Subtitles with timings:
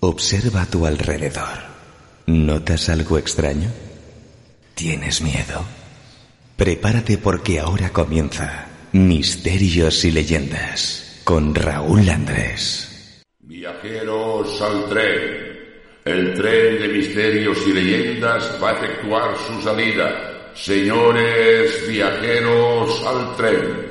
[0.00, 1.58] Observa a tu alrededor.
[2.26, 3.70] ¿Notas algo extraño?
[4.74, 5.64] ¿Tienes miedo?
[6.56, 13.22] Prepárate porque ahora comienza Misterios y Leyendas con Raúl Andrés.
[13.40, 15.46] Viajeros al tren.
[16.04, 20.52] El tren de misterios y leyendas va a efectuar su salida.
[20.54, 23.90] Señores viajeros al tren.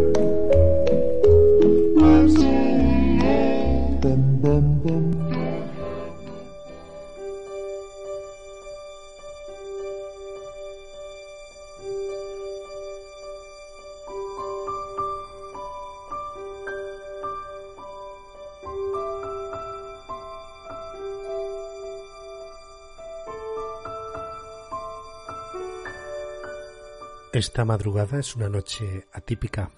[27.33, 29.71] Esta madrugada es una noche atípica.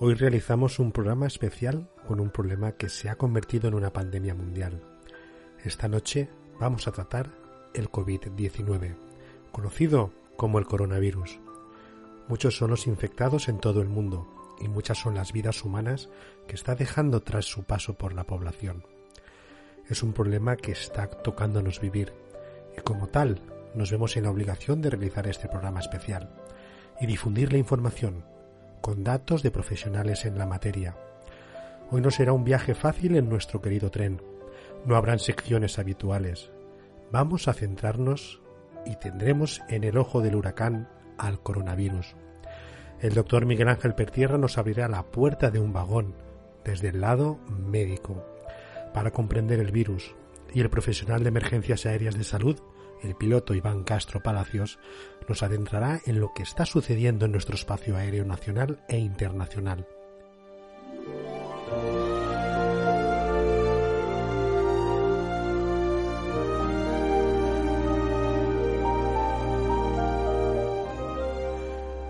[0.00, 4.34] Hoy realizamos un programa especial con un problema que se ha convertido en una pandemia
[4.34, 4.82] mundial.
[5.62, 7.30] Esta noche vamos a tratar
[7.72, 8.96] el COVID-19,
[9.52, 11.38] conocido como el coronavirus.
[12.26, 14.26] Muchos son los infectados en todo el mundo
[14.60, 16.08] y muchas son las vidas humanas
[16.48, 18.84] que está dejando tras su paso por la población.
[19.88, 22.12] Es un problema que está tocándonos vivir
[22.76, 23.40] y como tal
[23.76, 26.41] nos vemos en la obligación de realizar este programa especial
[27.02, 28.24] y difundir la información
[28.80, 30.96] con datos de profesionales en la materia.
[31.90, 34.22] Hoy no será un viaje fácil en nuestro querido tren.
[34.86, 36.52] No habrán secciones habituales.
[37.10, 38.40] Vamos a centrarnos
[38.86, 42.14] y tendremos en el ojo del huracán al coronavirus.
[43.00, 46.14] El doctor Miguel Ángel Pertierra nos abrirá la puerta de un vagón
[46.64, 48.24] desde el lado médico
[48.94, 50.14] para comprender el virus
[50.54, 52.60] y el profesional de emergencias aéreas de salud
[53.02, 54.78] el piloto Iván Castro Palacios
[55.28, 59.86] nos adentrará en lo que está sucediendo en nuestro espacio aéreo nacional e internacional.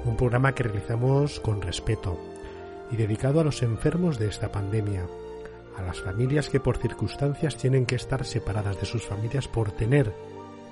[0.04, 2.19] Un programa que realizamos con respeto
[2.91, 5.06] y dedicado a los enfermos de esta pandemia,
[5.76, 10.12] a las familias que por circunstancias tienen que estar separadas de sus familias por tener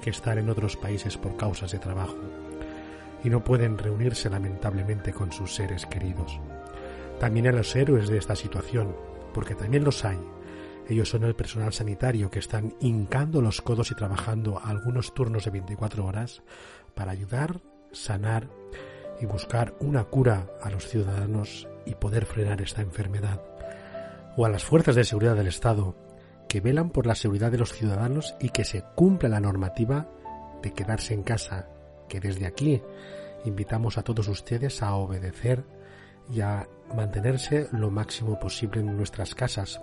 [0.00, 2.18] que estar en otros países por causas de trabajo
[3.22, 6.40] y no pueden reunirse lamentablemente con sus seres queridos.
[7.18, 8.96] También a los héroes de esta situación,
[9.34, 10.18] porque también los hay.
[10.88, 15.50] Ellos son el personal sanitario que están hincando los codos y trabajando algunos turnos de
[15.50, 16.42] 24 horas
[16.94, 17.60] para ayudar,
[17.92, 18.48] sanar
[19.20, 23.42] y buscar una cura a los ciudadanos y poder frenar esta enfermedad.
[24.36, 25.94] O a las fuerzas de seguridad del Estado
[26.50, 30.08] que velan por la seguridad de los ciudadanos y que se cumpla la normativa
[30.60, 31.68] de quedarse en casa,
[32.08, 32.82] que desde aquí
[33.44, 35.62] invitamos a todos ustedes a obedecer
[36.28, 39.80] y a mantenerse lo máximo posible en nuestras casas,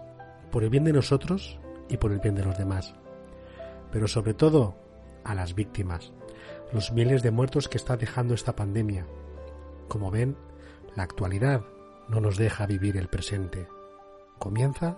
[0.51, 1.57] por el bien de nosotros
[1.87, 2.93] y por el bien de los demás.
[3.89, 4.75] Pero sobre todo
[5.23, 6.11] a las víctimas,
[6.73, 9.07] los miles de muertos que está dejando esta pandemia.
[9.87, 10.35] Como ven,
[10.97, 11.61] la actualidad
[12.09, 13.69] no nos deja vivir el presente.
[14.37, 14.97] Comienza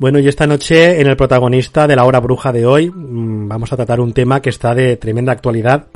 [0.00, 3.70] Bueno, y esta noche en el protagonista de la hora bruja de hoy mm, vamos
[3.70, 5.88] a tratar un tema que está de tremenda actualidad,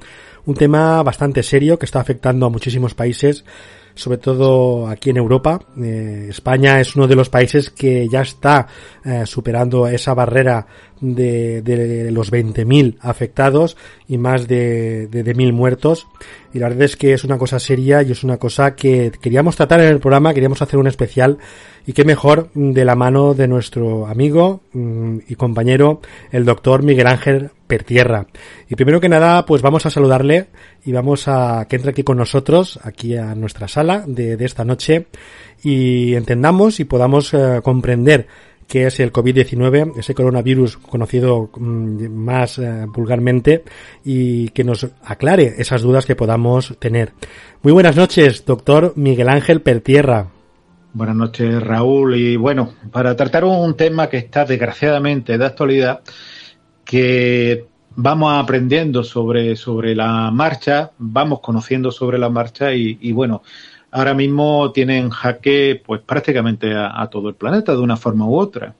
[0.45, 3.47] un tema bastante serio que está afectando a muchísimos países,
[3.95, 5.59] sobre todo aquí en Europa.
[5.83, 8.67] Eh, España es uno de los países que ya está
[9.07, 10.67] eh, superando esa barrera
[11.01, 13.77] de, de los 20.000 afectados
[14.09, 16.07] y más de, de, de 1.000 muertos.
[16.53, 19.57] Y la verdad es que es una cosa seria y es una cosa que queríamos
[19.57, 21.39] tratar en el programa, queríamos hacer un especial
[21.87, 26.01] y qué mejor de la mano de nuestro amigo mm, y compañero,
[26.31, 28.27] el doctor Miguel Ángel Pertierra.
[28.69, 30.47] Y primero que nada, pues vamos a saludarle
[30.85, 34.65] y vamos a que entre aquí con nosotros, aquí a nuestra sala de, de esta
[34.65, 35.07] noche
[35.63, 38.27] y entendamos y podamos eh, comprender
[38.67, 43.65] qué es el COVID-19, ese coronavirus conocido mm, más eh, vulgarmente
[44.05, 47.13] y que nos aclare esas dudas que podamos tener.
[47.63, 50.29] Muy buenas noches, doctor Miguel Ángel Pertierra.
[50.93, 52.17] Buenas noches, Raúl.
[52.17, 56.01] Y bueno, para tratar un tema que está desgraciadamente de actualidad,
[56.85, 57.67] que
[57.97, 63.43] vamos aprendiendo sobre, sobre la marcha, vamos conociendo sobre la marcha y bueno,
[63.95, 68.37] ahora mismo tienen jaque pues prácticamente a, a, todo el planeta de una forma u
[68.37, 68.75] otra.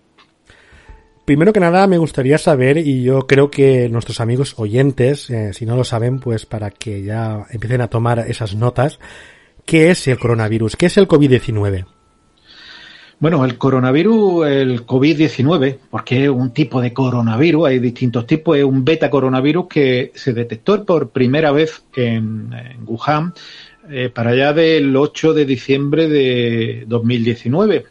[1.25, 5.65] Primero que nada me gustaría saber, y yo creo que nuestros amigos oyentes, eh, si
[5.65, 8.99] no lo saben, pues para que ya empiecen a tomar esas notas,
[9.65, 10.77] ¿qué es el coronavirus?
[10.77, 11.87] ¿Qué es el COVID-19?
[13.21, 18.65] Bueno, el coronavirus, el COVID-19, porque es un tipo de coronavirus, hay distintos tipos, es
[18.65, 23.33] un beta coronavirus que se detectó por primera vez en, en Wuhan
[23.91, 27.87] eh, para allá del 8 de diciembre de 2019.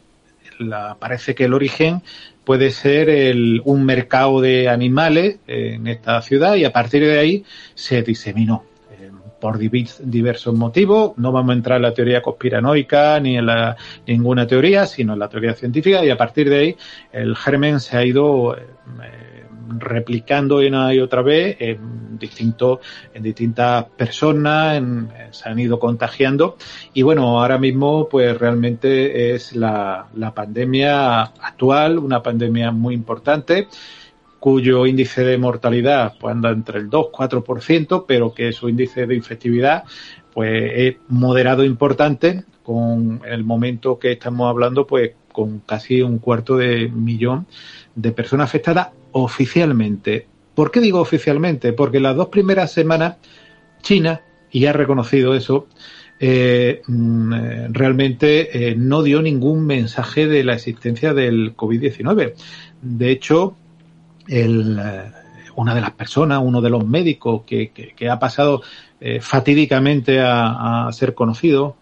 [0.58, 2.02] La, parece que el origen
[2.44, 7.44] puede ser el, un mercado de animales en esta ciudad y a partir de ahí
[7.74, 8.64] se diseminó
[9.44, 11.12] por diversos motivos.
[11.18, 13.76] No vamos a entrar en la teoría conspiranoica ni en la,
[14.06, 16.76] ninguna teoría, sino en la teoría científica y a partir de ahí
[17.12, 18.66] el germen se ha ido eh,
[19.78, 22.80] replicando una y otra vez en distintos,
[23.12, 24.82] en distintas personas,
[25.30, 26.56] se han ido contagiando.
[26.92, 33.68] Y bueno, ahora mismo pues realmente es la, la pandemia actual, una pandemia muy importante
[34.44, 39.84] cuyo índice de mortalidad pues anda entre el 2-4%, pero que su índice de infectividad
[40.34, 46.56] pues es moderado importante con el momento que estamos hablando pues con casi un cuarto
[46.56, 47.46] de millón
[47.94, 50.26] de personas afectadas oficialmente.
[50.54, 51.72] ¿Por qué digo oficialmente?
[51.72, 53.16] Porque las dos primeras semanas
[53.80, 55.68] China, y ha reconocido eso,
[56.18, 62.34] eh, mm, realmente eh, no dio ningún mensaje de la existencia del COVID-19.
[62.82, 63.56] De hecho,
[64.26, 65.12] el, eh,
[65.54, 68.62] una de las personas, uno de los médicos que, que, ha pasado
[69.00, 71.76] eh, fatídicamente a, ser conocido,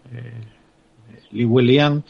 [1.33, 2.03] eh, Li Wenliang,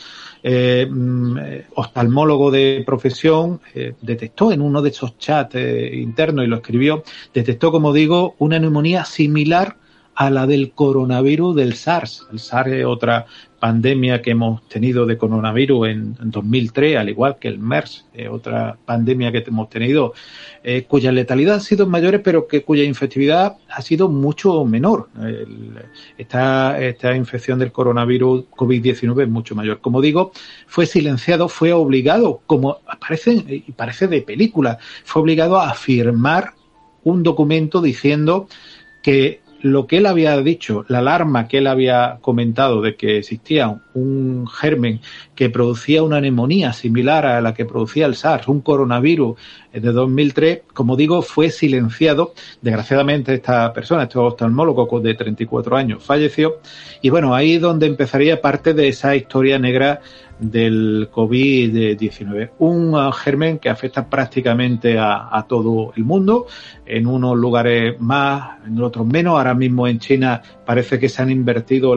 [0.43, 1.37] eh, mm,
[1.75, 7.03] oftalmólogo de profesión, eh, detectó en uno de esos chats eh, internos y lo escribió,
[7.33, 9.77] detectó, como digo, una neumonía similar
[10.15, 12.27] a la del coronavirus del SARS.
[12.32, 13.25] El SARS es otra
[13.63, 19.32] pandemia que hemos tenido de coronavirus en, 2003, al igual que el MERS, otra pandemia
[19.32, 20.13] que hemos tenido,
[20.63, 25.08] eh, cuya letalidad ha sido mayor, pero que cuya infectividad ha sido mucho menor.
[26.17, 29.79] esta, esta infección del coronavirus COVID-19 es mucho mayor.
[29.79, 30.34] Como digo,
[30.67, 36.51] fue silenciado, fue obligado, como parece, y parece de película, fue obligado a firmar
[37.05, 38.48] un documento diciendo
[39.01, 43.79] que lo que él había dicho, la alarma que él había comentado de que existía
[43.93, 45.00] un germen
[45.36, 49.38] que producía una neumonía similar a la que producía el SARS, un coronavirus
[49.72, 52.34] de 2003, como digo, fue silenciado.
[52.62, 56.60] Desgraciadamente esta persona, este oftalmólogo de 34 años, falleció.
[57.01, 60.01] Y bueno, ahí es donde empezaría parte de esa historia negra
[60.39, 62.51] del COVID-19.
[62.59, 66.47] Un uh, germen que afecta prácticamente a, todo el mundo,
[66.85, 69.37] en unos lugares más, en otros menos.
[69.37, 71.95] Ahora mismo en China parece que se han invertido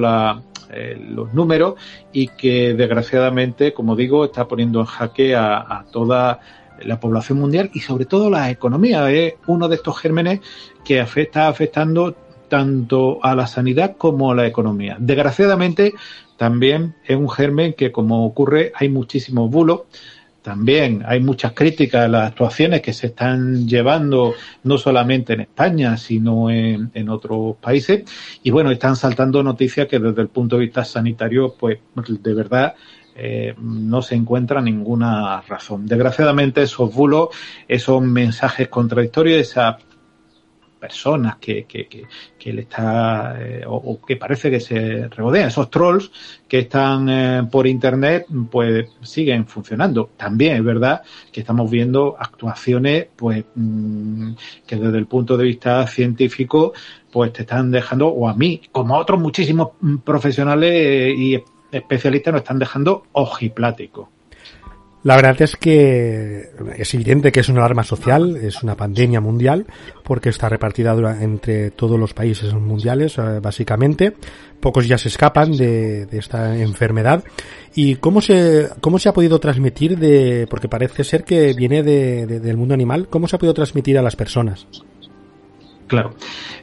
[0.70, 1.74] eh, los números
[2.12, 6.40] y que desgraciadamente, como digo, está poniendo en jaque a, toda
[6.82, 9.10] la población mundial y sobre todo la economía.
[9.10, 10.40] Es uno de estos gérmenes
[10.84, 12.14] que está afectando
[12.48, 14.96] tanto a la sanidad como a la economía.
[14.98, 15.94] Desgraciadamente,
[16.36, 19.82] también es un germen que, como ocurre, hay muchísimos bulos.
[20.42, 25.96] También hay muchas críticas a las actuaciones que se están llevando no solamente en España,
[25.96, 28.04] sino en, otros países.
[28.44, 32.74] Y bueno, están saltando noticias que desde el punto de vista sanitario, pues de verdad
[33.16, 35.84] eh, no se encuentra ninguna razón.
[35.84, 37.30] Desgraciadamente esos bulos,
[37.66, 39.78] esos mensajes contradictorios, esa
[40.86, 41.88] personas que, que,
[42.38, 46.12] que, le está eh, o, que parece que se regodean, esos trolls
[46.46, 50.10] que están eh, por internet, pues siguen funcionando.
[50.16, 51.02] También es verdad
[51.32, 54.32] que estamos viendo actuaciones, pues, mm,
[54.66, 56.72] que desde el punto de vista científico,
[57.10, 61.42] pues te están dejando, o a mí, como a otros muchísimos mm, profesionales eh, y
[61.72, 64.15] especialistas, nos están dejando ojipláticos.
[65.06, 69.64] La verdad es que es evidente que es una alarma social, es una pandemia mundial,
[70.02, 74.14] porque está repartida entre todos los países mundiales, eh, básicamente.
[74.58, 77.22] Pocos ya se escapan de, esta enfermedad.
[77.76, 82.56] ¿Y cómo se, cómo se ha podido transmitir de, porque parece ser que viene del
[82.56, 84.66] mundo animal, cómo se ha podido transmitir a las personas?
[85.86, 86.16] Claro.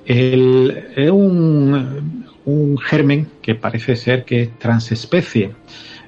[0.06, 5.52] es un, un germen que parece ser que es transespecie.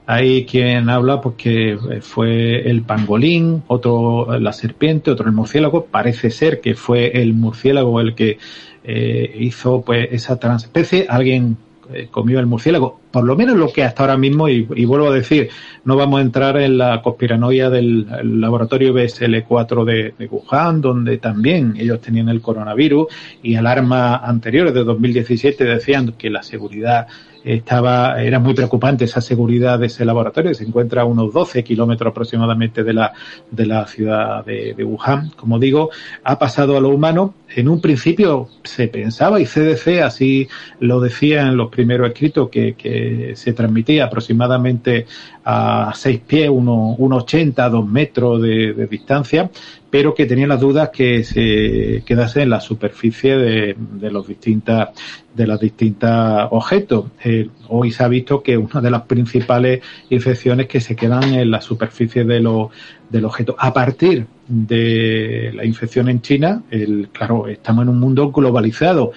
[0.08, 5.86] Hay quien habla porque eh, fue el pangolín, otro la serpiente, otro el murciélago.
[5.86, 8.38] Parece ser que fue el murciélago el que
[8.84, 11.08] eh, hizo pues esa transespecie.
[11.10, 11.58] Alguien
[11.94, 15.14] eh, comió el murciélago, por lo menos lo que hasta ahora mismo, y, vuelvo a
[15.14, 15.48] decir,
[15.86, 18.06] no vamos a entrar en la conspiranoia del
[18.42, 23.08] laboratorio BSL4 de, de, Wuhan, donde también ellos tenían el coronavirus
[23.42, 27.08] y alarmas anteriores de 2017 decían que la seguridad
[27.46, 32.10] estaba, era muy preocupante esa seguridad de ese laboratorio, se encuentra a unos 12 kilómetros
[32.10, 33.14] aproximadamente de la,
[33.52, 35.30] de la ciudad de, Wuhan.
[35.36, 35.92] Como digo,
[36.24, 37.36] ha pasado a lo humano.
[37.56, 40.48] En un principio se pensaba, y CDC así
[40.80, 43.05] lo decía en los primeros escritos, que, que
[43.36, 45.06] se transmitía aproximadamente
[45.44, 49.50] a 6 pies, 1,80, 2 metros de, distancia,
[49.90, 54.90] pero que tenía las dudas que se quedase en la superficie de, de los distintas
[55.36, 56.10] de los distintos
[56.52, 57.06] objetos.
[57.24, 61.52] Eh, hoy se ha visto que una de las principales infecciones que se quedan en
[61.52, 62.70] la superficie de los
[63.10, 63.56] del objeto.
[63.60, 69.12] A partir de la infección en China, el, claro, estamos en un mundo globalizado.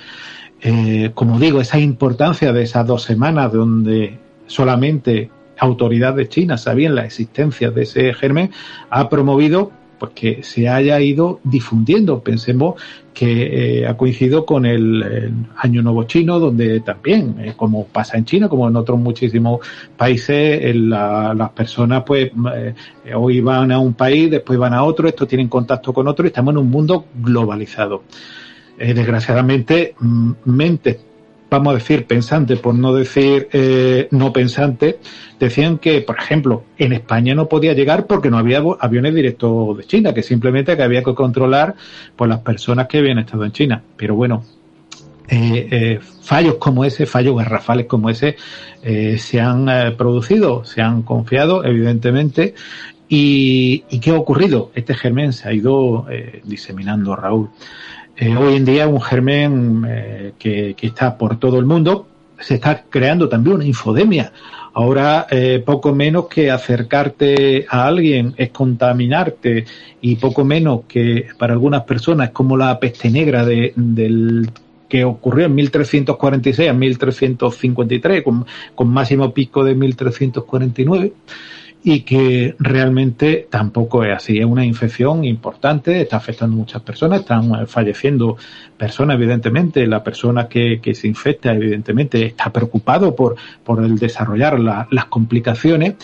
[0.61, 7.05] Eh, como digo, esa importancia de esas dos semanas donde solamente autoridades chinas sabían la
[7.05, 8.51] existencia de ese germen,
[8.91, 12.23] ha promovido pues que se haya ido difundiendo.
[12.23, 12.81] Pensemos
[13.13, 18.25] que eh, ha coincidido con el, Año Nuevo Chino, donde también, eh, como pasa en
[18.25, 19.61] China, como en otros muchísimos
[19.97, 22.75] países, las personas pues eh,
[23.15, 26.29] hoy van a un país, después van a otro, estos tienen contacto con otro y
[26.29, 28.05] estamos en un mundo globalizado.
[28.79, 29.95] Desgraciadamente,
[30.45, 30.99] mentes
[31.51, 34.99] vamos a decir, pensante, por no decir eh, no pensante,
[35.39, 39.85] decían que, por ejemplo, en España no podía llegar porque no había aviones directos de
[39.85, 41.75] China, que simplemente que había que controlar
[42.17, 43.83] pues las personas que habían estado en China.
[43.97, 44.45] Pero bueno,
[45.29, 48.37] eh, eh, fallos como ese, fallos garrafales como ese,
[49.19, 49.67] se han
[49.97, 52.55] producido, se han confiado, evidentemente.
[53.11, 54.71] ¿Y, ¿Y qué ha ocurrido?
[54.75, 56.07] Este germen se ha ido
[56.45, 57.51] diseminando, Raúl.
[58.21, 62.09] Eh, hoy en día un germen eh, que, está por todo el mundo.
[62.41, 64.33] Se está creando también una infodemia.
[64.75, 69.67] Ahora, eh, poco menos que acercarte a alguien es contaminarte
[70.01, 74.51] y poco menos que para algunas personas es como la peste negra del
[74.89, 81.13] que ocurrió en 1346 a 1353, con, con máximo pico de 1349
[81.83, 84.39] y que realmente tampoco es así.
[84.39, 88.37] Es una infección importante, está afectando muchas personas, están falleciendo
[88.77, 89.87] personas, evidentemente.
[89.87, 95.95] La persona que, que se infecta, evidentemente, está preocupado por, por el desarrollar las complicaciones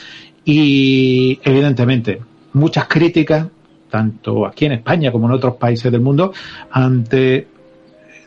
[0.45, 2.21] y, evidentemente,
[2.53, 3.49] muchas críticas,
[3.91, 6.33] tanto aquí en España como en otros países del mundo,
[6.71, 7.47] ante,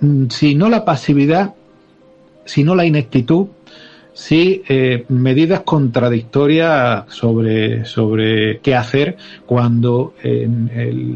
[0.01, 1.53] mm, si no la pasividad,
[2.45, 3.47] si no la ineptitud,
[4.17, 10.15] sí eh, medidas contradictorias sobre, sobre qué hacer cuando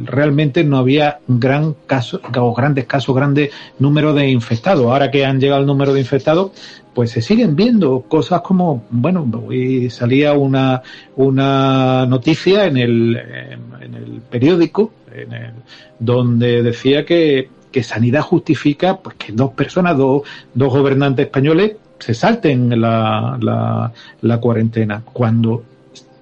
[0.06, 4.86] realmente no había gran caso, o grandes casos, grandes número de infectados.
[4.86, 6.52] Ahora que han llegado el número de infectados,
[6.94, 10.84] pues se siguen viendo cosas como, bueno, hoy salía una,
[11.16, 13.18] una noticia en el,
[13.82, 15.52] en el periódico en el,
[15.98, 20.22] donde decía que, que Sanidad justifica pues, que dos personas, dos,
[20.54, 23.92] dos gobernantes españoles, se salten la, la,
[24.22, 25.64] la cuarentena, cuando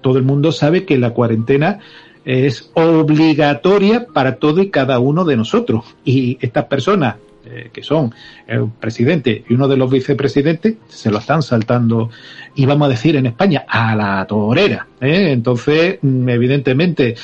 [0.00, 1.80] todo el mundo sabe que la cuarentena
[2.24, 5.84] es obligatoria para todo y cada uno de nosotros.
[6.04, 8.12] Y estas personas eh, que son
[8.46, 12.10] el presidente y uno de los vicepresidentes, se lo están saltando,
[12.54, 14.86] y vamos a decir en España, a la torera.
[15.00, 15.32] ¿eh?
[15.32, 17.14] Entonces, mm, evidentemente,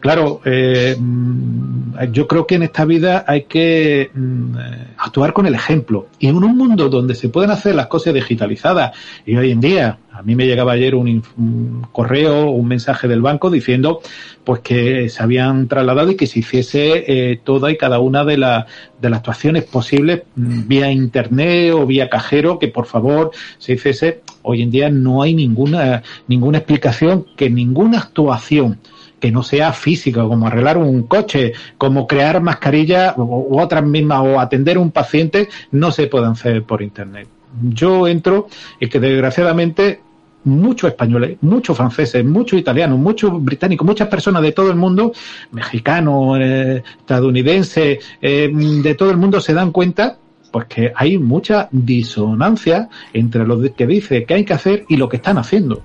[0.00, 4.56] claro, eh, mm, yo creo que en esta vida hay que mm,
[4.96, 6.08] actuar con el ejemplo.
[6.18, 9.98] Y en un mundo donde se pueden hacer las cosas digitalizadas, y hoy en día,
[10.16, 14.00] a mí me llegaba ayer un, un correo, un mensaje del banco diciendo
[14.44, 18.36] pues que se habían trasladado y que se hiciese eh, toda y cada una de,
[18.36, 24.22] de las actuaciones posibles mm, vía internet o vía cajero, que por favor se hiciese.
[24.42, 28.78] Hoy en día no hay ninguna, ninguna explicación que ninguna actuación
[29.20, 34.38] que no sea física, como arreglar un coche, como crear mascarillas u otras mismas, o
[34.38, 37.26] atender un paciente, no se puedan hacer por internet.
[37.62, 38.46] Yo entro
[38.78, 40.00] y que desgraciadamente
[40.46, 45.12] muchos españoles, muchos franceses, muchos italianos, muchos británicos, muchas personas de todo el mundo,
[45.50, 50.18] mexicanos, eh, estadounidenses, eh, de todo el mundo se dan cuenta
[50.50, 55.08] pues que hay mucha disonancia entre lo que dice que hay que hacer y lo
[55.08, 55.82] que están haciendo.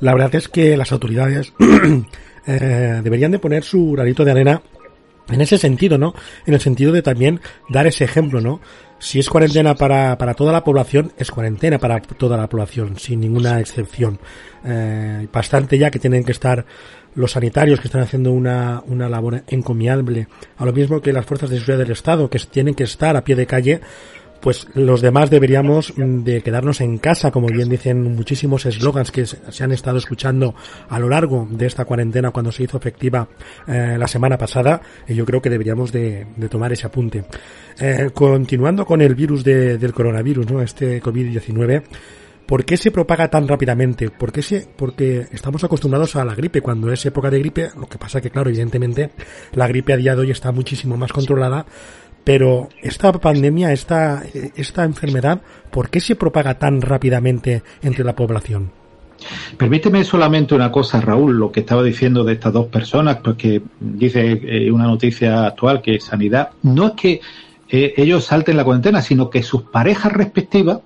[0.00, 1.52] La verdad es que las autoridades
[2.46, 4.62] eh, deberían de poner su granito de arena
[5.28, 6.14] en ese sentido, ¿no?
[6.46, 8.60] En el sentido de también dar ese ejemplo, ¿no?
[9.00, 13.20] Si es cuarentena para, para toda la población, es cuarentena para toda la población, sin
[13.20, 14.18] ninguna excepción.
[14.62, 16.66] Eh, bastante ya que tienen que estar
[17.14, 21.48] los sanitarios que están haciendo una, una labor encomiable, a lo mismo que las fuerzas
[21.48, 23.80] de seguridad del Estado que tienen que estar a pie de calle
[24.40, 29.26] pues los demás deberíamos mm, de quedarnos en casa, como bien dicen muchísimos eslogans que
[29.26, 30.54] se han estado escuchando
[30.88, 33.28] a lo largo de esta cuarentena cuando se hizo efectiva
[33.66, 37.24] eh, la semana pasada, y yo creo que deberíamos de, tomar ese apunte.
[37.78, 40.62] Eh, continuando con el virus del coronavirus, ¿no?
[40.62, 41.82] Este COVID-19,
[42.50, 44.10] ¿Por qué se propaga tan rápidamente?
[44.10, 46.60] ¿Por qué se, porque estamos acostumbrados a la gripe.
[46.60, 49.12] Cuando es época de gripe, lo que pasa que, claro, evidentemente,
[49.52, 51.64] la gripe a día de hoy está muchísimo más controlada,
[52.24, 54.22] pero esta pandemia, esta,
[54.56, 58.70] esta enfermedad, ¿por qué se propaga tan rápidamente entre la población?
[59.56, 64.40] Permíteme solamente una cosa, Raúl, lo que estaba diciendo de estas dos personas, porque dice
[64.42, 67.20] eh, una noticia actual que sanidad, no es que
[67.68, 70.80] eh, ellos salten la cuarentena, sino que sus parejas respectivas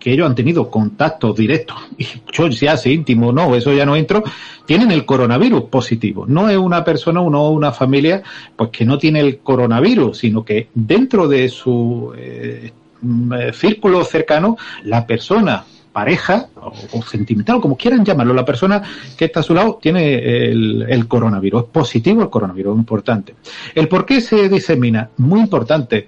[0.00, 3.94] que ellos han tenido contacto directo, y yo ya sé íntimo, no, eso ya no
[3.94, 4.24] entro,
[4.66, 6.24] tienen el coronavirus positivo.
[6.26, 8.22] No es una persona no una familia
[8.56, 14.56] pues que no tiene el coronavirus, sino que dentro de su eh, mm, círculo cercano,
[14.84, 18.82] la persona pareja o, sentimental, como quieran llamarlo, la persona
[19.16, 20.14] que está a su lado tiene
[20.50, 23.34] el, coronavirus, es positivo el coronavirus, importante.
[23.74, 26.06] El por qué se disemina, muy importante.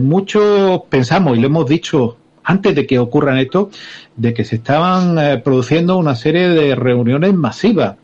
[0.00, 2.17] muchos pensamos, y lo hemos dicho
[2.48, 3.70] antes de que ocurran esto,
[4.16, 7.96] de que se estaban eh, produciendo una serie de reuniones masivas.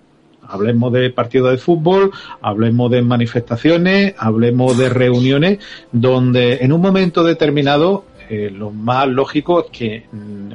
[0.46, 2.10] Hablemos de partidos de fútbol,
[2.42, 5.60] hablemos de manifestaciones, hablemos de reuniones
[5.92, 10.54] donde en un momento determinado eh, lo más lógico es que mm,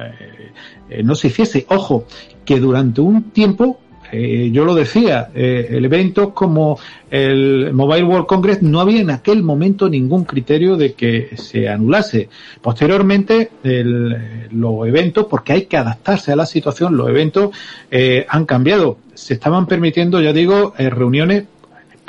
[0.88, 1.66] eh, no se hiciese.
[1.68, 2.04] Ojo,
[2.44, 3.80] que durante un tiempo
[4.12, 6.78] eh, yo lo decía, eh, el evento como
[7.10, 12.28] el Mobile World Congress no había en aquel momento ningún criterio de que se anulase.
[12.60, 17.50] Posteriormente, los eventos, porque hay que adaptarse a la situación, los eventos
[17.90, 18.98] eh, han cambiado.
[19.14, 21.44] Se estaban permitiendo, ya digo, reuniones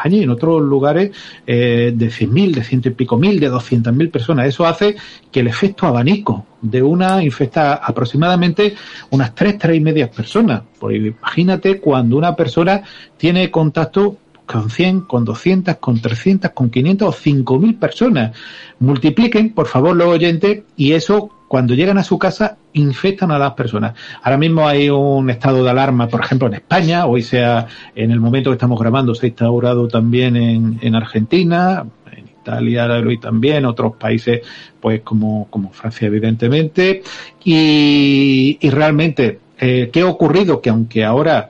[0.02, 1.12] España y en otros lugares
[1.46, 4.48] eh, de 100.000, de ciento y pico mil, de 200.000 personas.
[4.48, 4.96] Eso hace
[5.32, 8.76] que el efecto abanico de una infecta aproximadamente
[9.12, 10.64] unas 3, 3 y medias personas.
[10.80, 12.84] Pues imagínate cuando una persona
[13.18, 18.38] tiene contacto con 100, con 200, con 300, con 500 o 5.000 personas.
[18.80, 23.56] Multipliquen, por favor, los oyentes, y eso, cuando llegan a su casa, infectan a las
[23.56, 23.94] personas.
[24.24, 28.22] Ahora mismo hay un estado de alarma, por ejemplo, en España, hoy sea, en el
[28.22, 33.66] momento que estamos grabando, se ha instaurado también en, en Argentina, en Italia hoy también,
[33.66, 34.40] otros países,
[34.80, 37.04] pues como, como Francia, evidentemente,
[37.44, 40.62] y, y realmente, eh, ¿qué ha ocurrido?
[40.62, 41.50] Que aunque ahora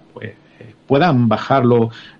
[0.92, 1.64] puedan bajar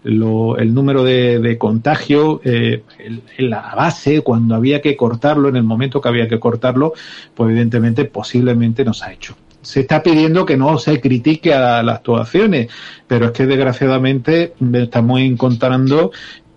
[0.06, 5.64] el número de, de contagio eh, en la base, cuando había que cortarlo, en el
[5.64, 6.94] momento que había que cortarlo,
[7.36, 9.36] pues evidentemente posiblemente nos ha hecho.
[9.62, 12.70] Se está pidiendo que no se critique a las actuaciones,
[13.08, 16.14] pero es que desgraciadamente estamos encontrando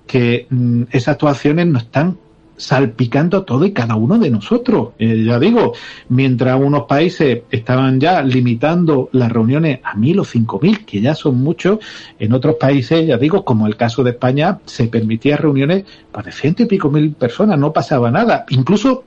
[0.07, 2.17] que mm, esas actuaciones no están
[2.57, 4.91] salpicando a todo y cada uno de nosotros.
[4.99, 5.75] Eh, ya digo,
[6.09, 11.15] mientras unos países estaban ya limitando las reuniones a mil o cinco mil, que ya
[11.15, 11.79] son muchos,
[12.19, 16.63] en otros países, ya digo, como el caso de España, se permitía reuniones para ciento
[16.63, 18.45] y pico mil personas, no pasaba nada.
[18.51, 19.05] Incluso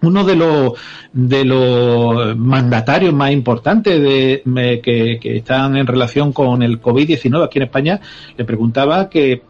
[0.00, 0.72] uno de los
[1.12, 7.58] de los mandatarios más importantes de, que, que, están en relación con el COVID-19 aquí
[7.58, 8.00] en España
[8.36, 9.42] le preguntaba que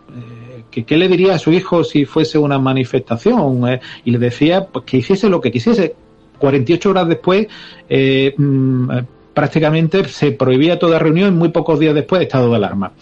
[0.73, 3.69] eh, ¿qué le diría a su hijo si fuese una manifestación?
[3.69, 5.95] Eh, y le decía pues, que hiciese lo que quisiese.
[6.39, 7.49] 48 horas después,
[7.89, 8.91] eh, mm,
[9.35, 12.93] prácticamente se prohibía toda reunión muy pocos días después estado de alarma.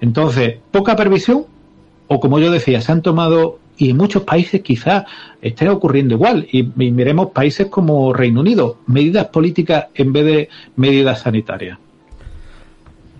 [0.00, 1.44] Entonces, poca previsión,
[2.06, 5.04] o como yo decía, se han tomado, y en muchos países quizás
[5.42, 10.48] esté ocurriendo igual, y, y miremos países como Reino Unido, medidas políticas en vez de
[10.76, 11.78] medidas sanitarias.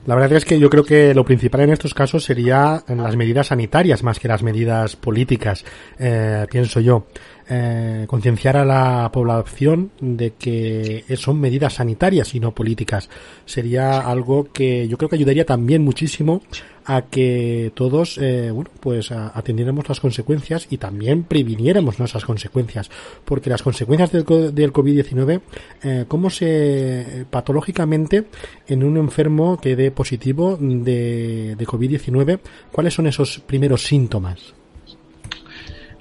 [0.06, 3.46] La verdad es que yo creo que lo principal en estos casos sería las medidas
[3.46, 5.64] sanitarias más que las medidas políticas,
[5.98, 7.06] eh, pienso yo
[7.48, 13.10] eh, concienciar a la población de que son medidas sanitarias y no políticas.
[13.44, 16.42] Sería algo que yo creo que ayudaría también muchísimo
[16.86, 22.90] a que todos, eh, bueno, pues atendiéramos las consecuencias y también previniéramos nuestras consecuencias.
[23.24, 25.40] Porque las consecuencias del, del COVID-19,
[25.82, 28.26] eh, ¿cómo se patológicamente
[28.66, 34.54] en un enfermo que dé positivo de, de COVID-19, cuáles son esos primeros síntomas?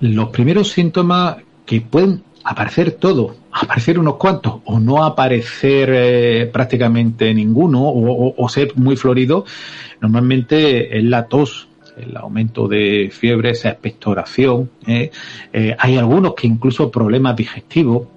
[0.03, 7.33] Los primeros síntomas que pueden aparecer todo, aparecer unos cuantos o no aparecer eh, prácticamente
[7.33, 9.45] ninguno o, ser muy florido,
[10.01, 14.69] normalmente es la tos, el aumento de fiebre, esa expectoración.
[14.85, 15.09] ¿eh?
[15.53, 18.07] Eh, hay algunos que incluso problemas digestivos,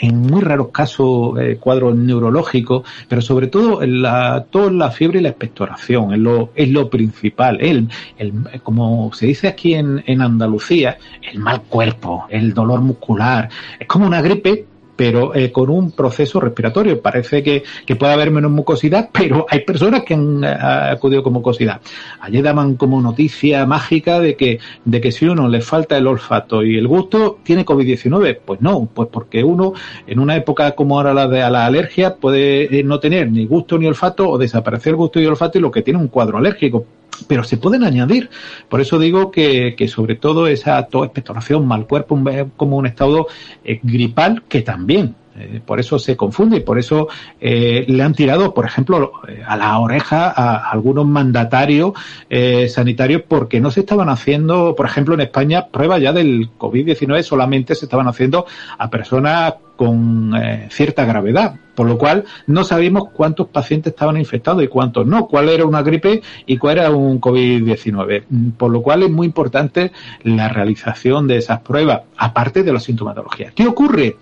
[0.00, 5.22] en muy raros casos eh, cuadros neurológicos, pero sobre todo la tos, la fiebre y
[5.22, 7.60] la expectoración es lo, es lo principal.
[7.60, 8.32] El, el,
[8.62, 10.98] como se dice aquí en, en Andalucía,
[11.30, 14.66] el mal cuerpo, el dolor muscular, es como una gripe,
[15.00, 17.00] pero eh, con un proceso respiratorio.
[17.00, 21.32] Parece que, que, puede haber menos mucosidad, pero hay personas que han eh, acudido con
[21.32, 21.80] mucosidad.
[22.20, 26.62] Ayer daban como noticia mágica de que, de que si uno le falta el olfato
[26.62, 28.40] y el gusto, tiene COVID-19.
[28.44, 29.72] Pues no, pues porque uno
[30.06, 33.78] en una época como ahora la de la alergia puede eh, no tener ni gusto
[33.78, 36.36] ni olfato o desaparecer el gusto y el olfato y lo que tiene un cuadro
[36.36, 36.84] alérgico
[37.26, 38.30] pero se pueden añadir.
[38.68, 42.18] Por eso digo que, que sobre todo esa expectoración, mal cuerpo,
[42.56, 43.26] como un estado
[43.64, 47.08] eh, gripal que también eh, por eso se confunde y por eso
[47.40, 49.12] eh, le han tirado, por ejemplo,
[49.46, 51.92] a la oreja a algunos mandatarios
[52.28, 57.22] eh, sanitarios porque no se estaban haciendo, por ejemplo, en España, pruebas ya del COVID-19
[57.22, 60.34] solamente se estaban haciendo a personas con
[60.68, 65.48] cierta gravedad, por lo cual no sabíamos cuántos pacientes estaban infectados y cuántos no, cuál
[65.48, 68.24] era una gripe y cuál era un COVID-19.
[68.58, 69.90] Por lo cual es muy importante
[70.22, 73.52] la realización de esas pruebas, aparte de la sintomatología.
[73.54, 74.18] ¿Qué ocurre?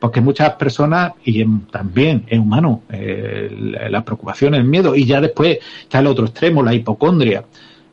[0.00, 3.48] Porque muchas personas, y también es humano, eh,
[3.90, 7.44] la preocupación, el miedo, y ya después está el otro extremo, la hipocondria.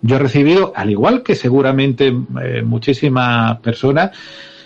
[0.01, 2.07] Yo he recibido, al igual que seguramente
[2.41, 4.11] eh, muchísimas personas,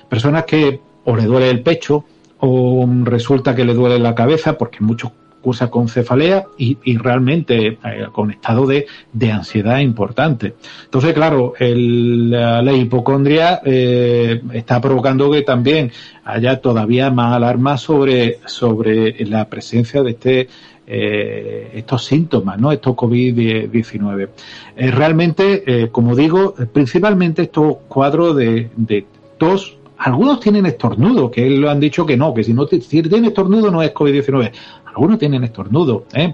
[0.08, 2.06] personas que o le duele el pecho,
[2.40, 7.78] o resulta que le duele la cabeza, porque muchos cursa con cefalea y, y realmente
[7.84, 10.56] eh, con estado de, de, ansiedad importante.
[10.86, 15.92] Entonces, claro, el, la, la, hipocondria eh, está provocando que también
[16.24, 20.48] haya todavía más alarma sobre, sobre la presencia de este
[20.94, 22.72] eh, estos síntomas, ¿no?
[22.72, 24.30] Estos COVID-19.
[24.76, 29.06] Eh, realmente, como digo, principalmente estos cuadros de, de
[29.38, 33.28] tos algunos tienen estornudo, que lo han dicho que no, que si no si tiene
[33.28, 34.52] estornudo no es COVID-19.
[34.94, 36.34] Algunos tienen estornudo, ¿eh?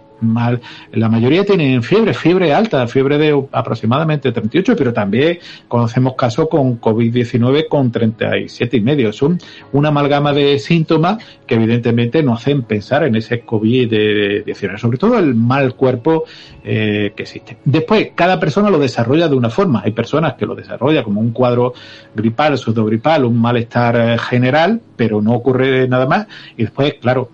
[0.94, 6.82] La mayoría tienen fiebre, fiebre alta, fiebre de aproximadamente 38, pero también conocemos casos con
[6.82, 9.14] COVID-19 con 37 y medio.
[9.14, 9.38] Son
[9.74, 15.36] una amalgama de síntomas que evidentemente nos hacen pensar en ese COVID-19, sobre todo el
[15.36, 16.24] mal cuerpo
[16.64, 17.58] eh, que existe.
[17.64, 19.84] Después, cada persona lo desarrolla de una forma.
[19.86, 21.74] Hay personas que lo desarrollan como un cuadro
[22.16, 26.28] gripal, gripal, un malestar eh, general, pero no ocurre nada más.
[26.58, 27.30] Y después, claro,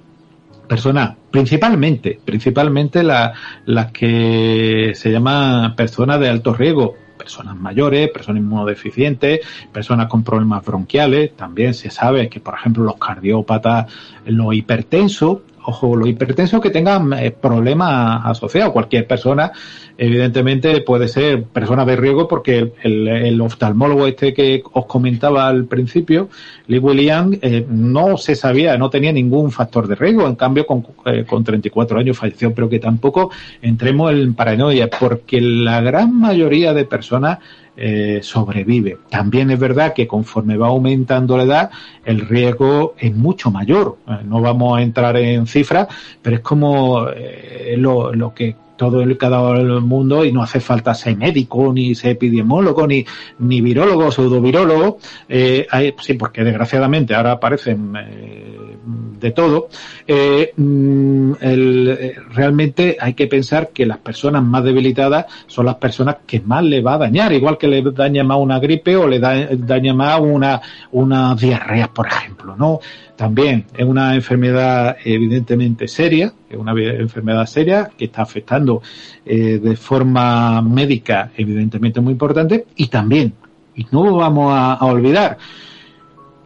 [0.67, 9.39] personas, principalmente, principalmente las que se llaman personas de alto riesgo, personas mayores, personas inmunodeficientes,
[9.71, 11.35] personas con problemas bronquiales.
[11.35, 13.91] También se sabe que, por ejemplo, los cardiópatas,
[14.25, 18.73] los hipertensos, ojo, los hipertensos que tengan eh, problemas asociados.
[18.73, 19.51] Cualquier persona,
[19.97, 26.29] evidentemente, puede ser persona de riesgo porque el, oftalmólogo este que os comentaba al principio,
[26.67, 30.27] Lee William, eh, no se sabía, no tenía ningún factor de riesgo.
[30.27, 35.41] En cambio, con, eh, con 34 años falleció, pero que tampoco entremos en paranoia porque
[35.41, 37.39] la gran mayoría de personas
[37.75, 38.99] eh, sobrevive.
[39.09, 41.71] También es verdad que conforme va aumentando la edad,
[42.05, 43.97] el riesgo es mucho mayor.
[44.07, 45.87] Eh, no vamos a entrar en cifras,
[46.21, 50.59] pero es como eh, lo, lo que todo el cada el mundo y no hace
[50.59, 53.05] falta ser médico, ni ser epidemiólogo, ni,
[53.39, 54.97] ni virólogo, pseudovirólogo,
[55.29, 55.67] eh,
[55.99, 58.77] sí, porque desgraciadamente ahora aparecen eh,
[59.19, 59.69] de todo,
[60.05, 66.17] eh, mm, el, realmente hay que pensar que las personas más debilitadas son las personas
[66.25, 69.19] que más le va a dañar, igual que le daña más una gripe o le
[69.19, 72.79] daña más una, una diarrea, por ejemplo, ¿no?
[73.23, 78.81] También es una enfermedad evidentemente seria, es una enfermedad seria que está afectando
[79.25, 83.33] eh, de forma médica evidentemente muy importante y también,
[83.75, 85.37] y no vamos a, olvidar,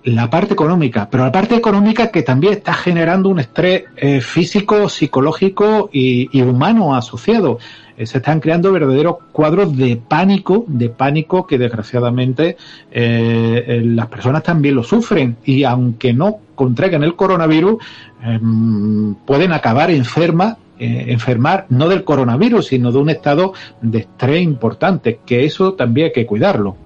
[0.03, 4.87] la parte económica, pero la parte económica que también está generando un estrés eh, físico,
[4.87, 7.57] psicológico y humano asociado.
[7.97, 12.55] Eh, se están creando verdaderos cuadros de pánico, de pánico que desgraciadamente
[12.91, 17.83] eh, eh, las personas también lo sufren y aunque no contraigan el coronavirus,
[18.23, 25.21] em, pueden acabar enfermas enfermar no del coronavirus, sino de un estado de estrés importante,
[25.25, 26.77] que eso también hay que cuidarlo.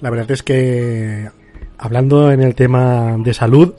[0.00, 1.28] La verdad es que
[1.78, 3.74] hablando en el tema de salud,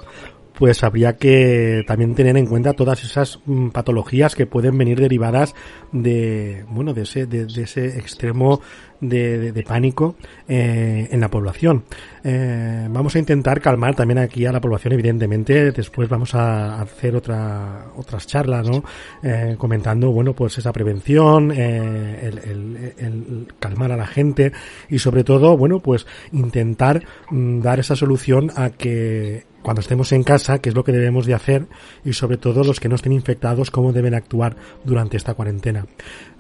[0.62, 5.56] pues habría que también tener en cuenta todas esas mm, patologías que pueden venir derivadas
[5.91, 8.62] de, bueno, de ese, de, ese extremo
[9.02, 10.16] de, de, pánico
[10.48, 11.84] eh, en la población.
[12.24, 15.72] Eh, vamos a intentar calmar también aquí a la población, evidentemente.
[15.72, 18.84] Después vamos a hacer otra, otras charlas, ¿no?
[19.24, 24.52] Eh, comentando, bueno, pues esa prevención, eh, el, el, el, calmar a la gente
[24.90, 30.24] y sobre todo, bueno, pues intentar mm, dar esa solución a que cuando estemos en
[30.24, 31.68] casa, qué es lo que debemos de hacer
[32.04, 35.86] y sobre todo los que no estén infectados, cómo deben actuar durante esta cuarentena.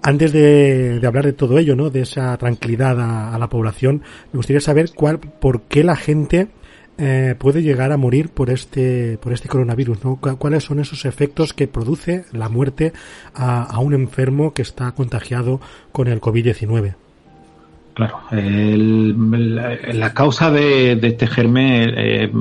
[0.03, 1.89] Antes de, hablar de todo ello, ¿no?
[1.89, 4.01] De esa tranquilidad a, la población,
[4.33, 6.47] me gustaría saber cuál, por qué la gente
[6.97, 10.15] eh, puede llegar a morir por este, por este coronavirus, ¿no?
[10.17, 12.93] ¿Cuáles son esos efectos que produce la muerte
[13.35, 15.61] a, un enfermo que está contagiado
[15.91, 16.95] con el COVID-19?
[17.93, 22.31] Claro, la, causa de, este germen eh,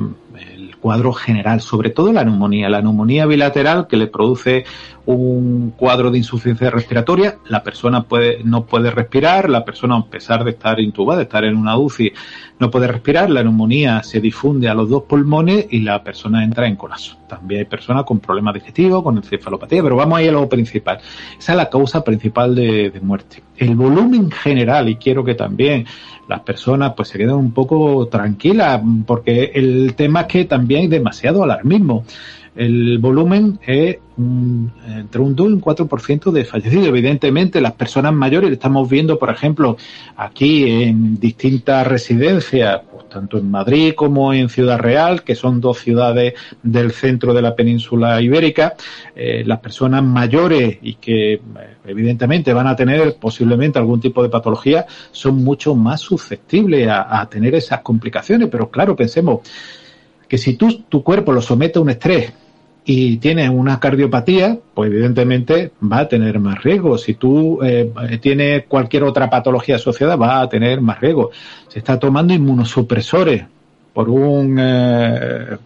[0.81, 2.69] cuadro general, sobre todo la neumonía.
[2.69, 4.65] La neumonía bilateral que le produce
[5.05, 10.43] un cuadro de insuficiencia respiratoria, la persona puede, no puede respirar, la persona a pesar
[10.43, 12.13] de estar intubada, de estar en una UCI,
[12.59, 16.67] no puede respirar, la neumonía se difunde a los dos pulmones y la persona entra
[16.67, 17.17] en colapso.
[17.27, 20.99] También hay personas con problemas digestivos, con encefalopatía, pero vamos a ir a lo principal.
[21.37, 23.41] Esa es la causa principal de muerte.
[23.57, 25.85] El volumen general, y quiero que también
[26.27, 30.87] las personas pues se queden un poco tranquilas, porque el tema es que también hay
[30.87, 32.05] demasiado alarmismo.
[32.55, 36.87] El volumen es entre un 2 y un 4% de fallecidos.
[36.87, 39.77] Evidentemente, las personas mayores, estamos viendo, por ejemplo,
[40.17, 45.79] aquí en distintas residencias, pues, tanto en Madrid como en Ciudad Real, que son dos
[45.79, 48.75] ciudades del centro de la península ibérica,
[49.15, 51.39] eh, las personas mayores y que eh,
[51.85, 57.29] evidentemente van a tener posiblemente algún tipo de patología, son mucho más susceptibles a, a
[57.29, 58.49] tener esas complicaciones.
[58.51, 59.39] Pero claro, pensemos
[60.27, 62.33] que si tú, tu cuerpo lo somete a un estrés
[62.83, 66.97] y tienes una cardiopatía, pues evidentemente va a tener más riesgo.
[66.97, 67.91] Si tú eh,
[68.21, 71.31] tienes cualquier otra patología asociada, va a tener más riesgo.
[71.67, 73.43] Se está tomando inmunosupresores
[73.93, 75.57] por un eh,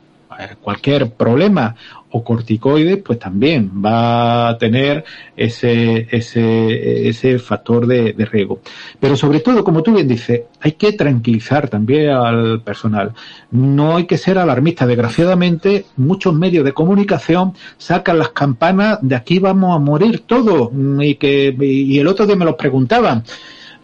[0.61, 1.75] cualquier problema
[2.15, 5.03] o corticoides, pues también va a tener
[5.35, 8.61] ese, ese, ese factor de, riesgo.
[9.01, 13.11] Pero sobre todo, como tú bien dices, hay que tranquilizar también al personal.
[13.51, 14.87] No hay que ser alarmista.
[14.87, 20.69] Desgraciadamente, muchos medios de comunicación sacan las campanas de aquí vamos a morir todos.
[21.01, 23.25] Y que, y el otro día me lo preguntaban.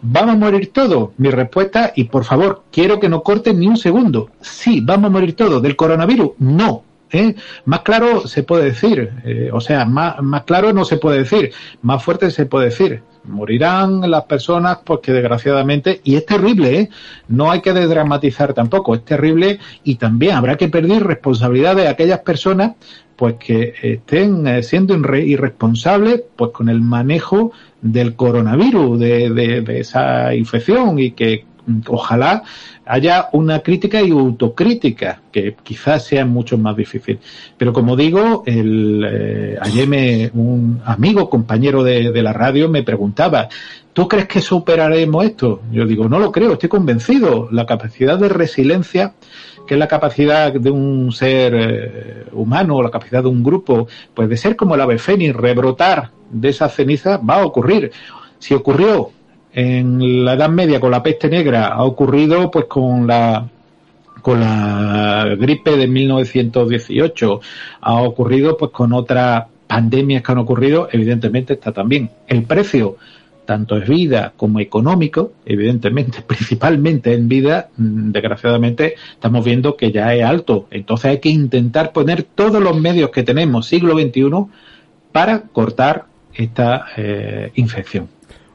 [0.00, 1.10] ¿Vamos a morir todos?
[1.18, 4.30] Mi respuesta, y por favor, quiero que no corten ni un segundo.
[4.40, 5.60] Sí, vamos a morir todos.
[5.60, 6.30] ¿Del coronavirus?
[6.38, 6.91] No.
[7.12, 7.34] ¿Eh?
[7.64, 11.52] Más claro se puede decir, eh, o sea, más, más claro no se puede decir,
[11.82, 13.02] más fuerte se puede decir.
[13.24, 16.90] Morirán las personas porque desgraciadamente, y es terrible, ¿eh?
[17.28, 22.20] no hay que desdramatizar tampoco, es terrible y también habrá que pedir responsabilidad de aquellas
[22.20, 22.72] personas
[23.14, 29.80] pues que estén eh, siendo irresponsables pues con el manejo del coronavirus, de, de, de
[29.80, 31.44] esa infección y que
[31.86, 32.42] ojalá
[32.84, 37.18] haya una crítica y autocrítica, que quizás sea mucho más difícil.
[37.56, 43.48] Pero como digo, el, eh, ayer me, un amigo, compañero de, la radio, me preguntaba,
[43.92, 45.62] ¿tú crees que superaremos esto?
[45.70, 47.48] Yo digo, no lo creo, estoy convencido.
[47.50, 49.14] La capacidad de resiliencia,
[49.66, 54.28] que es la capacidad de un ser eh, humano, la capacidad de un grupo, pues
[54.28, 57.92] de ser como el ave fénix, rebrotar de esa ceniza, va a ocurrir.
[58.38, 59.12] Si ocurrió
[59.54, 63.48] en la Edad Media con la peste negra ha ocurrido pues con la
[64.22, 67.40] con la gripe de 1918
[67.80, 72.10] ha ocurrido pues con otras pandemias que han ocurrido evidentemente está también.
[72.26, 72.96] El precio
[73.44, 80.14] tanto es vida como económico evidentemente principalmente en vida mm, desgraciadamente estamos viendo que ya
[80.14, 80.66] es alto.
[80.70, 84.30] Entonces hay que intentar poner todos los medios que tenemos siglo XXI
[85.10, 88.08] para cortar esta eh, infección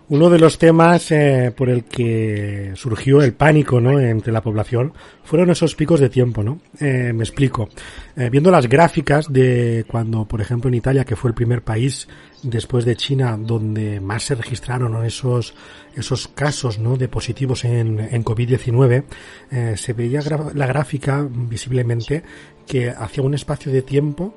[0.10, 4.00] uno de los temas eh, por el que surgió el pánico ¿no?
[4.00, 4.94] entre la población
[5.24, 6.62] fueron esos picos de tiempo, ¿no?
[6.80, 7.68] Eh, me explico.
[8.16, 12.08] Eh, viendo las gráficas de cuando, por ejemplo, en Italia, que fue el primer país
[12.42, 15.54] después de China donde más se registraron esos
[15.96, 16.96] esos casos ¿no?
[16.96, 19.04] de positivos en, en COVID-19,
[19.52, 20.22] eh, se veía
[20.54, 22.24] la gráfica visiblemente
[22.66, 24.36] que hacia un espacio de tiempo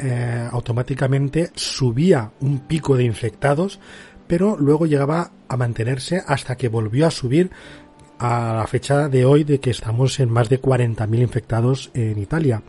[0.00, 3.80] eh, automáticamente subía un pico de infectados
[4.28, 7.50] pero luego llegaba a mantenerse hasta que volvió a subir
[8.18, 12.62] a la fecha de hoy de que estamos en más de 40.000 infectados en Italia.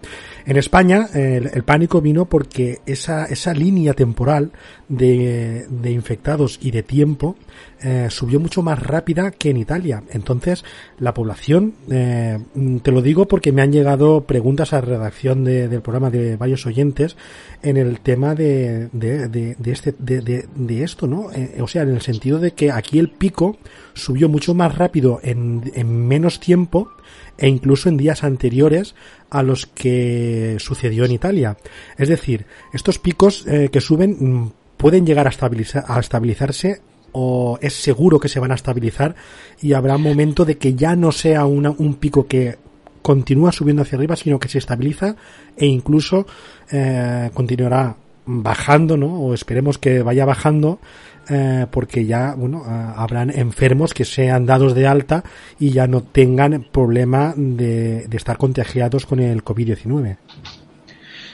[0.45, 4.51] En España el, el, pánico vino porque esa, esa línea temporal
[4.89, 7.35] de, de infectados y de tiempo
[7.81, 10.03] eh, subió mucho más rápida que en Italia.
[10.11, 10.65] Entonces,
[10.97, 12.37] la población, eh,
[12.81, 16.65] te lo digo porque me han llegado preguntas a redacción de, del programa de varios
[16.65, 17.15] oyentes
[17.61, 21.31] en el tema de, de, de, este, de, esto, ¿no?
[21.31, 23.57] Eh, o sea, en el sentido de que aquí el pico
[23.93, 26.89] subió mucho más rápido en, en menos tiempo
[27.37, 28.95] e incluso en días anteriores
[29.29, 31.57] a los que sucedió en Italia.
[31.97, 37.59] Es decir, estos picos eh, que suben mm, pueden llegar a, estabilizar, a estabilizarse o
[37.61, 39.13] es seguro que se van a estabilizar
[39.61, 42.57] y habrá un momento de que ya no sea una, un pico que
[43.01, 45.17] continúa subiendo hacia arriba, sino que se estabiliza
[45.57, 46.25] e incluso
[46.71, 49.19] eh, continuará bajando, ¿no?
[49.19, 50.79] O esperemos que vaya bajando
[51.29, 55.25] eh, porque ya, bueno, eh, habrán enfermos que sean dados de alta
[55.59, 60.17] y ya no tengan problema de, de estar contagiados con el COVID-19.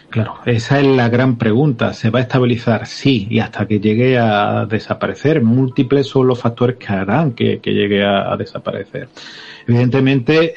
[0.09, 1.93] Claro, esa es la gran pregunta.
[1.93, 2.87] ¿Se va a estabilizar?
[2.87, 5.41] Sí, y hasta que llegue a desaparecer.
[5.43, 9.09] Múltiples son los factores que harán que, que llegue a, desaparecer.
[9.67, 10.55] Evidentemente,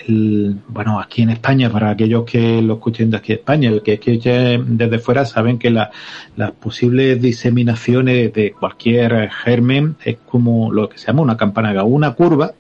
[0.69, 3.95] bueno, aquí en España, para aquellos que lo escuchen de aquí en España, el que
[3.95, 5.91] escuche desde fuera saben que la,
[6.37, 12.13] las posibles diseminaciones de cualquier germen es como lo que se llama una campana, una
[12.13, 12.53] curva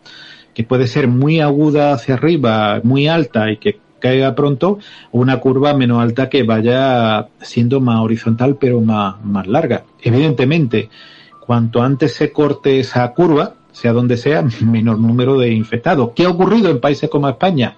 [0.54, 4.78] que puede ser muy aguda hacia arriba, muy alta y que caiga pronto,
[5.12, 9.84] una curva menos alta que vaya siendo más horizontal pero más, más larga.
[10.00, 10.90] Evidentemente,
[11.40, 16.10] cuanto antes se corte esa curva, sea donde sea, menor número de infectados.
[16.14, 17.76] ¿Qué ha ocurrido en países como España?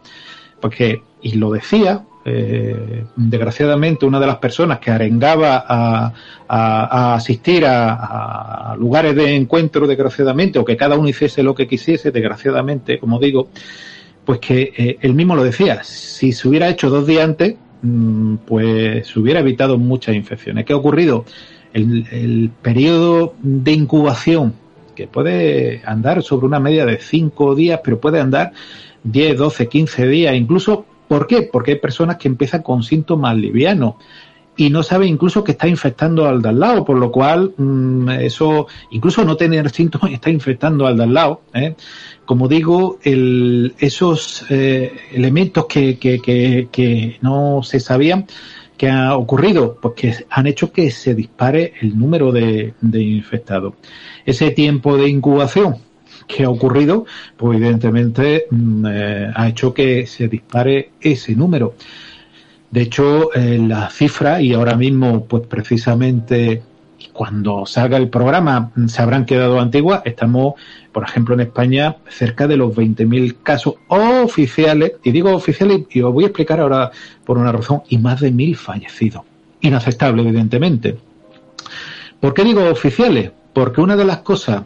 [0.60, 6.12] Porque, y lo decía, eh, desgraciadamente una de las personas que arengaba a,
[6.48, 12.10] a, asistir a, lugares de encuentro, desgraciadamente, o que cada uno hiciese lo que quisiese,
[12.10, 13.48] desgraciadamente, como digo,
[14.24, 18.36] pues que eh, él mismo lo decía, si se hubiera hecho dos días antes, mmm,
[18.46, 20.64] pues se hubiera evitado muchas infecciones.
[20.64, 21.24] ¿Qué ha ocurrido?
[21.72, 24.54] El, el periodo de incubación,
[24.94, 28.52] que puede andar sobre una media de cinco días, pero puede andar
[29.04, 31.42] 10, 12, 15 días, incluso, ¿por qué?
[31.42, 33.94] Porque hay personas que empiezan con síntomas livianos
[34.60, 38.10] y no sabe incluso que está infectando al de al lado, por lo cual mmm,
[38.10, 41.40] eso, incluso no tener síntomas, está infectando al de al lado.
[41.54, 41.76] ¿eh?
[42.26, 48.26] Como digo, el, esos eh, elementos que, que, que, que, no se sabían,
[48.76, 49.78] ¿Qué ha ocurrido?
[49.80, 53.74] Pues que han hecho que se dispare el número de, infectados.
[54.24, 55.76] Ese tiempo de incubación
[56.26, 57.04] que ha ocurrido,
[57.36, 61.74] pues evidentemente mm, eh, ha hecho que se dispare ese número.
[62.70, 66.62] De hecho, eh, la cifra, y ahora mismo, pues precisamente
[67.12, 70.02] cuando salga el programa se habrán quedado antiguas.
[70.04, 70.54] Estamos,
[70.92, 76.12] por ejemplo, en España cerca de los 20.000 casos oficiales, y digo oficiales, y os
[76.12, 76.90] voy a explicar ahora
[77.24, 79.22] por una razón, y más de mil fallecidos.
[79.60, 80.96] Inaceptable, evidentemente.
[82.20, 83.32] ¿Por qué digo oficiales?
[83.52, 84.62] Porque una de las cosas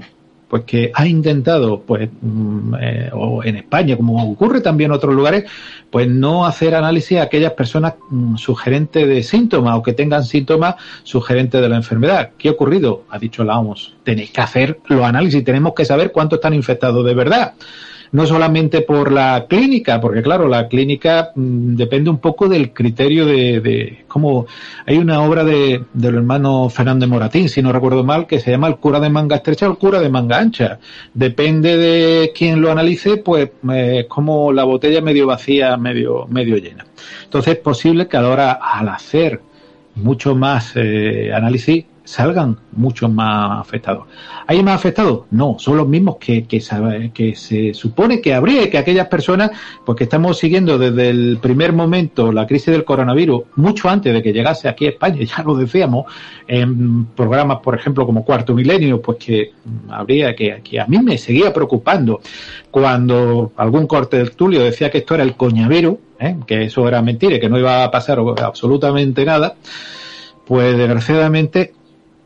[0.55, 5.13] pues que ha intentado, pues, mm, eh, o en España, como ocurre también en otros
[5.13, 5.51] lugares,
[5.91, 10.77] pues no hacer análisis a aquellas personas mm, sugerentes de síntomas o que tengan síntomas
[11.03, 12.31] sugerentes de la enfermedad.
[12.39, 13.03] ¿Qué ha ocurrido?
[13.11, 13.95] Ha dicho la OMS.
[14.05, 17.55] Tenéis que hacer los análisis, tenemos que saber cuántos están infectados de verdad
[18.15, 23.27] no solamente por la clínica, porque claro, la clínica mm, depende un poco del criterio
[23.27, 24.47] de, de como
[24.87, 28.69] hay una obra de, del hermano Fernández Moratín, si no recuerdo mal, que se llama
[28.69, 30.79] el cura de manga estrecha o el cura de manga ancha.
[31.13, 36.87] Depende de quién lo analice, pues eh, como la botella medio vacía, medio, medio llena.
[37.25, 39.41] Entonces es posible que ahora al hacer
[39.97, 44.05] mucho más eh, análisis salgan muchos más afectados.
[44.47, 45.23] ¿Hay más afectados?
[45.31, 46.63] No, son los mismos que, que,
[47.15, 49.51] que se supone que habría que aquellas personas,
[49.85, 54.23] pues que estamos siguiendo desde el primer momento la crisis del coronavirus, mucho antes de
[54.23, 56.05] que llegase aquí a España, ya lo decíamos,
[56.47, 59.53] en programas, por ejemplo, como Cuarto Milenio, pues que
[59.89, 62.21] habría que, que a mí me seguía preocupando
[62.71, 66.37] cuando algún corte del Tulio decía que esto era el coñavero, ¿eh?
[66.47, 69.55] que eso era mentira que no iba a pasar absolutamente nada,
[70.45, 71.73] pues desgraciadamente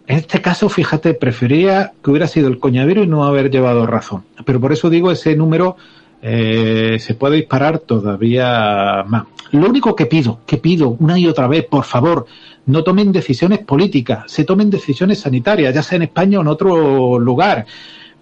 [0.09, 4.25] en este caso, fíjate, prefería que hubiera sido el coñadero y no haber llevado razón.
[4.47, 5.77] Pero por eso digo, ese número
[6.23, 9.25] eh, se puede disparar todavía más.
[9.53, 12.25] Lo único que pido, que pido una y otra vez, por favor,
[12.65, 17.19] no tomen decisiones políticas, se tomen decisiones sanitarias, ya sea en España o en otro
[17.19, 17.67] lugar.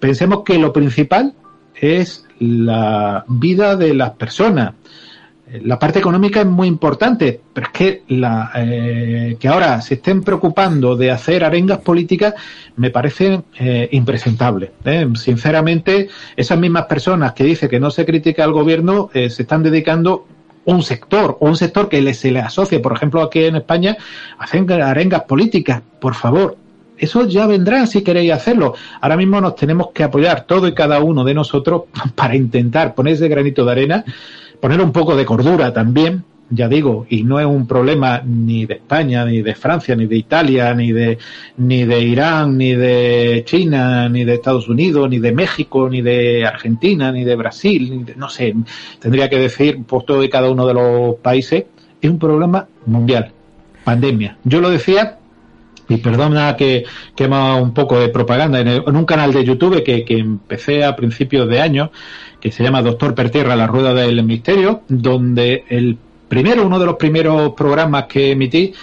[0.01, 1.34] Pensemos que lo principal
[1.76, 4.74] es la vida de las personas
[5.62, 10.22] la parte económica es muy importante, pero es que, la, eh, que ahora se estén
[10.22, 12.34] preocupando de hacer arengas políticas
[12.74, 14.72] me parece eh, impresentable.
[14.84, 15.09] ¿eh?
[15.14, 20.26] Sinceramente, esas mismas personas que dicen que no se critica al gobierno se están dedicando
[20.64, 23.97] un sector o un sector que se le asocia, por ejemplo, aquí en España,
[24.38, 25.80] hacen arengas políticas.
[26.01, 26.57] Por favor,
[26.99, 28.74] eso ya vendrá si queréis hacerlo.
[29.01, 31.82] Ahora mismo nos tenemos que apoyar todo y cada uno de nosotros
[32.16, 34.05] para intentar poner ese granito de arena
[34.61, 38.74] poner un poco de cordura también, ya digo, y no es un problema ni de
[38.74, 41.18] España, ni de Francia, ni de Italia, ni de,
[41.57, 46.46] ni de Irán, ni de China, ni de Estados Unidos, ni de México, ni de
[46.46, 48.54] Argentina, ni de Brasil, ni de, no sé,
[49.00, 51.64] tendría que decir por todo y cada uno de los países,
[52.00, 53.32] es un problema mundial,
[53.84, 54.36] pandemia.
[54.44, 55.18] Yo lo decía
[55.89, 56.84] y perdona que
[57.14, 58.61] quema un poco de propaganda.
[58.61, 61.91] En, en un canal de YouTube que, que, empecé a principios de año
[62.41, 65.97] que se llama Doctor Pertierra, la rueda del misterio, donde el
[66.28, 68.74] primero, uno de los primeros programas que emití,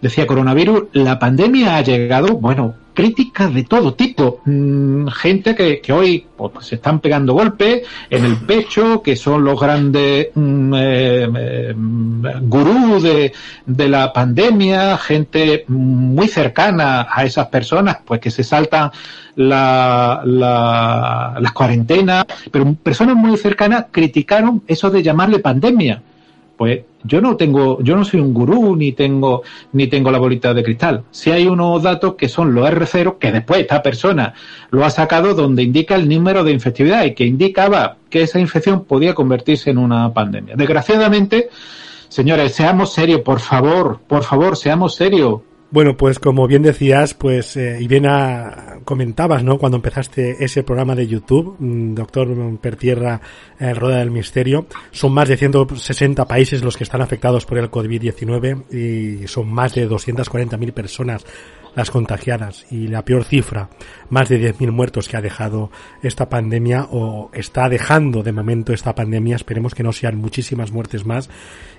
[0.00, 5.92] decía coronavirus, la pandemia ha llegado, bueno, críticas de todo tipo, mm, gente que, que
[5.92, 11.28] hoy pues, se están pegando golpes en el pecho, que son los grandes mm, eh,
[11.36, 11.74] eh,
[12.42, 13.32] gurús de,
[13.66, 18.90] de la pandemia, gente muy cercana a esas personas, pues que se saltan
[19.36, 26.00] la, la, las cuarentenas, pero personas muy cercanas criticaron eso de llamarle pandemia
[26.56, 29.42] pues yo no tengo, yo no soy un gurú ni tengo,
[29.72, 31.04] ni tengo la bolita de cristal.
[31.10, 34.34] Si hay unos datos que son los R0, que después esta persona
[34.70, 38.84] lo ha sacado donde indica el número de infectividad y que indicaba que esa infección
[38.84, 40.54] podía convertirse en una pandemia.
[40.56, 41.50] Desgraciadamente,
[42.08, 45.40] señores, seamos serios, por favor, por favor, seamos serios.
[45.70, 48.06] Bueno, pues como bien decías, pues eh, y bien
[48.84, 49.58] comentabas, ¿no?
[49.58, 53.20] Cuando empezaste ese programa de YouTube, mm, doctor Pertierra,
[53.58, 57.70] eh, Rueda del Misterio, son más de 160 países los que están afectados por el
[57.70, 61.24] COVID-19 y son más de 240.000 personas
[61.74, 63.68] las contagiadas y la peor cifra,
[64.10, 65.70] más de 10.000 muertos que ha dejado
[66.02, 69.36] esta pandemia o está dejando de momento esta pandemia.
[69.36, 71.28] Esperemos que no sean muchísimas muertes más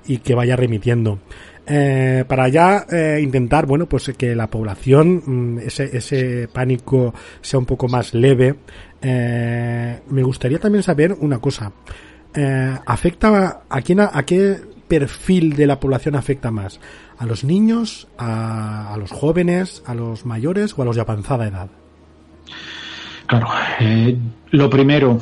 [0.05, 1.19] y que vaya remitiendo.
[1.67, 7.59] Eh, para ya eh, intentar, bueno, pues que la población, mm, ese, ese pánico sea
[7.59, 8.55] un poco más leve,
[9.01, 11.71] eh, me gustaría también saber una cosa.
[12.33, 14.57] Eh, ¿Afecta a quién, a, qué
[14.87, 16.79] perfil de la población afecta más?
[17.17, 21.69] ¿A los niños, a, los jóvenes, a los mayores o a los de avanzada edad?
[23.27, 23.47] Claro,
[23.79, 24.17] eh,
[24.51, 25.19] lo primero,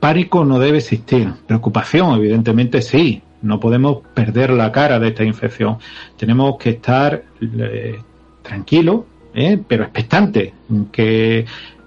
[0.00, 1.32] pánico no debe existir.
[1.46, 5.78] Preocupación, evidentemente sí no podemos perder la cara de esta infección.
[6.16, 8.00] Tenemos que estar eh,
[8.42, 9.02] tranquilos,
[9.34, 9.60] ¿eh?
[9.66, 10.52] pero expectantes,
[10.90, 11.44] que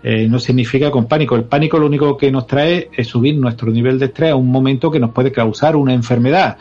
[0.08, 1.36] eh, no significa con pánico.
[1.36, 4.52] El pánico lo único que nos trae es subir nuestro nivel de estrés a un
[4.52, 6.58] momento que nos puede causar una enfermedad.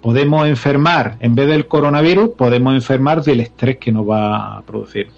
[0.00, 5.10] Podemos enfermar, en vez del coronavirus, podemos enfermar del estrés que nos va a producir.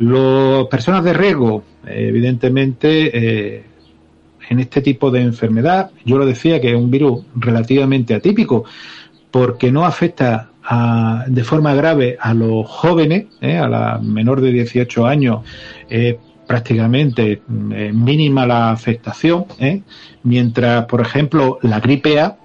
[0.00, 3.64] Las personas de riesgo, evidentemente,
[4.50, 8.66] en este tipo de enfermedad, yo lo decía que es un virus relativamente atípico,
[9.30, 10.50] porque no afecta
[11.26, 13.56] de forma grave a los jóvenes, ¿eh?
[13.56, 15.40] a la menor de 18 años,
[16.46, 17.42] prácticamente
[17.72, 19.82] eh, mínima la afectación, ¿eh?
[20.22, 22.36] mientras, por ejemplo, la gripe A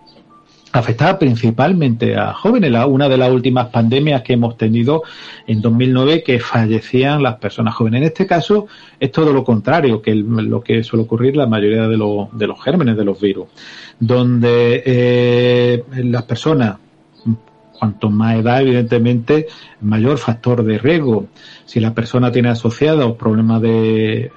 [0.71, 2.71] afectaba principalmente a jóvenes.
[2.71, 5.03] La, una de las últimas pandemias que hemos tenido
[5.47, 8.01] en 2009 que fallecían las personas jóvenes.
[8.01, 8.67] En este caso
[8.99, 11.97] es todo lo contrario que lo que suele ocurrir la mayoría de,
[12.33, 13.47] de los gérmenes de los virus,
[13.99, 16.77] donde eh, las personas
[17.79, 19.47] cuanto más edad, evidentemente,
[19.81, 21.27] mayor factor de riesgo.
[21.65, 24.31] Si la persona tiene asociados problemas de eh,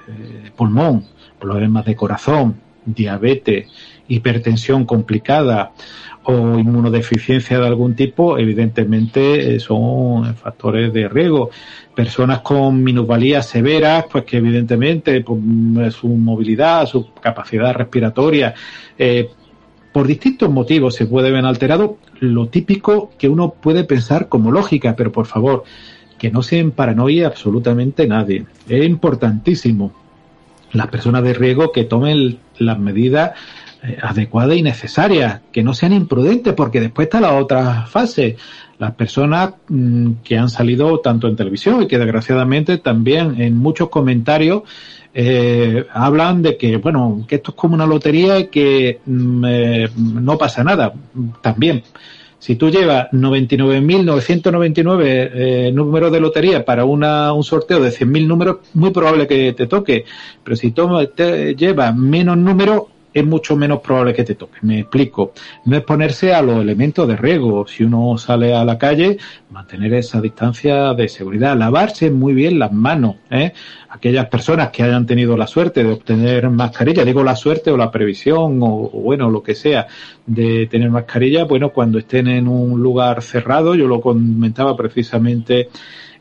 [0.55, 1.05] pulmón,
[1.39, 3.67] problemas de corazón, diabetes,
[4.07, 5.71] hipertensión complicada
[6.25, 11.49] o inmunodeficiencia de algún tipo, evidentemente eh, son factores de riesgo.
[11.93, 18.53] Personas con minusvalías severas, pues que evidentemente pues, su movilidad, su capacidad respiratoria,
[18.97, 19.29] eh,
[19.93, 24.95] por distintos motivos se puede ver alterado, lo típico que uno puede pensar como lógica,
[24.95, 25.63] pero por favor,
[26.17, 28.45] que no se paranoia absolutamente nadie.
[28.67, 29.93] Es importantísimo
[30.71, 33.31] las personas de riesgo que tomen las medidas
[33.83, 38.37] eh, adecuadas y necesarias, que no sean imprudentes, porque después está la otra fase.
[38.79, 43.89] Las personas mm, que han salido tanto en televisión y que desgraciadamente también en muchos
[43.89, 44.63] comentarios
[45.13, 49.89] eh, hablan de que, bueno, que esto es como una lotería y que mm, eh,
[49.95, 50.93] no pasa nada.
[51.41, 51.83] También,
[52.39, 58.57] si tú llevas 99.999 eh, números de lotería para una, un sorteo de 100.000 números,
[58.73, 60.05] muy probable que te toque.
[60.43, 62.83] Pero si tú te llevas menos números,
[63.13, 64.59] es mucho menos probable que te toque.
[64.61, 65.33] Me explico.
[65.65, 67.67] No es ponerse a los elementos de riesgo.
[67.67, 69.17] Si uno sale a la calle,
[69.51, 71.55] mantener esa distancia de seguridad.
[71.57, 73.17] Lavarse muy bien las manos.
[73.29, 73.53] ¿eh?
[73.89, 77.91] Aquellas personas que hayan tenido la suerte de obtener mascarilla, digo la suerte o la
[77.91, 79.87] previsión o, bueno, lo que sea,
[80.25, 85.69] de tener mascarilla, bueno, cuando estén en un lugar cerrado, yo lo comentaba precisamente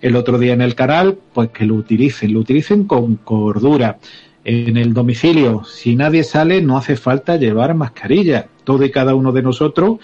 [0.01, 3.99] el otro día en el canal, pues que lo utilicen, lo utilicen con cordura
[4.45, 8.47] en el domicilio, si nadie sale, no hace falta llevar mascarilla.
[8.64, 9.99] Todo y cada uno de nosotros,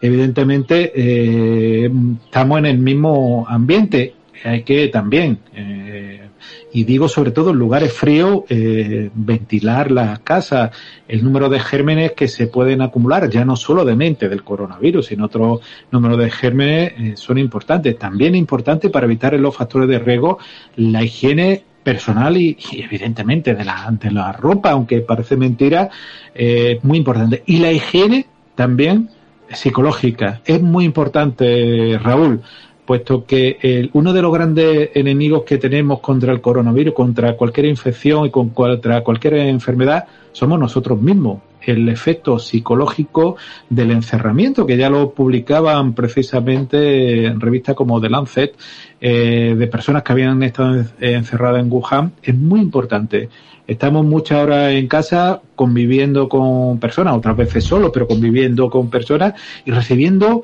[0.00, 1.90] evidentemente, eh,
[2.24, 4.14] estamos en el mismo ambiente.
[4.44, 6.28] Hay que también, eh,
[6.72, 10.70] y digo sobre todo en lugares fríos, eh, ventilar las casas,
[11.08, 15.06] el número de gérmenes que se pueden acumular, ya no solo de mente del coronavirus,
[15.06, 15.60] sino otro
[15.90, 17.98] número de gérmenes son importantes.
[17.98, 20.38] También importante para evitar los factores de riesgo
[20.76, 25.88] la higiene personal y, evidentemente de la, de la ropa, aunque parece mentira,
[26.34, 27.42] eh, muy importante.
[27.46, 29.08] Y la higiene también
[29.50, 30.42] psicológica.
[30.44, 32.42] Es muy importante, Raúl,
[32.84, 37.64] puesto que el, uno de los grandes enemigos que tenemos contra el coronavirus, contra cualquier
[37.64, 41.38] infección y contra cualquier enfermedad, somos nosotros mismos
[41.72, 43.36] el efecto psicológico
[43.68, 48.56] del encerramiento, que ya lo publicaban precisamente en revistas como The Lancet,
[49.00, 53.28] eh, de personas que habían estado encerradas en Wuhan, es muy importante.
[53.66, 59.34] Estamos muchas horas en casa conviviendo con personas, otras veces solo, pero conviviendo con personas
[59.66, 60.42] y recibiendo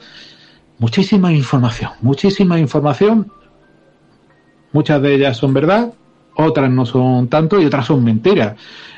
[0.78, 3.30] muchísima información, muchísima información.
[4.72, 5.94] Muchas de ellas son verdad,
[6.36, 8.56] otras no son tanto y otras son mentiras.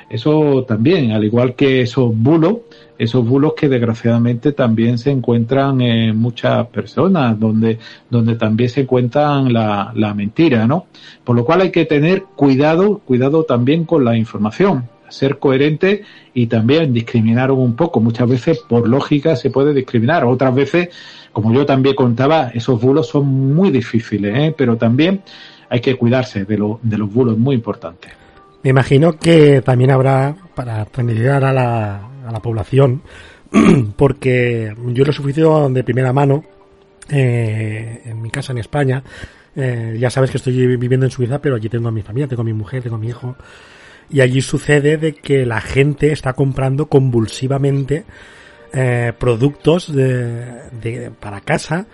[0.09, 2.59] Eso también, al igual que esos bulos,
[2.97, 7.79] esos bulos que desgraciadamente también se encuentran en muchas personas, donde,
[8.09, 10.87] donde también se encuentran la, la mentira, ¿no?
[11.25, 16.03] Por lo cual hay que tener cuidado, cuidado también con la información, ser coherente
[16.35, 18.01] y también discriminar un poco.
[18.01, 20.25] Muchas veces, por lógica, se puede discriminar.
[20.25, 20.91] Otras veces,
[21.33, 24.55] como yo también contaba, esos bulos son muy difíciles, ¿eh?
[24.57, 25.23] pero también
[25.69, 28.09] hay que cuidarse de, lo, de los bulos, muy importante.
[28.63, 33.03] Me imagino que también habrá, para tranquilizar a la, a la población,
[33.97, 36.45] porque yo lo he sufrido de primera mano
[37.09, 39.03] eh, en mi casa en España.
[39.55, 42.43] Eh, ya sabes que estoy viviendo en Suiza, pero allí tengo a mi familia, tengo
[42.43, 43.37] a mi mujer, tengo a mi hijo.
[44.11, 48.05] Y allí sucede de que la gente está comprando convulsivamente
[48.73, 51.87] eh, productos de, de, para casa,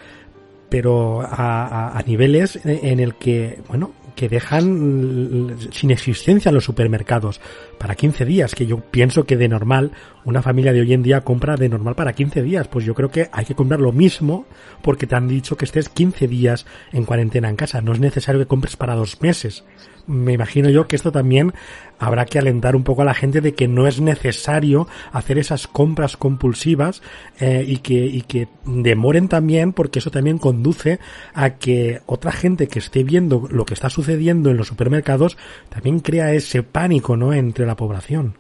[0.69, 6.65] pero a, a, a niveles en el que, bueno, que dejan sin existencia en los
[6.65, 7.41] supermercados
[7.79, 9.93] para 15 días, que yo pienso que de normal
[10.25, 13.11] una familia de hoy en día compra de normal para 15 días, pues yo creo
[13.11, 14.47] que hay que comprar lo mismo
[14.83, 18.41] porque te han dicho que estés 15 días en cuarentena en casa, no es necesario
[18.41, 19.65] que compres para dos meses
[20.07, 21.53] me imagino yo que esto también
[21.99, 25.67] habrá que alentar un poco a la gente de que no es necesario hacer esas
[25.67, 27.03] compras compulsivas
[27.39, 30.99] eh, y que y que demoren también porque eso también conduce
[31.35, 35.37] a que otra gente que esté viendo lo que está sucediendo en los supermercados
[35.69, 38.35] también crea ese pánico no entre la población.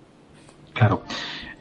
[0.74, 1.02] Claro.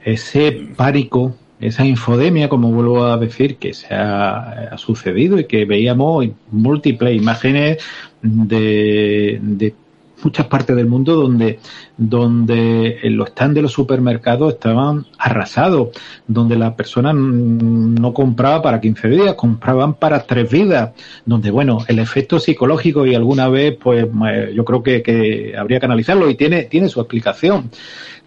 [0.04, 6.28] Ese pánico esa infodemia, como vuelvo a decir, que se ha, sucedido y que veíamos
[6.50, 7.78] múltiples imágenes
[8.24, 9.76] de, de
[10.24, 11.60] muchas partes del mundo donde,
[11.98, 15.90] donde los stands de los supermercados estaban arrasados,
[16.28, 20.92] donde la persona no compraba para 15 días, compraban para tres vidas,
[21.26, 25.80] donde, bueno, el efecto psicológico y alguna vez, pues eh, yo creo que, que habría
[25.80, 27.70] que analizarlo y tiene, tiene su explicación,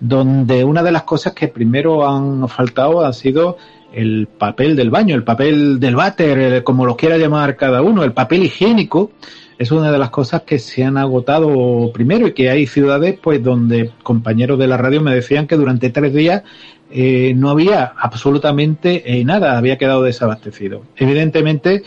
[0.01, 3.57] donde una de las cosas que primero han faltado ha sido
[3.95, 8.13] el papel del baño, el papel del váter, como lo quiera llamar cada uno, el
[8.13, 9.13] papel higiénico,
[9.59, 13.43] es una de las cosas que se han agotado primero y que hay ciudades pues
[13.43, 16.43] donde compañeros de la radio me decían que durante tres días
[16.91, 20.83] eh, no había absolutamente eh, nada, había quedado desabastecido.
[20.97, 21.83] Evidentemente,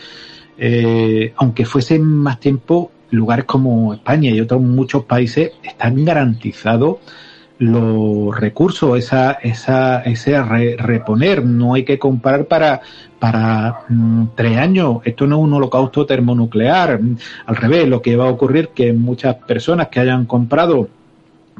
[0.58, 6.98] eh, aunque fuese más tiempo, lugares como España y otros muchos países están garantizados
[7.58, 10.40] los recursos, esa, esa, ese
[10.76, 11.44] reponer.
[11.44, 12.80] No hay que comprar para,
[13.18, 14.98] para mm, tres años.
[15.04, 17.00] Esto no es un holocausto termonuclear.
[17.46, 20.88] Al revés, lo que va a ocurrir que muchas personas que hayan comprado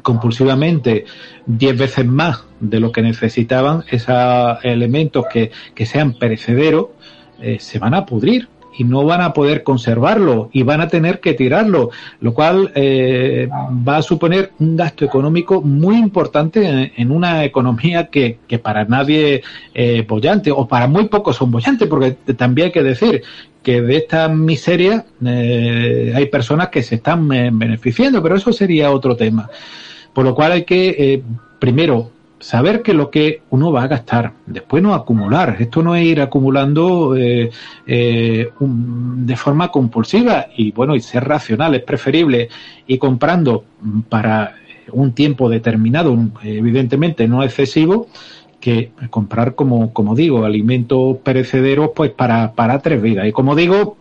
[0.01, 1.05] compulsivamente
[1.45, 6.87] diez veces más de lo que necesitaban, esos elementos que, que sean perecederos,
[7.41, 8.47] eh, se van a pudrir
[8.79, 11.89] y no van a poder conservarlo y van a tener que tirarlo,
[12.21, 13.49] lo cual eh,
[13.85, 19.43] va a suponer un gasto económico muy importante en, una economía que, que para nadie
[19.73, 23.21] es bollante o para muy pocos son bollantes, porque también hay que decir
[23.61, 28.91] que de esta miseria eh, hay personas que se están eh, beneficiando, pero eso sería
[28.91, 29.49] otro tema.
[30.13, 31.21] Por lo cual hay que,
[31.59, 35.57] primero, saber que lo que uno va a gastar, después no acumular.
[35.59, 37.49] Esto no es ir acumulando eh,
[37.85, 41.75] eh, de forma compulsiva y bueno, y ser racional.
[41.75, 42.49] Es preferible
[42.87, 43.65] ir comprando
[44.07, 44.55] para
[44.91, 48.07] un tiempo determinado, evidentemente no excesivo,
[48.59, 53.27] que comprar, como, como digo, alimentos perecederos pues para, para tres vidas.
[53.27, 53.97] Y como digo,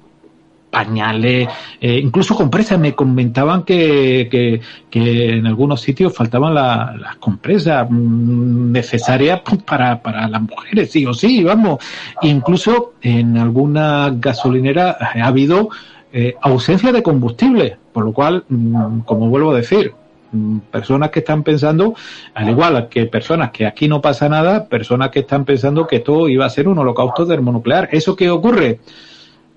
[0.71, 1.49] pañales,
[1.81, 2.79] eh, incluso compresas.
[2.79, 4.61] Me comentaban que, que,
[4.91, 11.15] que, en algunos sitios faltaban las compresas mm, necesarias para, para las mujeres, sí o
[11.15, 11.79] sí, vamos.
[12.23, 15.71] Incluso en alguna gasolinera ha habido
[16.13, 19.93] eh, ausencia de combustible, por lo cual, mm, como vuelvo a decir,
[20.33, 21.95] mm, personas que están pensando,
[22.35, 26.29] al igual que personas que aquí no pasa nada, personas que están pensando que esto
[26.29, 27.89] iba a ser un holocausto termonuclear.
[27.93, 28.81] ¿Eso qué ocurre?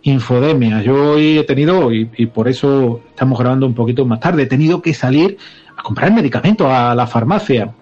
[0.04, 0.82] Infodemia.
[0.82, 4.82] Yo hoy he tenido, y, por eso estamos grabando un poquito más tarde, he tenido
[4.82, 5.38] que salir
[5.76, 7.74] a comprar medicamentos a la farmacia.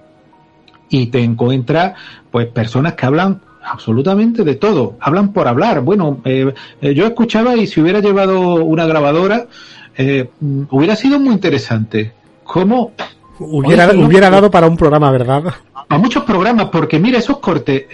[0.90, 1.94] Y te encuentras,
[2.32, 4.98] pues, personas que hablan absolutamente de todo.
[5.00, 5.82] Hablan por hablar.
[5.82, 9.48] Bueno, eh, eh, yo escuchaba y si hubiera llevado una grabadora,
[9.98, 10.30] eh,
[10.72, 12.14] hubiera sido muy interesante.
[12.44, 12.94] ¿Cómo?
[13.38, 15.44] Hubiera, hubiera dado para un programa, ¿verdad?
[15.88, 17.86] A muchos programas, porque mira, esos cortes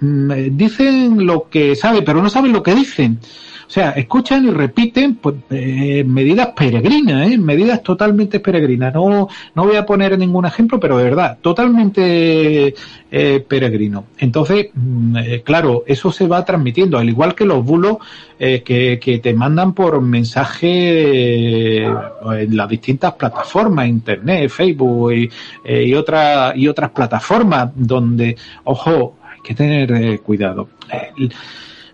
[0.00, 3.20] mm, dicen lo que saben, pero no saben lo que dicen.
[3.66, 7.36] O sea, escuchan y repiten pues, eh, medidas peregrinas, ¿eh?
[7.36, 8.94] medidas totalmente peregrinas.
[8.94, 12.74] No, no voy a poner ningún ejemplo, pero de verdad, totalmente
[13.10, 14.04] eh, peregrino.
[14.18, 17.98] Entonces, mm, eh, claro, eso se va transmitiendo, al igual que los bulos
[18.38, 25.30] eh, que, que, te mandan por mensaje en las distintas plataformas, Internet, Facebook y,
[25.64, 30.68] y, otra, y otras plataformas, donde, ojo, hay que tener cuidado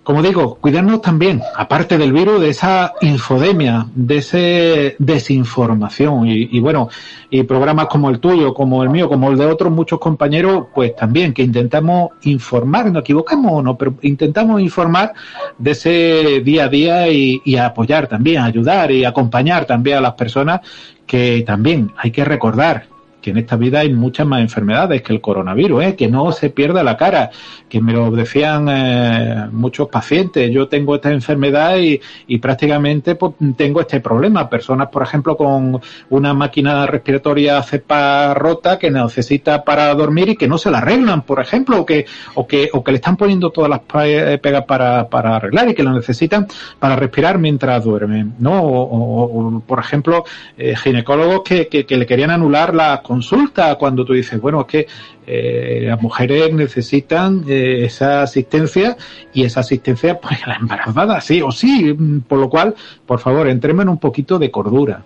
[0.03, 6.27] como digo, cuidarnos también, aparte del virus, de esa infodemia, de esa desinformación.
[6.27, 6.89] Y, bueno,
[7.31, 10.97] y programas como el tuyo, como el mío, como el de otros muchos compañeros, pues
[10.97, 15.13] también que intentamos informar, no equivocamos o no, pero intentamos informar
[15.57, 20.15] de ese día a día y, y apoyar también, ayudar y acompañar también a las
[20.15, 20.63] personas
[21.07, 22.92] que también hay que recordar
[23.23, 25.97] que en esta vida hay muchas más enfermedades que el coronavirus, ¿eh?
[25.97, 27.31] que no se pierda la cara,
[27.69, 33.35] que me lo decían eh, muchos pacientes, yo tengo esta enfermedad y, y prácticamente pues,
[33.57, 34.51] tengo este problema.
[34.51, 40.49] Personas, por ejemplo, con una máquina respiratoria cepa rota que necesita para dormir y que
[40.49, 42.05] no se la arreglan, por ejemplo, o que,
[42.35, 45.83] o que, o que le están poniendo todas las pegas para, para arreglar y que
[45.83, 46.47] lo necesitan
[46.79, 48.61] para respirar mientras duermen, ¿no?
[48.63, 50.25] O, por ejemplo,
[50.59, 54.67] eh, ginecólogos que, que, que le querían anular la consulta cuando tú dices, bueno, es
[54.67, 54.87] que
[55.27, 58.97] eh, las mujeres necesitan eh, esa asistencia
[59.35, 61.95] y esa asistencia, pues la embarazada, sí o sí.
[62.27, 65.05] Por lo cual, por favor, entremos en un poquito de cordura.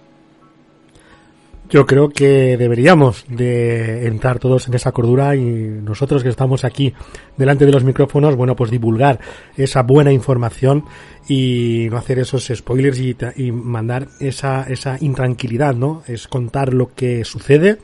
[1.69, 6.95] Yo creo que deberíamos de entrar todos en esa cordura y nosotros que estamos aquí
[7.37, 9.19] delante de los micrófonos, bueno, pues divulgar
[9.57, 10.85] esa buena información
[11.29, 16.05] y no hacer esos spoilers y, y mandar esa, esa intranquilidad, ¿no?
[16.07, 17.79] Es contar lo que sucede,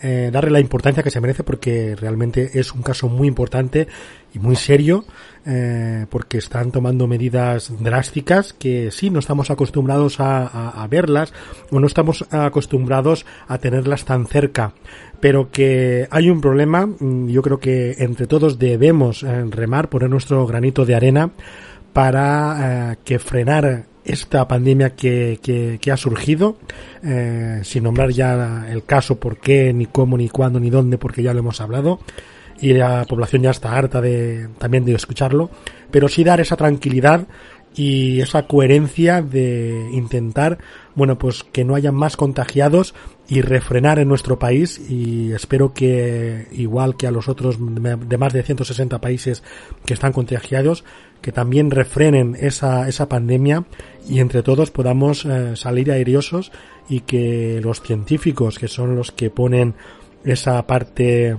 [0.00, 3.86] eh, darle la importancia que se merece porque realmente es un caso muy importante
[4.32, 5.04] y muy serio
[5.46, 11.32] eh, porque están tomando medidas drásticas que sí no estamos acostumbrados a, verlas
[11.70, 14.72] o no estamos acostumbrados a tenerlas tan cerca
[15.20, 20.10] pero que hay un problema mm, yo creo que entre todos debemos eh, remar poner
[20.10, 21.30] nuestro granito de arena
[21.92, 25.40] para que frenar esta pandemia que,
[25.80, 26.56] que, ha surgido,
[27.02, 31.22] eh, sin nombrar ya el caso, por qué, ni cómo, ni cuándo, ni dónde, porque
[31.22, 31.98] ya lo hemos hablado,
[32.60, 35.50] y la población ya está harta de también de escucharlo,
[35.90, 37.26] pero sí dar esa tranquilidad
[37.76, 40.58] y esa coherencia de intentar,
[40.94, 42.94] bueno, pues que no haya más contagiados
[43.28, 48.32] y refrenar en nuestro país y espero que igual que a los otros de más
[48.32, 49.42] de 160 países
[49.84, 50.84] que están contagiados,
[51.20, 53.64] que también refrenen esa, esa pandemia
[54.08, 56.52] y entre todos podamos eh, salir airiosos
[56.88, 59.74] y que los científicos, que son los que ponen
[60.24, 61.36] esa parte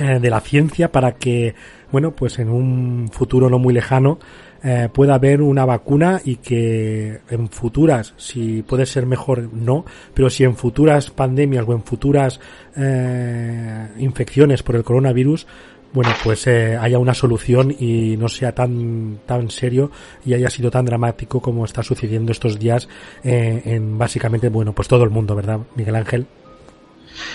[0.00, 1.54] eh, de la ciencia para que,
[1.92, 4.18] bueno, pues en un futuro no muy lejano
[4.62, 10.28] eh, pueda haber una vacuna y que en futuras, si puede ser mejor, no, pero
[10.28, 12.40] si en futuras pandemias o en futuras
[13.98, 15.46] infecciones por el coronavirus
[15.92, 19.90] bueno, pues eh, haya una solución y no sea tan tan serio
[20.24, 22.88] y haya sido tan dramático como está sucediendo estos días
[23.24, 26.26] eh, en básicamente, bueno, pues todo el mundo, ¿verdad, Miguel Ángel?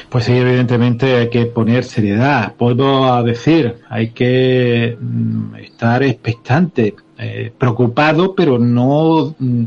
[0.10, 2.54] Pues sí, evidentemente hay que poner seriedad.
[2.56, 9.64] Puedo decir, hay que mm, estar expectante, eh, preocupado, pero no mm,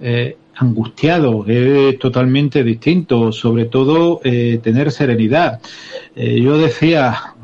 [0.00, 1.44] eh, angustiado.
[1.46, 3.32] Es totalmente distinto.
[3.32, 5.60] Sobre todo, eh, tener serenidad.
[6.14, 7.34] Eh, yo decía,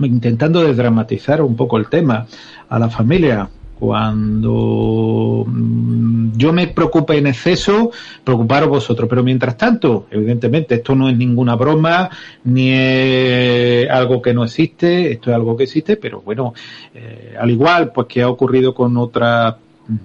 [0.00, 2.26] intentando desdramatizar un poco el tema
[2.68, 3.48] a la familia.
[3.78, 7.90] Cuando mm, yo me preocupe en exceso,
[8.24, 9.08] preocuparos vosotros.
[9.08, 12.08] Pero mientras tanto, evidentemente, esto no es ninguna broma,
[12.44, 16.54] ni es algo que no existe, esto es algo que existe, pero bueno,
[16.94, 19.58] eh, al igual pues que ha ocurrido con otra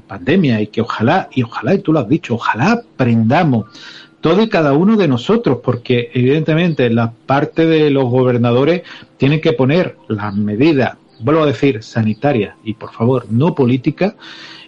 [0.08, 3.66] pandemia y que ojalá, y ojalá, y tú lo has dicho, ojalá aprendamos
[4.22, 8.84] todo y cada uno de nosotros, porque evidentemente la parte de los gobernadores
[9.18, 14.16] tienen que poner las medidas, vuelvo a decir, sanitarias y por favor no políticas,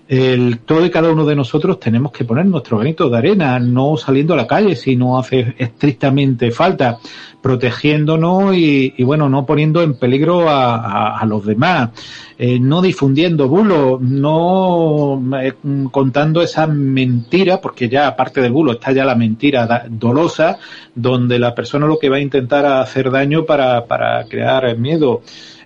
[0.07, 3.95] el, todo y cada uno de nosotros tenemos que poner nuestro granito de arena, no
[3.95, 6.99] saliendo a la calle si no hace estrictamente falta,
[7.41, 11.91] protegiéndonos y, y bueno, no poniendo en peligro a, a, los demás,
[12.37, 15.53] eh, no difundiendo bulos, no eh,
[15.89, 20.57] contando esa mentira, porque ya aparte del bulo está ya la mentira dolosa,
[20.93, 25.21] donde la persona lo que va a intentar hacer daño para, para crear miedo.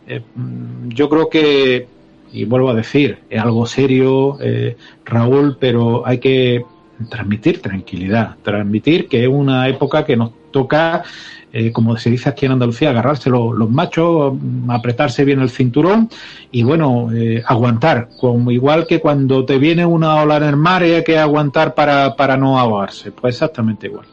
[0.07, 0.21] Eh,
[0.87, 1.87] yo creo que
[2.31, 6.65] y vuelvo a decir, es algo serio, eh, Raúl, pero hay que
[7.09, 11.03] transmitir tranquilidad, transmitir que es una época que nos toca,
[11.53, 14.33] eh, como se dice aquí en Andalucía, agarrarse los, machos,
[14.67, 16.09] apretarse bien el cinturón
[16.51, 20.83] y bueno, eh, aguantar, como igual que cuando te viene una ola en el mar
[20.83, 24.07] hay que aguantar para, para no ahogarse, pues exactamente igual.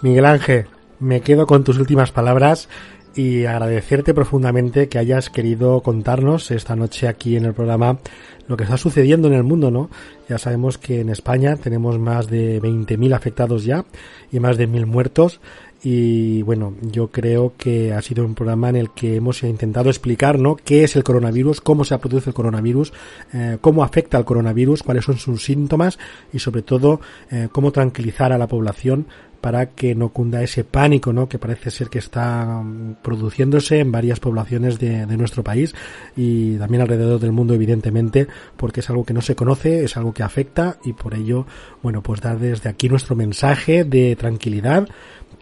[0.00, 0.66] Miguel Ángel,
[1.00, 2.68] me quedo con tus últimas palabras
[3.14, 7.98] y agradecerte profundamente que hayas querido contarnos esta noche aquí en el programa
[8.46, 9.90] lo que está sucediendo en el mundo, ¿no?
[10.28, 13.84] Ya sabemos que en España tenemos más de 20.000 afectados ya
[14.32, 15.40] y más de 1.000 muertos
[15.82, 20.38] y bueno, yo creo que ha sido un programa en el que hemos intentado explicar,
[20.38, 20.56] ¿no?
[20.56, 21.60] ¿Qué es el coronavirus?
[21.60, 22.92] ¿Cómo se produce el coronavirus?
[23.32, 24.82] Eh, ¿Cómo afecta al coronavirus?
[24.82, 25.98] ¿Cuáles son sus síntomas?
[26.32, 27.00] Y sobre todo,
[27.30, 29.06] eh, cómo tranquilizar a la población
[29.40, 31.28] para que no cunda ese pánico ¿no?
[31.28, 35.74] que parece ser que está mm, produciéndose en varias poblaciones de, de, nuestro país
[36.16, 38.26] y también alrededor del mundo evidentemente
[38.56, 41.46] porque es algo que no se conoce, es algo que afecta y por ello
[41.82, 44.88] bueno pues dar desde aquí nuestro mensaje de tranquilidad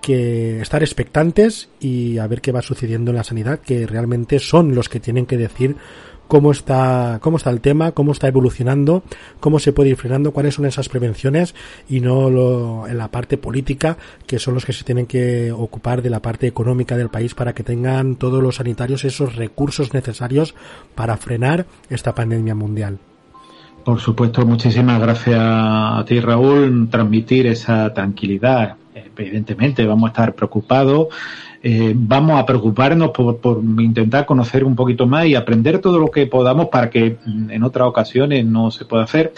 [0.01, 4.74] que estar expectantes y a ver qué va sucediendo en la sanidad, que realmente son
[4.74, 5.76] los que tienen que decir
[6.29, 9.03] cómo está, cómo está el tema, cómo está evolucionando,
[9.41, 11.55] cómo se puede ir frenando, cuáles son esas prevenciones
[11.89, 13.97] y no lo, en la parte política,
[14.27, 17.55] que son los que se tienen que ocupar de la parte económica del país para
[17.55, 20.55] que tengan todos los sanitarios esos recursos necesarios
[20.95, 22.99] para frenar esta pandemia mundial.
[23.85, 28.74] Por supuesto, muchísimas gracias a ti, Raúl, transmitir esa tranquilidad.
[29.16, 31.09] Evidentemente, vamos a estar preocupados
[31.69, 36.12] eh, vamos a preocuparnos por, por, intentar conocer un poquito más y aprender todo lo
[36.12, 39.33] que podamos para que mm, en otras ocasiones no se pueda hacer.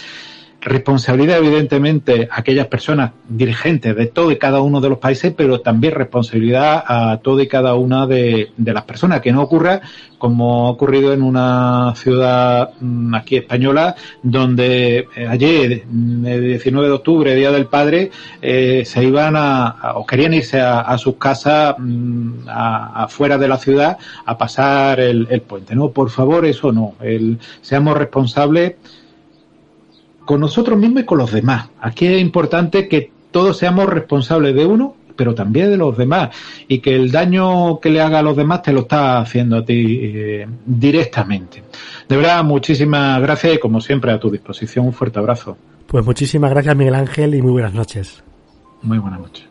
[0.61, 5.61] Responsabilidad, evidentemente, a aquellas personas dirigentes de todo y cada uno de los países, pero
[5.61, 9.21] también responsabilidad a todo y cada una de, las personas.
[9.21, 9.81] Que no ocurra
[10.19, 16.89] como ha ocurrido en una ciudad mm, aquí española, donde eh, ayer, mm, el 19
[16.89, 18.11] de octubre, Día del Padre,
[18.43, 23.97] eh, se iban a, o querían irse a, sus casas mm, afuera de la ciudad
[24.27, 25.77] a pasar el, puente.
[25.77, 26.95] No, por favor, eso no.
[27.01, 28.75] El, seamos responsables
[30.29, 31.71] con nosotros mismos y con los demás.
[31.81, 36.37] Aquí es importante que todos seamos responsables de uno, pero también de los demás,
[36.69, 39.65] y que el daño que le haga a los demás te lo está haciendo a
[39.65, 41.63] ti eh, directamente.
[42.07, 45.57] De verdad, muchísimas gracias y como siempre a tu disposición, un fuerte abrazo.
[45.87, 48.23] Pues muchísimas gracias Miguel Ángel y muy buenas noches.
[48.83, 49.48] Muy buenas noches.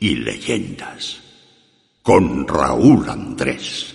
[0.00, 1.20] Y leyendas
[2.02, 3.94] con Raúl Andrés.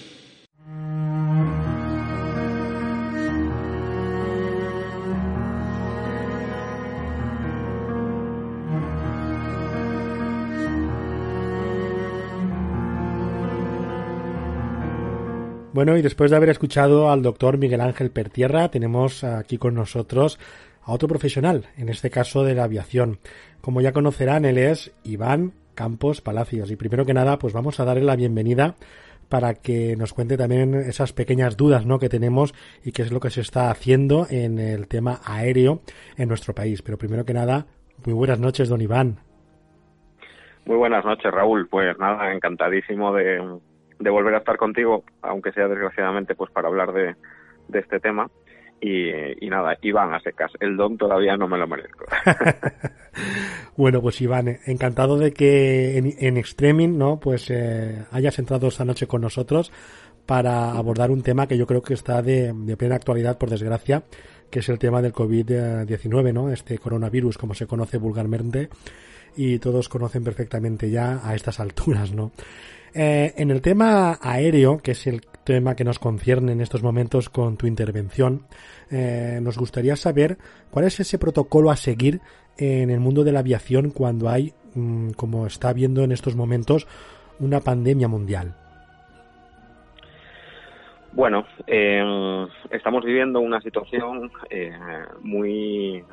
[15.72, 20.38] Bueno, y después de haber escuchado al doctor Miguel Ángel Pertierra, tenemos aquí con nosotros
[20.84, 23.20] a otro profesional, en este caso de la aviación.
[23.62, 26.72] Como ya conocerán, él es Iván Campos Palacios.
[26.72, 28.76] Y primero que nada, pues vamos a darle la bienvenida
[29.30, 32.00] para que nos cuente también esas pequeñas dudas ¿no?
[32.00, 32.54] que tenemos
[32.84, 35.82] y qué es lo que se está haciendo en el tema aéreo
[36.18, 36.82] en nuestro país.
[36.82, 37.68] Pero primero que nada,
[38.06, 39.20] muy buenas noches, don Iván.
[40.66, 41.68] Muy buenas noches, Raúl.
[41.68, 43.40] Pues nada, encantadísimo de,
[44.00, 47.16] volver a estar contigo, aunque sea desgraciadamente pues para hablar de,
[47.68, 48.30] de este tema.
[48.82, 50.52] Y, nada, Iván a secas.
[50.60, 52.06] El don todavía no me lo merezco.
[53.78, 57.20] bueno, pues Iván, encantado de que en, en Extreming, ¿no?
[57.20, 59.72] Pues eh, hayas entrado esta noche con nosotros
[60.26, 64.04] para abordar un tema que yo creo que está de, de plena actualidad, por desgracia,
[64.50, 66.52] que es el tema del COVID-19, ¿no?
[66.52, 68.70] Este coronavirus, como se conoce vulgarmente,
[69.36, 72.32] y todos conocen perfectamente ya a estas alturas, ¿no?
[72.94, 77.28] Eh, en el tema aéreo, que es el tema que nos concierne en estos momentos
[77.28, 78.44] con tu intervención,
[78.92, 80.38] eh, nos gustaría saber
[80.70, 82.22] cuál es ese protocolo a seguir
[82.56, 86.88] en el mundo de la aviación cuando hay, mm, como está viendo en estos momentos,
[87.40, 88.54] una pandemia mundial.
[91.14, 94.32] Bueno, eh, estamos viviendo una situación
[95.22, 96.04] muy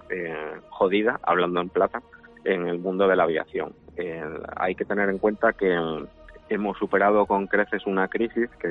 [0.71, 2.01] jodida, hablando en plata,
[2.43, 3.75] en el mundo de la aviación.
[4.57, 5.77] hay que tener en cuenta que
[6.49, 8.69] hemos superado con creces una crisis que,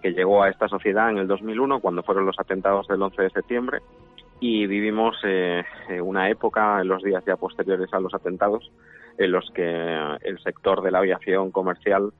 [0.00, 3.30] que llegó a esta sociedad en el 2001 cuando fueron los atentados del 11 de
[3.30, 3.78] septiembre
[4.40, 5.62] y vivimos eh,
[6.02, 8.70] una época en los días ya posteriores a los atentados
[9.18, 12.12] en los que el sector de la aviación comercial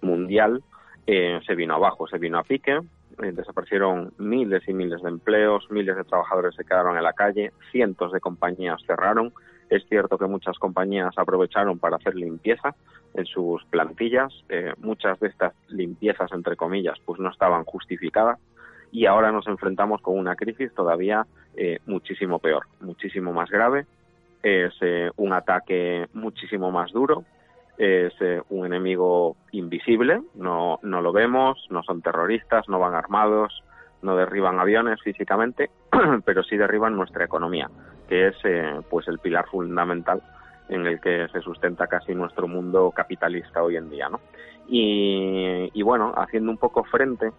[0.00, 0.62] mundial
[1.06, 2.80] eh, se vino abajo, se vino a pique.
[3.22, 7.52] eh, desaparecieron miles y miles de empleos, miles de trabajadores se quedaron en la calle,
[7.70, 9.32] cientos de compañías cerraron.
[9.68, 12.74] Es cierto que muchas compañías aprovecharon para hacer limpieza
[13.14, 14.32] en sus plantillas.
[14.48, 18.38] Eh, muchas de estas limpiezas, entre comillas, pues no estaban justificadas
[18.92, 23.86] y ahora nos enfrentamos con una crisis todavía eh, muchísimo peor, muchísimo más grave.
[24.42, 24.74] Es
[25.16, 27.24] un ataque muchísimo más duro,
[27.78, 33.62] es eh, un enemigo invisible, no, no lo vemos, no son terroristas, no van armados,
[34.02, 35.70] no derriban aviones físicamente,
[36.24, 37.68] pero sí derriban nuestra economía,
[38.06, 40.22] que es eh, pues el pilar fundamental
[40.68, 44.20] en el que se sustenta casi nuestro mundo capitalista hoy en día, ¿no?
[44.68, 47.30] Y, y bueno, haciendo un poco frente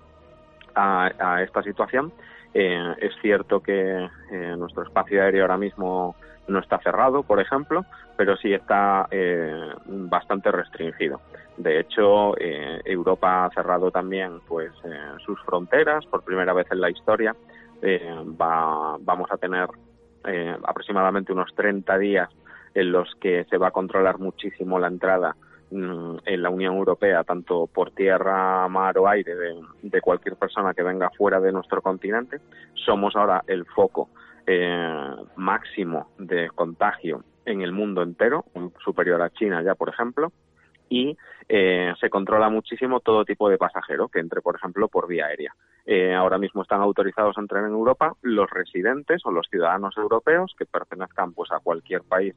[0.75, 2.13] a, a esta situación,
[2.53, 6.15] eh, es cierto que eh, nuestro espacio aéreo ahora mismo
[6.47, 11.19] no está cerrado, por ejemplo, pero sí está eh, bastante restringido.
[11.57, 14.71] De hecho, Europa ha cerrado también pues
[15.25, 17.35] sus fronteras por primera vez en la historia.
[17.83, 19.67] Va, vamos a tener
[20.63, 22.29] aproximadamente unos 30 días
[22.73, 25.35] en los que se va a controlar muchísimo la entrada
[25.69, 29.35] Mm, en la Unión Europea, tanto por tierra, mar o aire,
[29.81, 32.39] de, cualquier persona que venga fuera de nuestro continente.
[32.73, 34.09] Somos ahora el foco
[34.45, 38.45] eh, máximo de contagio en el mundo entero,
[38.81, 40.31] superior a China ya, por ejemplo,
[40.87, 41.17] y
[41.49, 45.53] eh, se controla muchísimo todo tipo de pasajero que entre, por ejemplo, por vía aérea.
[45.89, 50.53] Eh, ahora mismo están autorizados a entrar en Europa los residentes o los ciudadanos europeos
[50.59, 52.35] que pertenezcan pues a cualquier país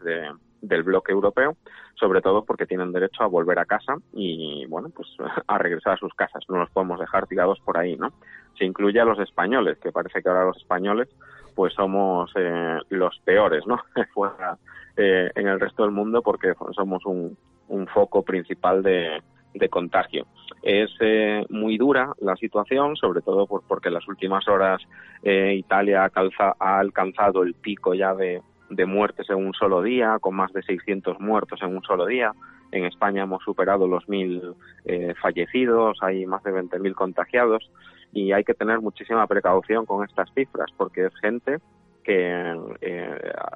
[0.63, 1.57] del bloque europeo,
[1.99, 5.09] sobre todo porque tienen derecho a volver a casa y bueno pues
[5.49, 6.45] a regresar a sus casas.
[6.49, 8.13] No los podemos dejar tirados por ahí, ¿no?
[8.57, 11.09] Se incluye a los españoles, que parece que ahora los españoles
[11.57, 13.81] pues somos eh, los peores, ¿no?
[14.15, 14.59] Fuera
[14.97, 17.37] eh, en el resto del mundo porque somos un,
[17.67, 19.21] un foco principal de,
[19.55, 20.27] de contagio.
[20.63, 24.83] Es eh, muy dura la situación, sobre todo porque en las últimas horas
[25.23, 28.43] eh, Italia ha, alcanzado el pico ya de,
[28.87, 32.33] muertes en un solo día, con más de 600 muertos en un solo día.
[32.73, 37.69] En España hemos superado los mil eh, fallecidos, hay más de 20.000 contagiados
[38.13, 41.59] y hay que tener muchísima precaución con estas cifras porque es gente
[42.05, 42.57] que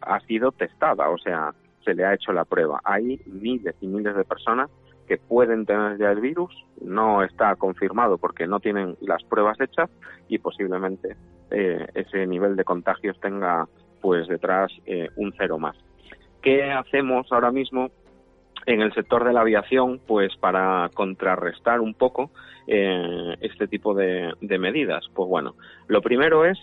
[0.03, 2.81] ha sido testada, o sea, se le ha hecho la prueba.
[2.85, 4.71] Hay miles y miles de personas
[5.07, 9.91] que pueden tener ya el virus, no está confirmado porque no tienen las pruebas hechas
[10.29, 11.17] y posiblemente
[11.51, 13.69] eh, ese nivel de contagios tenga
[14.01, 15.77] pues detrás eh, un cero más.
[16.43, 17.91] ¿Qué hacemos ahora mismo
[18.67, 22.31] en el sector de la aviación pues para contrarrestar un poco
[22.67, 25.07] eh, este tipo de, de, medidas?
[25.15, 25.55] Pues bueno,
[25.87, 26.59] lo primero es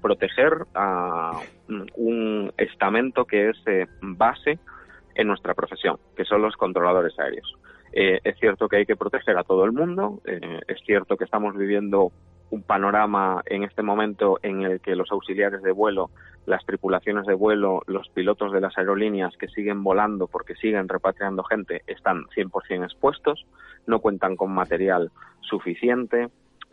[0.00, 1.32] proteger a
[1.96, 3.56] un estamento que es
[4.00, 4.58] base
[5.16, 7.56] en nuestra profesión, que son los controladores aéreos.
[7.98, 11.24] Eh, es cierto que hay que proteger a todo el mundo, eh, es cierto que
[11.24, 12.12] estamos viviendo
[12.50, 16.10] un panorama en este momento en el que los auxiliares de vuelo,
[16.44, 21.42] las tripulaciones de vuelo, los pilotos de las aerolíneas que siguen volando porque siguen repatriando
[21.44, 23.46] gente están 100% expuestos,
[23.86, 26.28] no cuentan con material suficiente,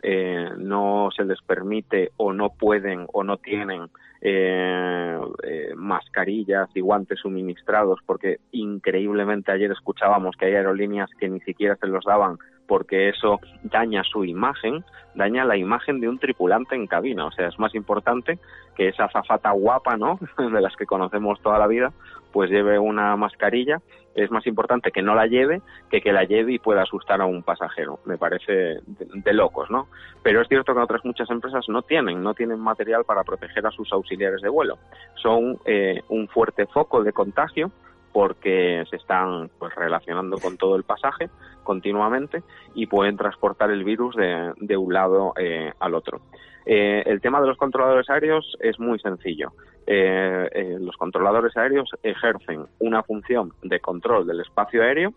[0.06, 3.88] eh, no se les permite o no pueden o no tienen
[4.20, 11.40] eh, eh, mascarillas y guantes suministrados, porque increíblemente ayer escuchábamos que hay aerolíneas que ni
[11.40, 12.36] siquiera se los daban
[12.66, 14.84] porque eso daña su imagen,
[15.14, 17.26] daña la imagen de un tripulante en cabina.
[17.26, 18.38] O sea, es más importante
[18.76, 20.18] que esa zafata guapa, ¿no?
[20.38, 21.92] De las que conocemos toda la vida,
[22.34, 23.80] pues lleve una mascarilla.
[24.16, 27.26] Es más importante que no la lleve que que la lleve y pueda asustar a
[27.26, 28.00] un pasajero.
[28.06, 29.86] Me parece de, locos, ¿no?
[30.24, 33.70] Pero es cierto que otras muchas empresas no tienen, no tienen material para proteger a
[33.70, 34.78] sus auxiliares de vuelo.
[35.14, 37.70] Son eh, un fuerte foco de contagio
[38.12, 41.30] porque se están pues relacionando con todo el pasaje
[41.62, 42.42] continuamente
[42.74, 46.20] y pueden transportar el virus de, un lado eh, al otro.
[46.66, 49.52] Eh, el tema de los controladores aéreos es muy sencillo.
[49.86, 55.12] Eh, los controladores aéreos ejercen una función de control del espacio aéreo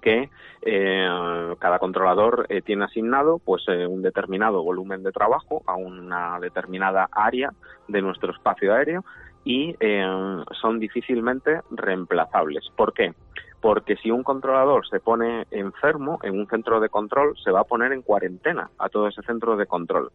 [0.00, 0.30] que
[1.58, 7.52] cada controlador tiene asignado pues un determinado volumen de trabajo a una determinada área
[7.86, 9.04] de nuestro espacio aéreo
[9.44, 10.04] y eh,
[10.60, 12.64] son difícilmente reemplazables.
[12.76, 13.14] ¿Por qué?
[13.60, 17.64] Porque si un controlador se pone enfermo en un centro de control, se va a
[17.64, 20.10] poner en cuarentena a todo ese centro de control.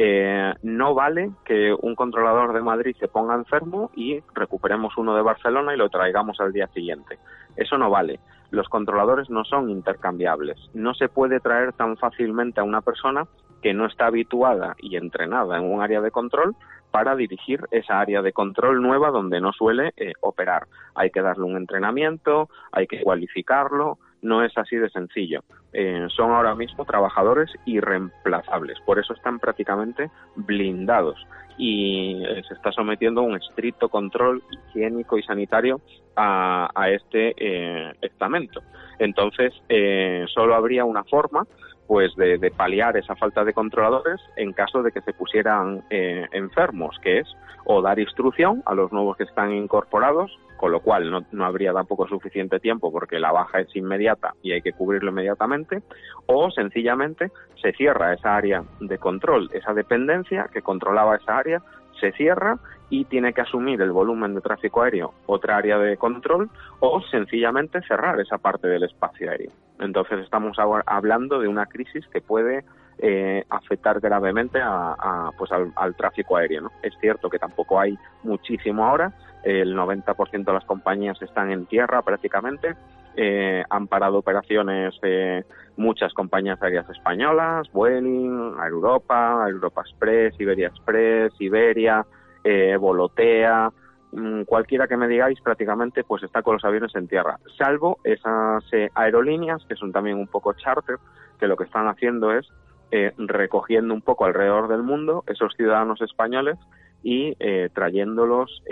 [0.00, 5.22] Eh, no vale que un controlador de Madrid se ponga enfermo y recuperemos uno de
[5.22, 7.18] Barcelona y lo traigamos al día siguiente.
[7.56, 8.20] Eso no vale.
[8.52, 10.56] Los controladores no son intercambiables.
[10.72, 13.26] No se puede traer tan fácilmente a una persona
[13.60, 16.54] que no está habituada y entrenada en un área de control
[16.92, 20.68] para dirigir esa área de control nueva donde no suele eh, operar.
[20.94, 25.42] Hay que darle un entrenamiento, hay que cualificarlo, no es así de sencillo.
[25.72, 31.24] Eh, son ahora mismo trabajadores irreemplazables, por eso están prácticamente blindados
[31.58, 35.80] y eh, se está sometiendo a un estricto control higiénico y sanitario
[36.16, 38.62] a, este eh, estamento.
[38.98, 41.46] Entonces, eh, solo habría una forma
[41.86, 46.98] pues de, paliar esa falta de controladores en caso de que se pusieran eh, enfermos,
[47.02, 47.26] que es
[47.64, 51.72] o dar instrucción a los nuevos que están incorporados, con lo cual no, no, habría
[51.72, 55.82] tampoco suficiente tiempo porque la baja es inmediata y hay que cubrirlo inmediatamente,
[56.26, 57.30] o sencillamente
[57.62, 61.62] se cierra esa área de control, esa dependencia que controlaba esa área,
[61.98, 62.58] se cierra
[62.90, 66.50] y tiene que asumir el volumen de tráfico aéreo otra área de control
[66.80, 69.50] o sencillamente cerrar esa parte del espacio aéreo.
[69.80, 70.56] Entonces estamos
[70.86, 72.64] hablando de una crisis que puede
[72.98, 76.62] eh, afectar gravemente a, pues al, tráfico aéreo.
[76.62, 76.72] ¿no?
[76.82, 79.12] Es cierto que tampoco hay muchísimo ahora,
[79.48, 82.76] el 90% de las compañías están en tierra prácticamente,
[83.16, 85.42] eh, han parado operaciones eh,
[85.76, 92.04] muchas compañías aéreas españolas, Vueling, Air Europa, Europa Express, Iberia Express, Iberia,
[92.44, 93.72] eh, Volotea,
[94.12, 98.62] mm, cualquiera que me digáis prácticamente pues está con los aviones en tierra, salvo esas
[98.72, 100.96] eh, aerolíneas que son también un poco charter,
[101.40, 102.46] que lo que están haciendo es
[102.90, 106.56] eh, recogiendo un poco alrededor del mundo esos ciudadanos españoles
[107.02, 108.62] y eh, trayéndolos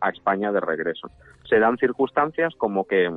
[0.00, 1.10] a España de regreso.
[1.48, 3.10] Se dan circunstancias como que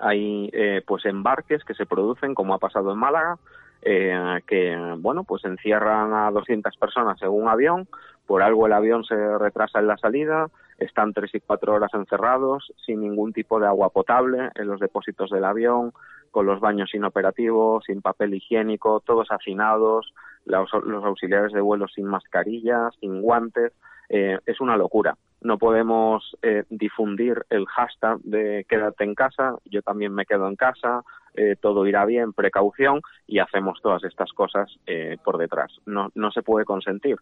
[0.00, 0.50] hay
[0.86, 3.38] pues embarques que se producen, como ha pasado en Málaga,
[3.82, 7.88] que bueno pues encierran a 200 personas en un avión
[8.26, 10.48] por algo el avión se retrasa en la salida,
[10.78, 15.30] están tres y cuatro horas encerrados, sin ningún tipo de agua potable en los depósitos
[15.30, 15.92] del avión,
[16.30, 20.14] con los baños inoperativos, sin papel higiénico, todos hacinados,
[20.44, 23.72] los, auxiliares de vuelo sin mascarillas, sin guantes.
[24.08, 25.16] Eh, es una locura.
[25.40, 30.56] No podemos eh, difundir el hashtag de quédate en casa, yo también me quedo en
[30.56, 31.02] casa,
[31.34, 35.72] eh, todo irá bien, precaución, y hacemos todas estas cosas eh, por detrás.
[35.86, 37.16] No, no se puede consentir.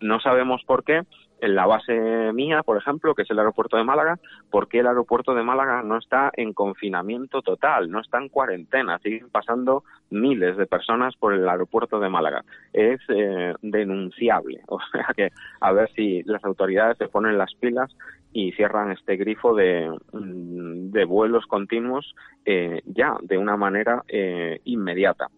[0.00, 1.02] no sabemos por qué
[1.42, 4.86] en la base mía, por ejemplo, que es el aeropuerto de Málaga, por qué el
[4.86, 10.56] aeropuerto de Málaga no está en confinamiento total, no está en cuarentena, siguen pasando miles
[10.56, 12.44] de personas por el aeropuerto de Málaga.
[12.72, 14.62] Es eh, denunciable.
[14.72, 17.94] O sea que a ver si las autoridades se ponen las pilas
[18.32, 22.14] y cierran este grifo de, mm, de vuelos continuos
[22.44, 25.28] eh, ya de una manera eh, inmediata.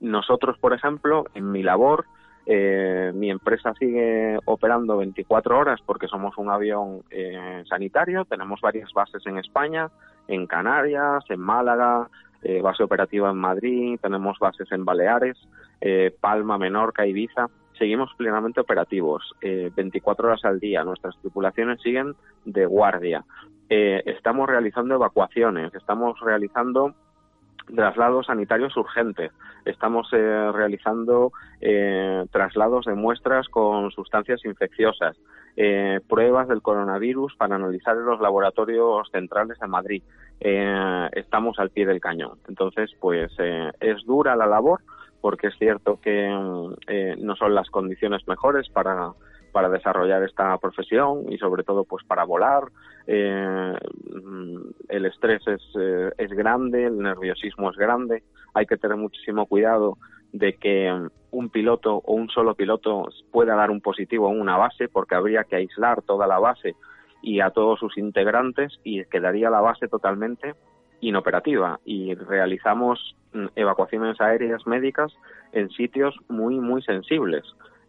[0.00, 2.06] nosotros, por ejemplo, en mi labor,
[2.46, 8.24] eh, mi empresa sigue operando 24 horas porque somos un avión eh, sanitario.
[8.24, 9.90] Tenemos varias bases en España,
[10.28, 12.08] en Canarias, en Málaga,
[12.42, 15.38] eh, base operativa en Madrid, tenemos bases en Baleares,
[15.80, 17.48] eh, Palma, Menorca, Ibiza.
[17.78, 20.84] Seguimos plenamente operativos, 24 horas al día.
[20.84, 22.14] Nuestras tripulaciones siguen
[22.44, 23.24] de guardia.
[23.68, 26.94] estamos realizando evacuaciones, estamos realizando
[27.74, 29.32] traslados sanitarios urgentes.
[29.64, 35.16] Estamos eh, realizando eh, traslados de muestras con sustancias infecciosas,
[35.56, 40.02] eh, pruebas del coronavirus para analizar en los laboratorios centrales de Madrid.
[40.40, 42.38] estamos al pie del cañón.
[42.48, 44.80] Entonces, pues es dura la labor
[45.22, 49.12] porque es cierto que no son las condiciones mejores para
[49.52, 52.64] para desarrollar esta profesión y sobre todo pues para volar.
[53.06, 53.74] Eh,
[54.88, 58.22] el estrés es, eh, es grande, el nerviosismo es grande,
[58.54, 59.98] hay que tener muchísimo cuidado
[60.32, 60.90] de que
[61.30, 65.44] un piloto o un solo piloto pueda dar un positivo en una base porque habría
[65.44, 66.74] que aislar toda la base
[67.22, 70.54] y a todos sus integrantes y quedaría la base totalmente
[71.02, 75.12] inoperativa y realizamos mm, evacuaciones aéreas médicas
[75.52, 77.44] en sitios muy muy sensibles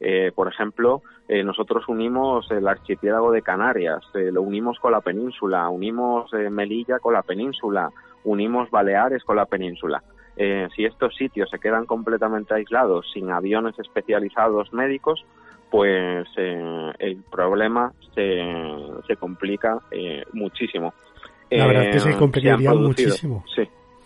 [0.05, 4.99] eh, por ejemplo, eh, nosotros unimos el archipiélago de Canarias, eh, lo unimos con la
[4.99, 7.89] península, unimos Melilla con la península,
[8.26, 10.03] unimos Baleares con la península.
[10.76, 15.24] si estos sitios se quedan completamente aislados, sin aviones especializados médicos,
[15.70, 18.43] pues el problema se,
[19.07, 19.80] se complica
[20.34, 20.93] muchísimo.
[21.50, 23.44] La verdad es que se complicaría muchísimo.
[23.56, 23.64] Sí.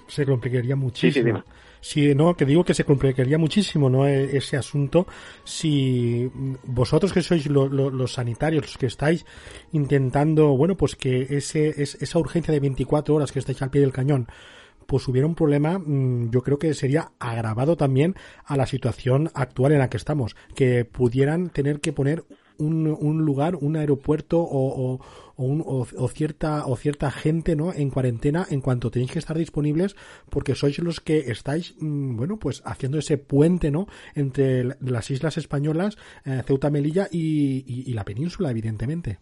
[0.07, 1.43] Se complicaría muchísimo.
[1.79, 4.07] Sí, no, que digo que se complicaría muchísimo, ¿no?
[4.07, 5.07] E, ese asunto
[5.43, 6.29] si
[6.63, 9.25] vosotros que sois los sanitarios, los que estáis
[9.71, 13.93] intentando, bueno, pues que ese, esa urgencia de 24 horas que estáis al pie del
[13.93, 14.27] cañón,
[14.87, 18.15] pues hubiera un problema, mm, yo creo que sería agravado también
[18.45, 22.23] a la situación actual en la que estamos, que pudieran tener que poner
[22.59, 24.99] un, un lugar, un aeropuerto o,
[25.37, 29.95] o, o, cierta o cierta gente no en cuarentena en cuanto tenéis que estar disponibles
[30.29, 35.37] porque sois los que estáis mm, bueno pues haciendo ese puente no entre las islas
[35.37, 39.19] españolas eh, Ceuta Melilla y, y, la península evidentemente.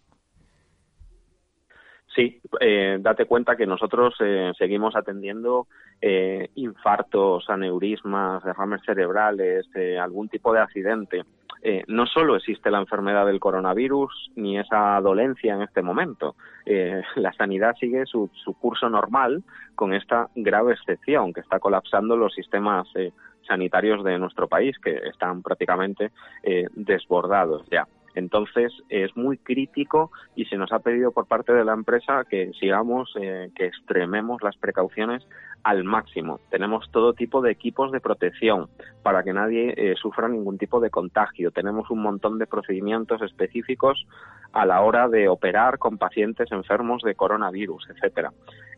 [2.14, 5.66] Sí, eh, date cuenta que nosotros eh, seguimos atendiendo
[6.00, 11.24] eh, infartos, aneurismas, derrames cerebrales, eh, algún tipo de accidente.
[11.68, 16.36] Eh, no solo existe la enfermedad del coronavirus ni esa dolencia en este momento.
[16.64, 19.42] Eh, la sanidad sigue su, su, curso normal
[19.74, 23.10] con esta grave excepción que está colapsando los sistemas eh,
[23.48, 26.12] sanitarios de nuestro país, que están prácticamente
[26.44, 27.84] eh, desbordados ya.
[28.16, 32.50] Entonces es muy crítico y se nos ha pedido por parte de la empresa que
[32.58, 35.24] sigamos, eh, que extrememos las precauciones
[35.62, 36.40] al máximo.
[36.50, 38.68] Tenemos todo tipo de equipos de protección
[39.02, 41.50] para que nadie eh, sufra ningún tipo de contagio.
[41.50, 44.06] Tenemos un montón de procedimientos específicos
[44.52, 48.32] a la hora de operar con pacientes enfermos de coronavirus, etcétera.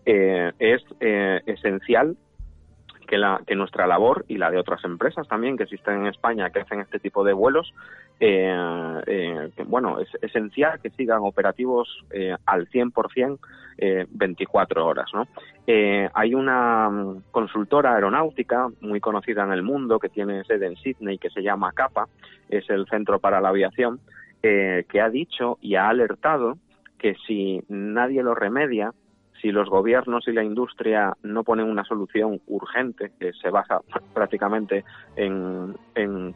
[0.05, 2.17] Eh, es eh, esencial
[3.09, 6.51] que, la, que nuestra labor y la de otras empresas también que existen en España
[6.51, 7.75] que hacen este tipo de vuelos,
[8.21, 8.55] eh,
[9.07, 13.39] eh, bueno, es esencial que sigan operativos eh, al 100%
[13.79, 15.07] eh, 24 horas.
[15.15, 15.27] ¿no?
[15.67, 16.91] Eh, hay una
[17.31, 21.73] consultora aeronáutica muy conocida en el mundo que tiene sede en Sydney que se llama
[21.73, 22.09] CAPA,
[22.49, 24.01] es el Centro para la Aviación,
[24.43, 26.59] eh, que ha dicho y ha alertado
[26.99, 28.93] que si nadie lo remedia,
[29.41, 33.81] si los gobiernos y la industria no ponen una solución urgente que se basa
[34.15, 34.85] prácticamente
[35.17, 35.75] en,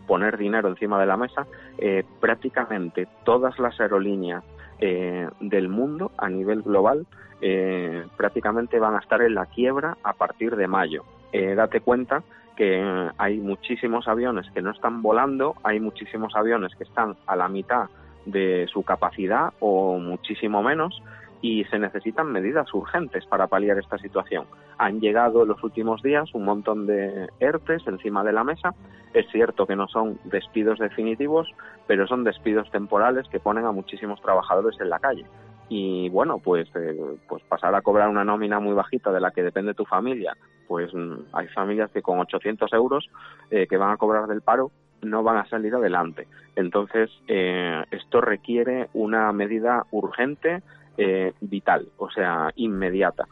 [0.06, 1.46] poner dinero encima de la mesa,
[1.78, 4.44] eh, prácticamente todas las aerolíneas
[4.80, 7.06] eh, del mundo a nivel global
[7.44, 11.04] eh, prácticamente van a estar en la quiebra a partir de mayo.
[11.32, 12.22] Eh, date cuenta
[12.56, 17.48] que hay muchísimos aviones que no están volando, hay muchísimos aviones que están a la
[17.48, 17.88] mitad
[18.26, 21.02] de su capacidad o muchísimo menos
[21.42, 24.46] y se necesitan medidas urgentes para paliar esta situación.
[24.78, 28.74] Han llegado en los últimos días un montón de ERTES encima de la mesa.
[29.12, 31.48] Es cierto que no son despidos definitivos,
[31.86, 35.26] pero son despidos temporales que ponen a muchísimos trabajadores en la calle.
[35.68, 36.96] Y bueno, pues, eh,
[37.28, 40.36] pues pasar a cobrar una nómina muy bajita de la que depende tu familia,
[40.68, 40.92] pues
[41.32, 43.10] hay familias que con 800 euros
[43.50, 44.70] eh, que van a cobrar del paro
[45.02, 46.28] no van a salir adelante.
[46.56, 50.62] Entonces, eh, esto requiere una medida urgente,
[50.96, 53.26] eh, vital, o sea, inmediata.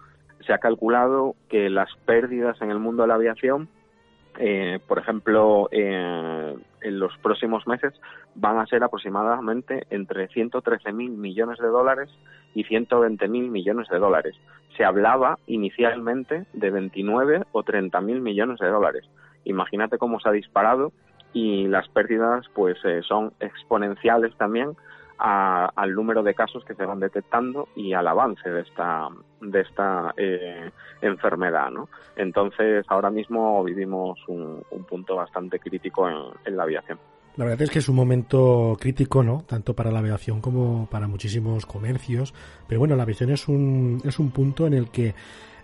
[0.46, 3.68] Se ha calculado que las pérdidas en el mundo de la aviación,
[4.38, 7.92] eh, por ejemplo, eh, en los próximos meses
[8.34, 12.10] van a ser aproximadamente entre 113 mil millones de dólares
[12.54, 14.36] y 120 mil millones de dólares.
[14.76, 19.04] Se hablaba inicialmente de 29 o 30 mil millones de dólares.
[19.44, 20.92] Imagínate cómo se ha disparado
[21.32, 24.76] y las pérdidas pues eh, son exponenciales también
[25.20, 29.08] a, al número de casos que se van detectando y al avance de esta
[29.42, 30.70] de esta eh,
[31.02, 31.88] enfermedad, ¿no?
[32.16, 36.98] Entonces ahora mismo vivimos un, un punto bastante crítico en, en, la aviación.
[37.36, 39.44] La verdad es que es un momento crítico, ¿no?
[39.46, 42.34] Tanto para la aviación como para muchísimos comercios.
[42.66, 45.14] Pero bueno, la aviación es un es un punto en el que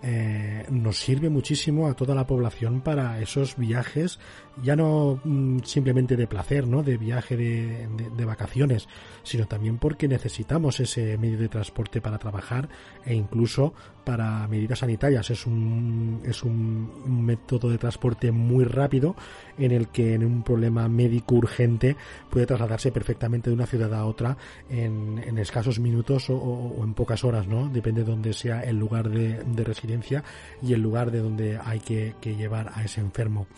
[0.02, 4.18] eh, nos sirve muchísimo a toda la población para esos viajes,
[4.62, 6.82] ya no mm, simplemente de placer, ¿no?
[6.82, 8.88] De viaje de, de, de, vacaciones,
[9.22, 12.68] sino también porque necesitamos ese medio de transporte para trabajar
[13.04, 13.74] e incluso
[14.06, 15.28] para medidas sanitarias.
[15.30, 19.16] Es un, es un, método de transporte muy rápido
[19.58, 21.96] en el que en un problema médico urgente
[22.30, 24.36] puede trasladarse perfectamente de una ciudad a otra
[24.70, 27.68] en, en escasos minutos o, o, en pocas horas, ¿no?
[27.68, 30.22] Depende de donde sea el lugar de, de residencia
[30.62, 33.48] y el lugar de donde hay que, que llevar a ese enfermo.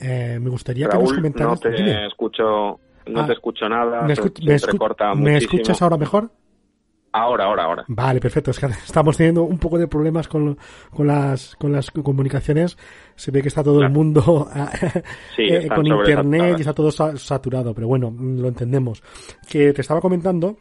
[0.00, 1.64] Eh, me gustaría Raúl, que nos comentaras.
[1.64, 2.42] No te escucho,
[3.08, 4.02] no ah, te escucho nada.
[4.02, 4.78] ¿Me, escu me, escu
[5.16, 6.30] ¿Me escuchas ahora mejor?
[7.18, 7.84] Ahora, ahora, ahora.
[7.88, 8.50] Vale, perfecto.
[8.50, 10.56] Es que estamos teniendo un poco de problemas con,
[10.94, 12.76] con, las, con las comunicaciones.
[13.16, 13.88] Se ve que está todo claro.
[13.88, 14.48] el mundo
[15.36, 19.02] sí, eh, con internet y está todo saturado, pero bueno, lo entendemos.
[19.48, 20.56] Que te estaba comentando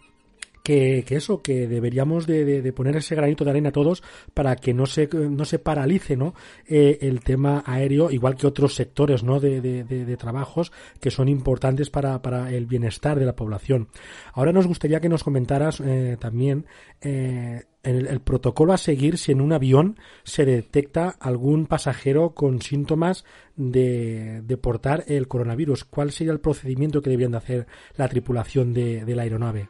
[0.67, 4.03] que, que, eso, que deberíamos de, de, de, poner ese granito de arena todos
[4.33, 6.33] para que no se, no se paralice ¿no?
[6.67, 9.39] Eh, el tema aéreo, igual que otros sectores ¿no?
[9.39, 13.87] de, de, trabajos que son importantes para, para, el bienestar de la población.
[14.33, 16.65] Ahora nos gustaría que nos comentaras eh, también
[16.99, 22.61] eh, el, el, protocolo a seguir si en un avión se detecta algún pasajero con
[22.61, 23.23] síntomas
[23.55, 25.85] de, de portar el coronavirus.
[25.85, 29.69] ¿Cuál sería el procedimiento que deberían de hacer la tripulación de, de la aeronave?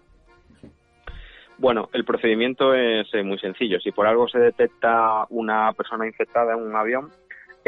[1.60, 3.80] Bueno, el procedimiento es eh, muy sencillo.
[3.80, 7.12] Si por algo se detecta una persona infectada en un avión,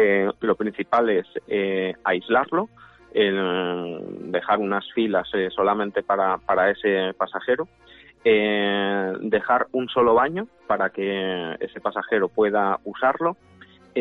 [0.01, 2.69] eh, lo principal es eh, aislarlo,
[3.11, 7.67] dejar unas filas eh, solamente para, para ese pasajero,
[8.23, 13.35] dejar un solo baño para que ese pasajero pueda usarlo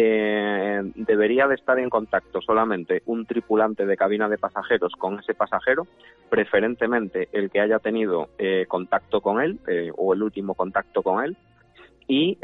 [0.01, 5.35] eh, debería de estar en contacto solamente un tripulante de cabina de pasajeros con ese
[5.35, 5.87] pasajero,
[6.31, 11.25] preferentemente el que haya tenido eh, contacto con él eh, o el último contacto con
[11.25, 11.37] él,
[12.11, 12.39] y,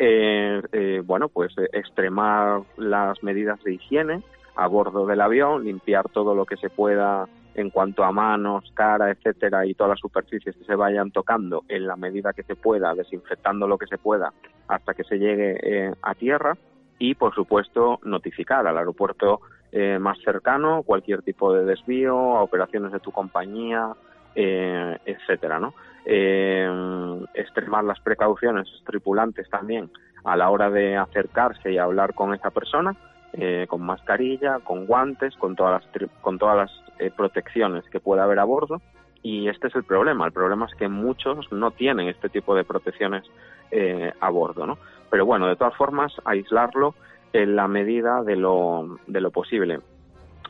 [1.06, 4.22] bueno, pues extremar las medidas de higiene
[4.56, 9.10] a bordo del avión, limpiar todo lo que se pueda en cuanto a manos, cara,
[9.10, 12.94] etcétera, y todas las superficies que se vayan tocando en la medida que se pueda,
[12.94, 14.32] desinfectando lo que se pueda
[14.68, 16.56] hasta que se llegue eh, a tierra
[16.98, 19.40] y, por supuesto, notificar al aeropuerto
[19.72, 23.92] eh, más cercano cualquier tipo de desvío, a operaciones de tu compañía,
[24.34, 25.74] eh, etcétera, ¿no?
[26.06, 29.90] extremar las precauciones tripulantes también
[30.22, 32.94] a la hora de acercarse y hablar con esa persona
[33.36, 38.22] eh, con mascarilla, con guantes, con todas las, con todas las eh, protecciones que pueda
[38.22, 38.80] haber a bordo.
[39.24, 40.26] Y este es el problema.
[40.26, 43.24] El problema es que muchos no tienen este tipo de protecciones
[43.72, 44.78] eh, a bordo, ¿no?
[45.14, 46.96] Pero bueno, de todas formas, aislarlo
[47.32, 49.78] en la medida de lo, de lo posible.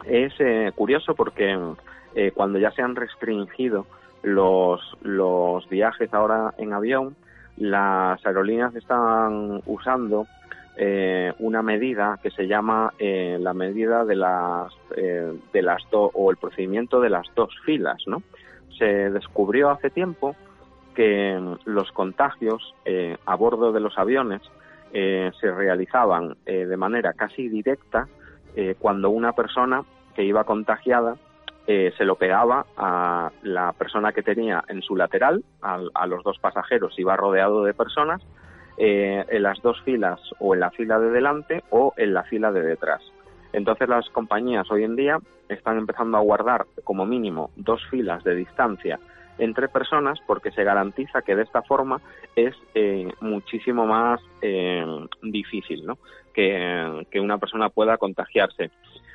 [0.06, 0.32] Es
[0.74, 1.54] curioso porque
[2.32, 3.84] cuando ya se han restringido
[4.22, 7.14] los, los viajes ahora en avión,
[7.58, 10.26] las aerolíneas están usando
[10.78, 16.10] eh, una medida que se llama eh, la medida de las eh, de las dos
[16.14, 18.22] o el procedimiento de las dos filas, ¿no?
[18.78, 20.34] Se descubrió hace tiempo
[20.94, 22.74] que los contagios
[23.26, 24.42] a bordo de los aviones
[24.92, 28.06] se realizaban de manera casi directa
[28.78, 29.82] cuando una persona
[30.14, 31.16] que iba contagiada
[31.66, 36.98] se lo pegaba a la persona que tenía en su lateral, a los dos pasajeros,
[36.98, 38.22] iba rodeado de personas
[38.76, 42.50] eh, en las dos filas o en la fila de delante o en la fila
[42.50, 43.02] de detrás.
[43.52, 45.18] Entonces las compañías hoy en día
[45.48, 48.98] están empezando a guardar como mínimo dos filas de distancia
[49.38, 52.00] entre personas porque se garantiza que de esta forma
[52.36, 54.84] es eh, muchísimo más eh,
[55.22, 55.98] difícil ¿no?
[56.32, 58.70] que, una persona pueda contagiarse.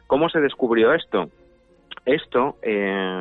[0.08, 1.30] ¿Cómo se descubrió esto?
[2.06, 2.56] Esto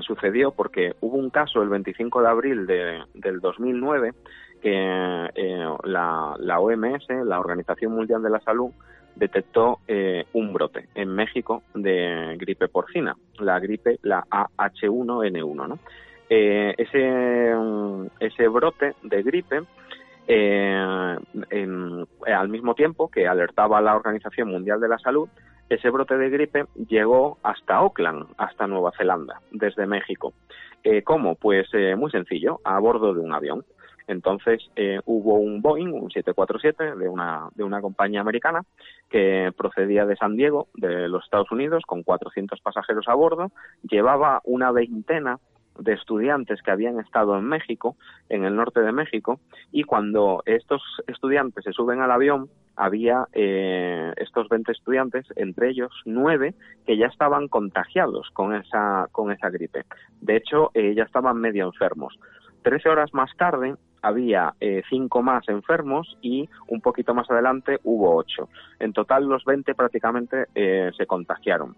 [0.03, 4.13] sucedió porque hubo un caso el 25 de abril de, del 2009
[4.61, 8.71] que eh, la, OMS, la Organización Mundial de la Salud,
[9.15, 15.69] detectó eh, un brote en México de gripe porcina, la gripe, la AH1N1.
[15.69, 15.79] ¿no?
[16.31, 17.55] Eh, ese,
[18.21, 19.63] ese brote de gripe,
[22.27, 25.29] al mismo tiempo que alertaba la Organización Mundial de la Salud,
[25.69, 30.35] ese brote de gripe llegó hasta Auckland, hasta Nueva Zelanda, desde México.
[31.05, 31.35] ¿Cómo?
[31.35, 33.65] Pues muy sencillo, a bordo de un avión.
[34.09, 38.63] Entonces eh, hubo un Boeing, un 747 de una, de una compañía americana
[39.09, 43.53] que procedía de San Diego, de los Estados Unidos, con 400 pasajeros a bordo,
[43.83, 45.39] llevaba una veintena
[45.79, 47.97] de estudiantes que habían estado en México,
[48.29, 49.41] en el norte de México,
[49.73, 55.91] y cuando estos estudiantes se suben al avión, había eh, estos 20 estudiantes, entre ellos
[56.05, 56.55] nueve,
[56.87, 59.85] que ya estaban contagiados con esa, con esa gripe.
[60.21, 62.19] De hecho, eh, ya estaban medio enfermos.
[62.63, 68.17] Trece horas más tarde, había eh, cinco más enfermos y un poquito más adelante hubo
[68.17, 68.49] ocho.
[68.79, 71.77] En total los 20 prácticamente eh, se contagiaron.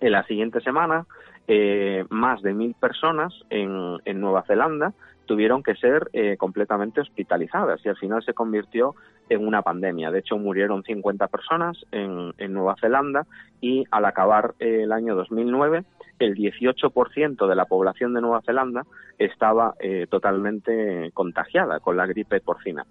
[0.00, 1.06] En la siguiente semana,
[1.48, 4.92] eh, más de mil personas en, en, Nueva Zelanda
[5.26, 6.08] tuvieron que ser
[6.38, 8.94] completamente hospitalizadas y al final se convirtió
[9.28, 10.12] en una pandemia.
[10.12, 13.26] De hecho, murieron 50 personas en, en Nueva Zelanda
[13.60, 15.84] y al acabar el año 2009
[16.18, 18.84] el 18% de la población de Nueva Zelanda
[19.18, 22.86] estaba eh, totalmente contagiada con la gripe porcina.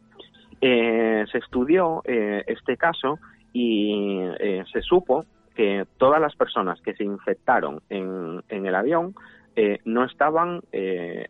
[0.61, 3.19] Eh, se estudió eh, este caso
[3.53, 4.19] y
[4.73, 5.25] se supo
[5.55, 9.15] que todas las personas que se infectaron en, en el avión
[9.85, 10.59] no estaban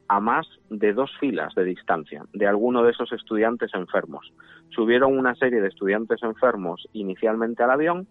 [0.08, 4.34] a más de dos filas de distancia de alguno de esos estudiantes enfermos.
[4.70, 8.08] Subieron una serie de estudiantes enfermos inicialmente al avión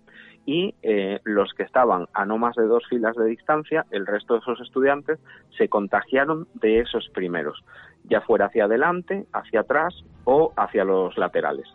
[0.47, 4.35] y eh, los que estaban a no más de dos filas de distancia, el resto
[4.35, 5.19] de esos estudiantes
[5.57, 7.65] se contagiaron de esos primeros,
[8.05, 11.67] ya fuera hacia adelante, hacia atrás o hacia los laterales.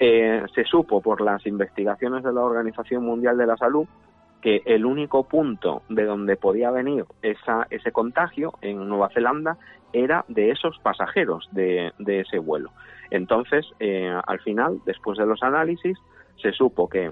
[0.00, 3.86] Eh, se supo por las investigaciones de la Organización Mundial de la Salud
[4.40, 9.56] que el único punto de donde podía venir esa, ese contagio en Nueva Zelanda
[9.92, 12.70] era de esos pasajeros de, ese vuelo.
[13.10, 15.98] Entonces, eh, al final, después de los análisis,
[16.40, 17.10] se supo que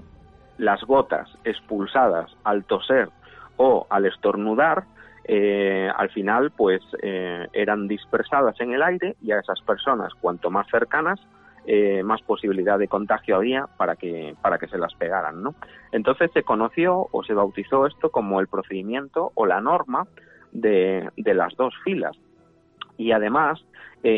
[0.57, 3.09] las gotas expulsadas al toser
[3.57, 4.85] o al estornudar,
[5.25, 10.49] eh, al final pues eh, eran dispersadas en el aire y a esas personas cuanto
[10.49, 11.19] más cercanas
[11.67, 15.53] eh, más posibilidad de contagio había para que para que se las pegaran no
[15.91, 20.07] entonces se conoció o se bautizó esto como el procedimiento o la norma
[20.51, 22.17] de, de las dos filas.
[22.97, 23.63] Y además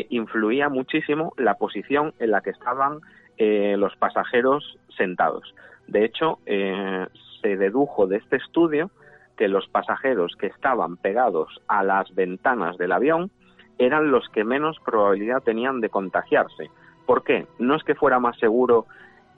[0.08, 3.00] influía muchísimo la posición en la que estaban
[3.36, 5.54] los pasajeros sentados.
[5.90, 7.06] De hecho, eh,
[7.42, 8.90] se dedujo de este estudio
[9.36, 13.30] que los pasajeros que estaban pegados a las ventanas del avión
[13.78, 16.70] eran los que menos probabilidad tenían de contagiarse,
[17.10, 17.48] ¿Por qué?
[17.58, 18.86] No es que fuera más seguro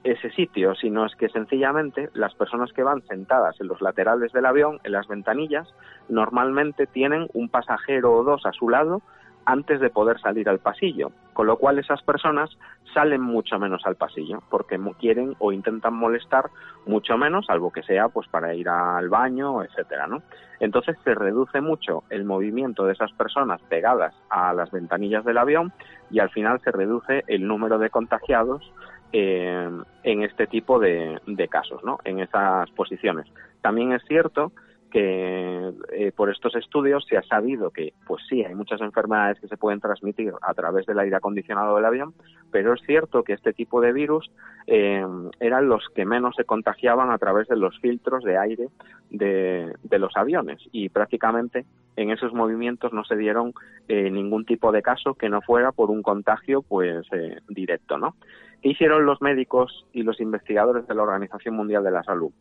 [0.05, 4.45] ese sitio, sino es que sencillamente las personas que van sentadas en los laterales del
[4.45, 5.75] avión, en las ventanillas,
[6.11, 9.01] normalmente tienen un pasajero o dos a su lado
[9.45, 12.51] antes de poder salir al pasillo, con lo cual esas personas
[12.95, 16.51] salen mucho menos al pasillo porque quieren o intentan molestar
[16.87, 20.23] mucho menos, salvo que sea pues para ir al baño, etcétera, ¿no?
[20.61, 25.73] Entonces se reduce mucho el movimiento de esas personas pegadas a las ventanillas del avión
[26.11, 28.73] y al final se reduce el número de contagiados
[29.13, 29.69] eh,
[30.05, 31.21] en este tipo de,
[31.51, 31.99] casos, ¿no?
[32.05, 33.27] En esas posiciones.
[33.61, 34.53] También es cierto
[35.01, 39.57] eh, por estos estudios se ha sabido que, pues sí, hay muchas enfermedades que se
[39.57, 42.15] pueden transmitir a través del aire acondicionado del avión,
[42.51, 44.31] pero es cierto que este tipo de virus
[44.67, 45.05] eh,
[45.41, 48.69] eran los que menos se contagiaban a través de los filtros de aire
[49.11, 51.65] de, los aviones y prácticamente
[51.97, 53.55] en esos movimientos no se dieron
[53.89, 57.07] eh, ningún tipo de caso que no fuera por un contagio pues
[57.49, 58.17] directo, ¿no?
[58.61, 62.33] ¿Qué hicieron los médicos y los investigadores de la Organización Mundial de la Salud?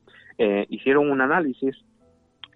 [0.70, 1.78] hicieron un análisis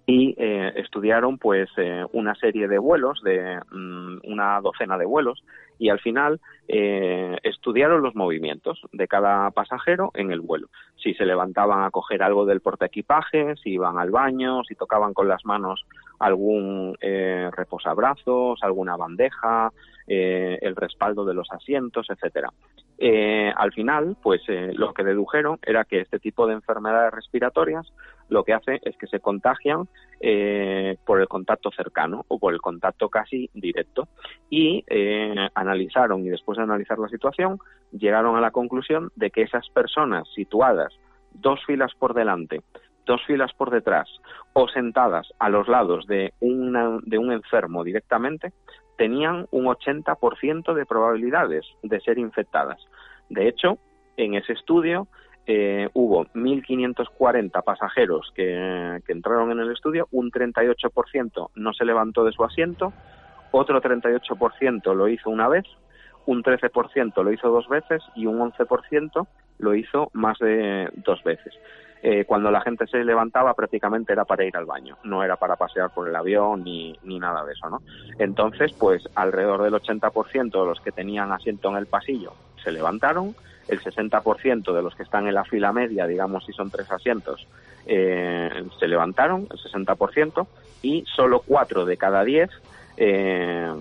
[0.06, 5.42] y eh, estudiaron pues eh, una serie de vuelos de mm, una docena de vuelos
[5.78, 10.68] y al final eh, estudiaron los movimientos de cada pasajero en el vuelo.
[10.94, 15.26] Si se levantaban a coger algo del portaequipaje si iban al baño si tocaban con
[15.26, 15.84] las manos
[16.20, 19.72] algún reposabrazos alguna bandeja
[20.06, 22.50] el respaldo de los asientos etcétera
[22.98, 27.92] eh, al final, pues eh, lo que dedujeron era que este tipo de enfermedades respiratorias
[28.28, 29.86] lo que hace es que se contagian
[30.20, 34.08] eh, por el contacto cercano o por el contacto casi directo.
[34.50, 34.84] Y
[35.54, 37.58] analizaron, y después de analizar la situación,
[37.92, 40.92] llegaron a la conclusión de que esas personas situadas
[41.32, 42.62] dos filas por delante,
[43.04, 44.08] dos filas por detrás
[44.54, 48.52] o sentadas a los lados de un enfermo directamente,
[48.96, 52.78] tenían un 80% de probabilidades de ser infectadas.
[53.28, 53.78] De hecho,
[54.16, 55.08] en ese estudio
[55.46, 62.24] eh, hubo 1.540 pasajeros que, que, entraron en el estudio, un 38% no se levantó
[62.24, 62.92] de su asiento,
[63.52, 65.64] otro 38% lo hizo una vez,
[66.26, 69.26] un 13% lo hizo dos veces y un 11%
[69.58, 71.54] lo hizo más de dos veces.
[72.02, 75.56] Eh, cuando la gente se levantaba prácticamente era para ir al baño, no era para
[75.56, 77.82] pasear por el avión ni, ni nada de eso, ¿no?
[78.18, 82.32] Entonces, pues alrededor del 80% de los que tenían asiento en el pasillo
[82.62, 83.34] se levantaron,
[83.68, 87.46] el 60% de los que están en la fila media, digamos si son tres asientos,
[87.86, 90.46] eh, se levantaron, el 60%,
[90.82, 92.50] y solo 4 de cada 10
[92.96, 93.72] eh,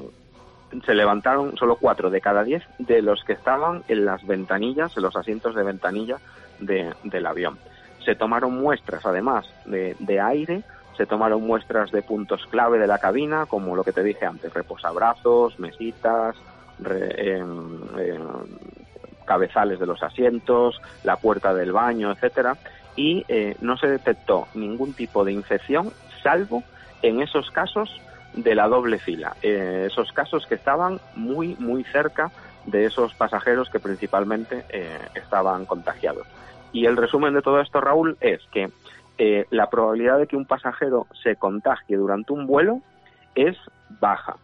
[0.85, 5.03] se levantaron, solo 4 de cada 10 de los que estaban en las ventanillas, en
[5.03, 6.17] los asientos de ventanilla
[6.59, 7.57] del avión.
[8.05, 10.61] Se tomaron muestras, además de, aire,
[10.95, 14.53] se tomaron muestras de puntos clave de la cabina, como lo que te dije antes,
[14.53, 16.35] reposabrazos, mesitas,
[16.85, 18.21] em, em,
[19.25, 22.57] cabezales de los asientos, la puerta del baño, etcétera,
[22.95, 25.91] y eh, no se detectó ningún tipo de infección,
[26.21, 26.63] salvo
[27.01, 27.99] en esos casos
[28.33, 32.31] de la doble fila, eh, esos casos que estaban muy muy cerca
[32.65, 36.27] de esos pasajeros que principalmente eh, estaban contagiados.
[36.75, 38.69] Y el resumen de todo esto, Raúl, es que
[39.17, 42.81] eh, la probabilidad de que un pasajero se contagie durante un vuelo
[43.33, 43.55] es
[44.01, 44.35] baja,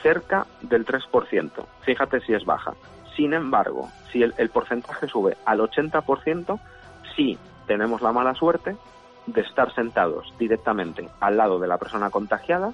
[0.00, 1.50] cerca del 3%.
[1.80, 2.74] Fíjate si es baja.
[3.16, 6.60] Sin embargo, si el, porcentaje sube al 80%,
[7.16, 7.36] sí
[7.66, 8.76] tenemos la mala suerte
[9.26, 12.72] de estar sentados directamente al lado de la persona contagiada,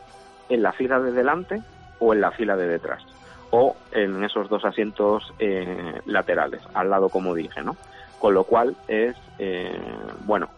[0.51, 1.63] en la fila de delante
[2.01, 3.03] o en la fila de detrás,
[3.51, 7.79] o en esos dos asientos eh, laterales, al lado como dije, ¿no?
[8.21, 9.81] Con lo cual es, eh,
[10.27, 10.51] bueno,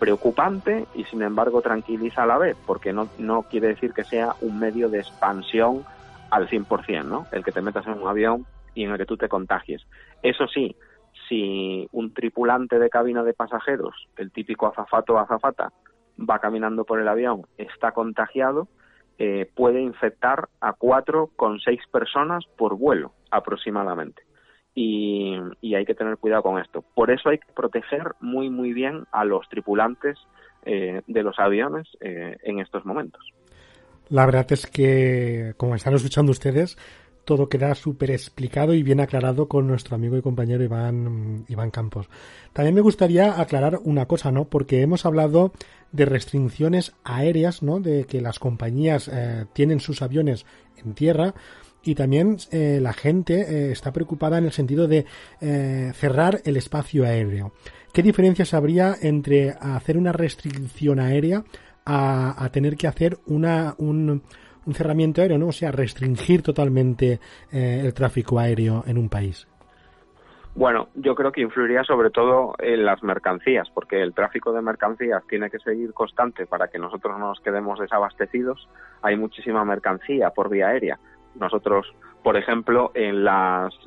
[0.00, 4.34] preocupante y sin embargo tranquiliza a la vez, porque no, no quiere decir que sea
[4.40, 5.84] un medio de expansión
[6.30, 7.26] al 100%, ¿no?
[7.30, 9.86] El que te metas en un avión y en el que tú te contagies.
[10.22, 10.74] Eso sí,
[11.28, 15.70] si un tripulante de cabina de pasajeros, el típico azafato o azafata,
[16.18, 18.68] va caminando por el avión, está contagiado,
[19.18, 24.22] eh, puede infectar a cuatro con seis personas por vuelo aproximadamente
[24.74, 26.84] y, hay que tener cuidado con esto.
[26.94, 30.18] Por eso hay que proteger muy, muy bien a los tripulantes
[30.64, 33.22] eh, de los aviones eh, en estos momentos.
[34.08, 36.76] La verdad es que, como están escuchando ustedes,
[37.24, 42.08] todo queda súper explicado y bien aclarado con nuestro amigo y compañero Iván, Iván Campos.
[42.52, 44.46] También me gustaría aclarar una cosa, ¿no?
[44.46, 45.52] Porque hemos hablado
[45.92, 47.80] de restricciones aéreas, ¿no?
[47.80, 50.46] De que las compañías eh, tienen sus aviones
[50.84, 51.34] en tierra,
[51.84, 55.06] y también eh, la gente eh, está preocupada en el sentido de
[55.40, 57.52] eh, cerrar el espacio aéreo.
[57.92, 61.42] ¿Qué diferencias habría entre hacer una restricción aérea
[61.84, 64.22] a, tener que hacer una, un,
[64.64, 65.48] un, cerramiento aéreo, ¿no?
[65.48, 67.18] O sea, restringir totalmente
[67.50, 69.48] el tráfico aéreo en un país.
[70.54, 75.22] Bueno, yo creo que influiría sobre todo en las mercancías, porque el tráfico de mercancías
[75.26, 78.68] tiene que seguir constante para que nosotros no nos quedemos desabastecidos.
[79.00, 80.98] Hay muchísima mercancía por vía aérea.
[81.34, 81.92] Nosotros,
[82.22, 83.78] por ejemplo, en los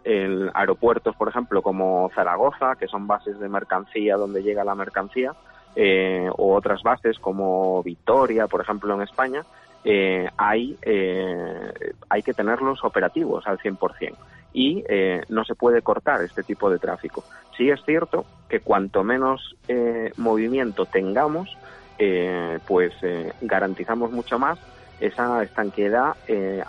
[0.53, 5.33] aeropuertos, por ejemplo, como Zaragoza, que son bases de mercancía donde llega la mercancía,
[5.75, 9.43] eh, o otras bases como Vitoria, por ejemplo, en España,
[9.83, 11.73] eh, hay, eh,
[12.09, 14.15] hay que tenerlos operativos al 100%
[14.55, 17.25] y eh, no se puede cortar este tipo de tráfico.
[17.57, 21.55] Sí es cierto que cuanto menos eh, movimiento tengamos,
[21.99, 22.93] eh, pues
[23.41, 24.57] garantizamos mucho más
[24.99, 26.15] esa estanqueidad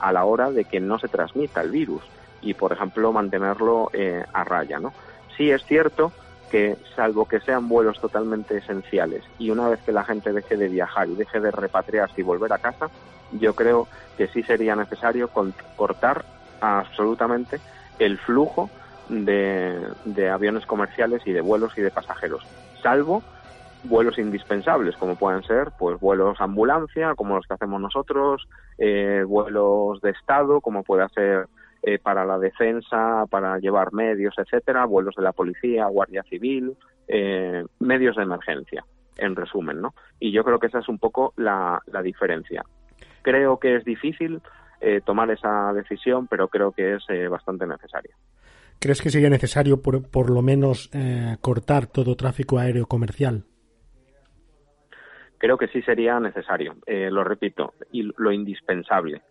[0.00, 2.02] a la hora de que no se transmita el virus
[2.40, 3.90] y, por ejemplo, mantenerlo
[4.32, 4.78] a raya.
[4.78, 4.92] ¿no?
[5.36, 6.12] Sí es cierto
[6.50, 10.68] que, salvo que sean vuelos totalmente esenciales y una vez que la gente deje de
[10.68, 12.88] viajar y deje de repatriarse y volver a casa,
[13.32, 15.28] yo creo que sí sería necesario
[15.76, 16.24] cortar
[16.60, 17.60] absolutamente
[17.98, 18.70] el flujo
[19.08, 22.44] de, aviones comerciales y de vuelos y de pasajeros,
[22.82, 23.22] salvo
[23.88, 28.48] vuelos indispensables, como pueden ser pues vuelos ambulancia, como los que hacemos nosotros,
[28.78, 31.46] eh, vuelos de Estado, como puede ser
[31.82, 36.76] eh, para la defensa, para llevar medios, etcétera, vuelos de la policía, guardia civil,
[37.06, 38.84] eh, medios de emergencia,
[39.16, 39.94] en resumen, ¿no?
[40.18, 42.64] Y yo creo que esa es un poco la, la diferencia.
[43.22, 44.42] Creo que es difícil
[44.80, 48.16] eh, tomar esa decisión, pero creo que es eh, bastante necesaria.
[48.80, 50.90] ¿Crees que sería necesario por, por lo menos
[51.40, 53.44] cortar todo tráfico aéreo comercial?
[55.46, 59.22] Creo que sí sería necesario, lo repito, y lo indispensable.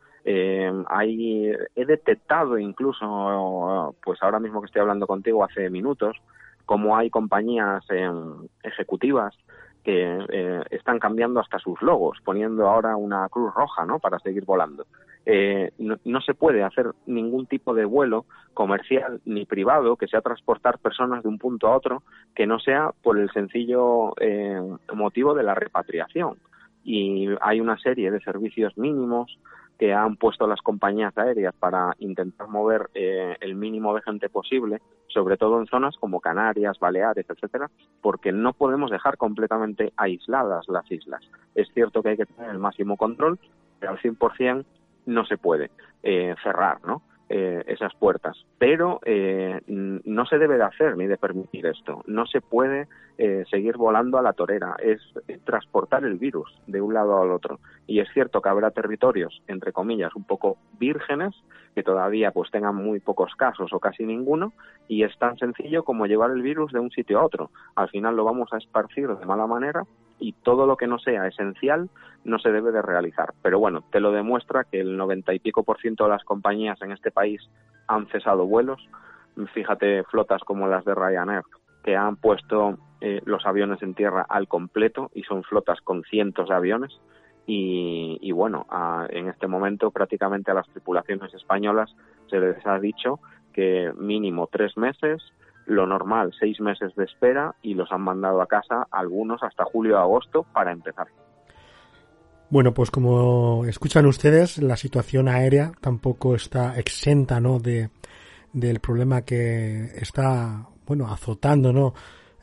[0.88, 6.16] hay, he detectado incluso, pues ahora mismo que estoy hablando contigo hace minutos,
[6.66, 7.84] como hay compañías
[8.64, 9.36] ejecutivas
[9.84, 14.00] que están cambiando hasta sus logos, poniendo ahora una cruz roja, ¿no?
[14.00, 14.86] Para seguir volando
[15.26, 20.78] eh, no, se puede hacer ningún tipo de vuelo comercial ni privado que sea transportar
[20.78, 22.04] personas de un punto a otro
[22.36, 24.62] que no sea por el sencillo eh,
[24.94, 26.38] motivo de la repatriación.
[26.84, 29.40] Y hay una serie de servicios mínimos
[29.80, 34.82] que han puesto las compañías aéreas para intentar mover eh, el mínimo de gente posible,
[35.08, 37.70] sobre todo en zonas como Canarias, Baleares, etcétera,
[38.02, 41.22] porque no podemos dejar completamente aisladas las islas.
[41.56, 43.40] Es cierto que hay que tener el máximo control,
[43.80, 44.64] pero al 100%
[45.06, 45.72] no se puede
[46.04, 47.02] eh, cerrar, ¿no?
[47.28, 48.38] Eh, esas puertas.
[48.60, 52.04] Pero eh, no se debe de hacer ni de permitir esto.
[52.06, 52.88] No se puede
[53.50, 54.76] seguir volando a la torera.
[54.78, 55.02] Es,
[55.46, 57.60] transportar el virus de un lado al otro.
[57.88, 61.34] Y es cierto que habrá territorios, entre comillas, un poco vírgenes,
[61.74, 64.54] que todavía pues tengan muy pocos casos o casi ninguno,
[64.88, 67.50] y es tan sencillo como llevar el virus de un sitio a otro.
[67.76, 69.84] Al final lo vamos a esparcir de mala manera
[70.20, 71.90] y todo lo que no sea esencial
[72.24, 73.34] no se debe de realizar.
[73.42, 76.82] Pero bueno, te lo demuestra que el noventa y pico por ciento de las compañías
[76.82, 77.42] en este país
[77.88, 78.82] han cesado vuelos.
[79.54, 81.44] Fíjate flotas como las de Ryanair,
[81.84, 86.50] que han puesto eh, los aviones en tierra al completo y son flotas con cientos
[86.50, 87.00] de aviones.
[87.48, 88.66] Y, bueno,
[89.10, 91.96] en este momento prácticamente a las tripulaciones españolas
[92.28, 93.20] se les ha dicho
[93.54, 95.22] que mínimo tres meses
[95.66, 99.96] lo normal, seis meses de espera y los han mandado a casa algunos hasta julio
[99.96, 101.08] o agosto para empezar.
[102.50, 107.60] Bueno, pues como escuchan ustedes, la situación aérea tampoco está exenta, ¿no?
[107.60, 107.90] De,
[108.54, 111.94] del problema que está, bueno, azotando, ¿no?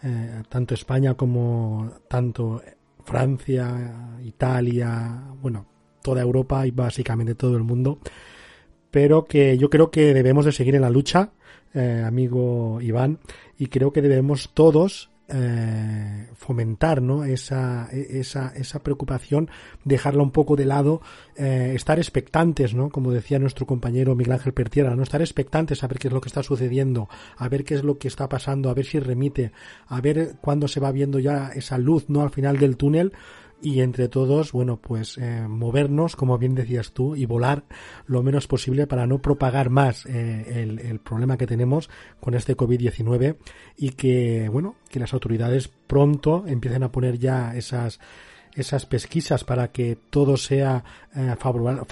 [0.03, 2.61] Eh, tanto España como tanto
[3.05, 5.67] Francia, Italia, bueno,
[6.03, 7.99] toda Europa y básicamente todo el mundo.
[8.91, 11.31] Pero que yo creo que debemos de seguir en la lucha
[11.75, 13.19] eh, amigo Iván,
[13.59, 17.25] y creo que debemos todos eh, fomentar ¿no?
[17.25, 19.49] esa, esa, esa preocupación,
[19.85, 21.01] dejarla un poco de lado,
[21.37, 22.91] eh, estar expectantes, ¿no?
[22.91, 26.21] como decía nuestro compañero Miguel Ángel Pertierra, no estar expectantes a ver qué es lo
[26.21, 27.09] que está sucediendo,
[27.39, 29.53] a ver qué es lo que está pasando, a ver si remite,
[29.87, 32.21] a ver cuándo se va viendo ya esa luz ¿no?
[32.21, 33.13] al final del túnel,
[33.63, 37.63] y entre todos, bueno, pues eh, movernos, como bien decías tú, y volar
[38.07, 41.89] lo menos posible para no propagar más eh, el, problema que tenemos
[42.21, 43.37] con este COVID-19
[43.77, 48.01] y que, bueno, que las autoridades pronto empiecen a poner ya esas
[48.55, 50.85] esas pesquisas para que todo sea
[51.15, 51.85] eh, favorable,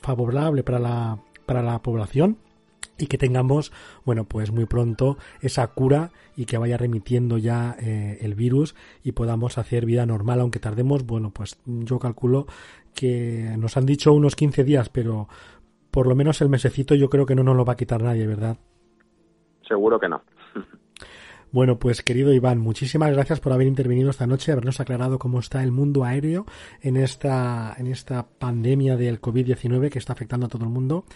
[0.00, 2.38] favorable para la, para la población
[2.96, 3.72] y que tengamos,
[4.04, 9.10] bueno, pues muy pronto esa cura y que vaya remitiendo ya eh, el virus y
[9.10, 12.46] podamos hacer vida normal, aunque tardemos, bueno, pues yo calculo
[12.94, 15.26] que nos han dicho unos 15 días, pero
[15.90, 18.28] por lo menos el mesecito yo creo que no nos lo va a quitar nadie,
[18.28, 18.56] ¿verdad?
[19.66, 20.22] Seguro que no.
[21.50, 25.62] Bueno, pues querido Iván, muchísimas gracias por haber intervenido esta noche, habernos aclarado cómo está
[25.62, 26.44] el mundo aéreo
[26.82, 31.06] en esta, en esta pandemia del COVID-19 que está afectando a todo el mundo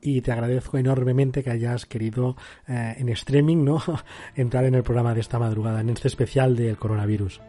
[0.00, 2.36] y te agradezco enormemente que hayas querido
[2.68, 3.78] eh, en streaming no
[4.34, 7.40] entrar en el programa de esta madrugada, en este especial del coronavirus.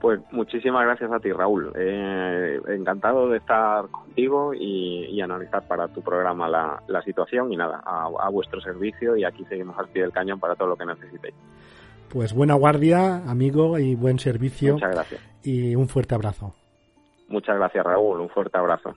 [0.00, 1.72] Pues muchísimas gracias a ti, Raúl.
[1.76, 8.06] Eh, encantado de estar contigo y, analizar para tu programa la, situación y nada, a,
[8.06, 11.34] a, vuestro servicio y aquí seguimos al pie del cañón para todo lo que necesitéis.
[12.10, 14.74] Pues buena guardia, amigo, y buen servicio.
[14.74, 15.20] Muchas gracias.
[15.44, 16.54] Y un fuerte abrazo.
[17.28, 18.20] Muchas gracias, Raúl.
[18.20, 18.96] Un fuerte abrazo.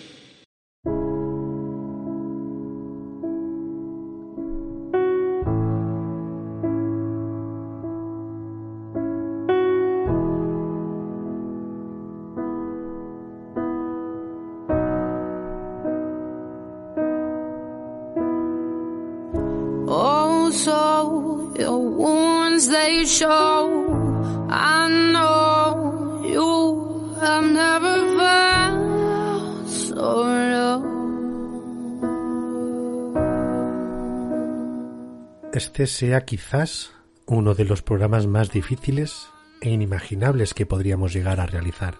[35.81, 36.91] Este sea quizás
[37.25, 39.29] uno de los programas más difíciles
[39.61, 41.95] e inimaginables que podríamos llegar a realizar.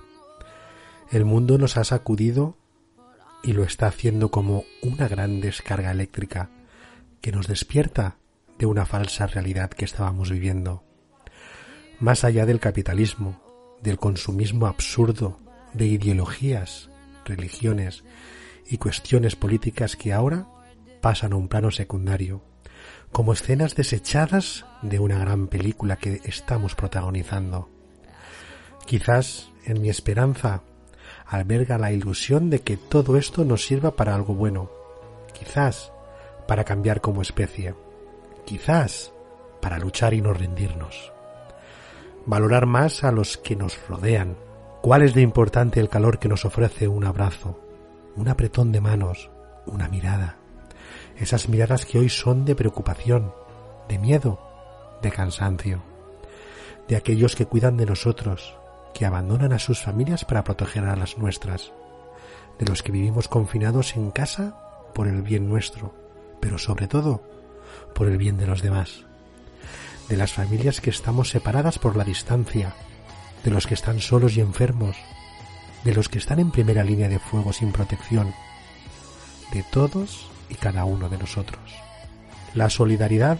[1.10, 2.60] El mundo nos ha sacudido
[3.41, 6.52] y lo está haciendo como una gran descarga eléctrica
[7.22, 8.18] que nos despierta
[8.60, 10.84] de una falsa realidad que estábamos viviendo
[11.99, 13.41] más allá del capitalismo,
[13.82, 15.40] del consumismo absurdo,
[15.74, 16.91] de ideologías,
[17.26, 18.03] religiones
[18.70, 20.45] y cuestiones políticas que ahora
[21.02, 22.44] pasan a un plano secundario,
[23.11, 27.69] como escenas desechadas de una gran película que estamos protagonizando.
[28.85, 30.63] Quizás en mi esperanza
[31.25, 34.69] alberga la ilusión de que todo esto nos sirva para algo bueno,
[35.33, 35.91] quizás
[36.47, 37.75] para cambiar como especie,
[38.45, 39.13] quizás
[39.61, 41.11] para luchar y no rendirnos
[42.25, 44.35] valorar más a los que nos rodean.
[44.81, 47.59] ¿Cuál es de importante el calor que nos ofrece un abrazo,
[48.15, 49.29] un apretón de manos,
[49.65, 50.40] una mirada?
[51.22, 53.31] Esas miradas que hoy son de preocupación,
[53.88, 54.39] de miedo,
[55.03, 55.84] de cansancio,
[56.88, 58.56] de aquellos que cuidan de nosotros,
[58.95, 61.73] que abandonan a sus familias para proteger a las nuestras,
[62.57, 65.93] de los que vivimos confinados en casa por el bien nuestro,
[66.39, 67.22] pero sobre todo
[67.93, 69.06] por el bien de los demás.
[70.10, 72.73] De las familias que estamos separadas por la distancia,
[73.43, 74.98] de los que están solos y enfermos,
[75.84, 78.34] de los que están en primera línea de fuego sin protección,
[79.53, 81.61] de todos y cada uno de nosotros.
[82.53, 83.40] La solidaridad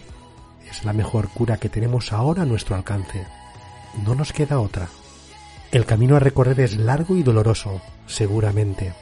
[0.68, 3.26] es la mejor cura que tenemos ahora a nuestro alcance.
[4.04, 4.88] No nos queda otra.
[5.70, 8.94] El camino a recorrer es largo y doloroso, seguramente,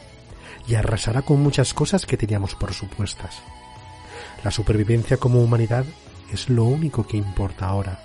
[0.67, 3.43] y arrasará con muchas cosas que teníamos por supuestas.
[4.43, 5.85] La supervivencia como humanidad
[6.33, 8.01] es lo único que importa ahora.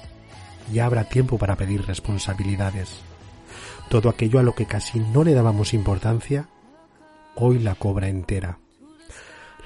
[0.72, 3.02] Ya habrá tiempo para pedir responsabilidades.
[3.90, 6.50] Todo aquello a lo que casi no le dábamos importancia,
[7.36, 8.60] hoy la cobra entera.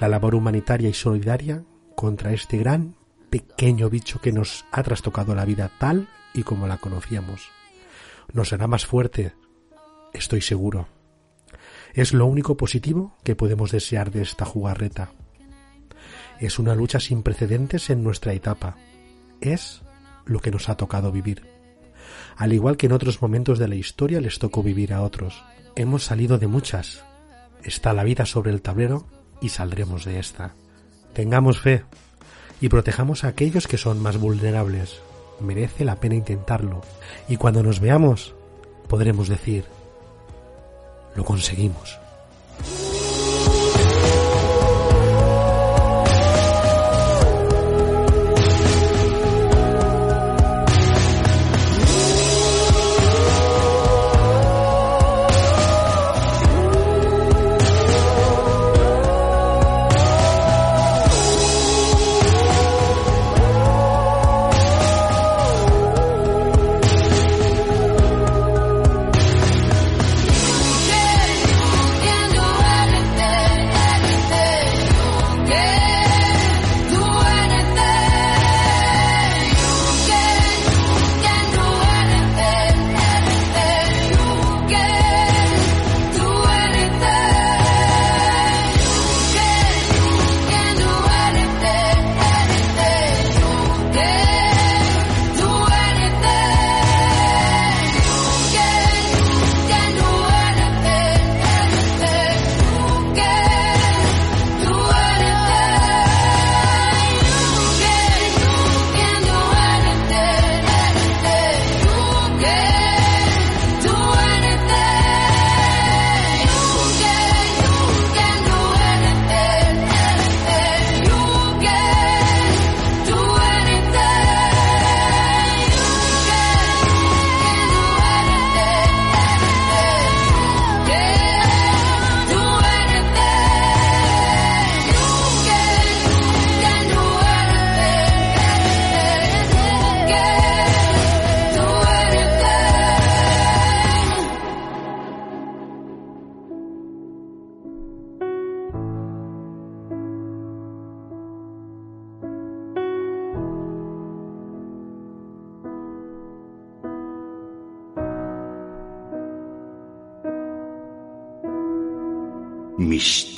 [0.00, 1.62] La labor humanitaria y solidaria
[1.94, 2.96] contra este gran
[3.28, 7.50] pequeño bicho que nos ha trastocado la vida tal y como la conocíamos.
[8.32, 9.34] Nos hará más fuerte,
[10.14, 10.88] estoy seguro.
[11.92, 15.12] Es lo único positivo que podemos desear de esta jugarreta.
[16.38, 18.78] Es una lucha sin precedentes en nuestra etapa.
[19.42, 19.82] Es
[20.24, 21.42] lo que nos ha tocado vivir.
[22.38, 25.44] Al igual que en otros momentos de la historia les tocó vivir a otros.
[25.76, 27.04] Hemos salido de muchas.
[27.62, 30.52] Está la vida sobre el tablero y saldremos de esta.
[31.12, 31.84] Tengamos fe
[32.60, 35.00] y protejamos a aquellos que son más vulnerables.
[35.40, 36.82] Merece la pena intentarlo.
[37.28, 38.34] Y cuando nos veamos,
[38.88, 39.64] podremos decir,
[41.14, 41.98] lo conseguimos.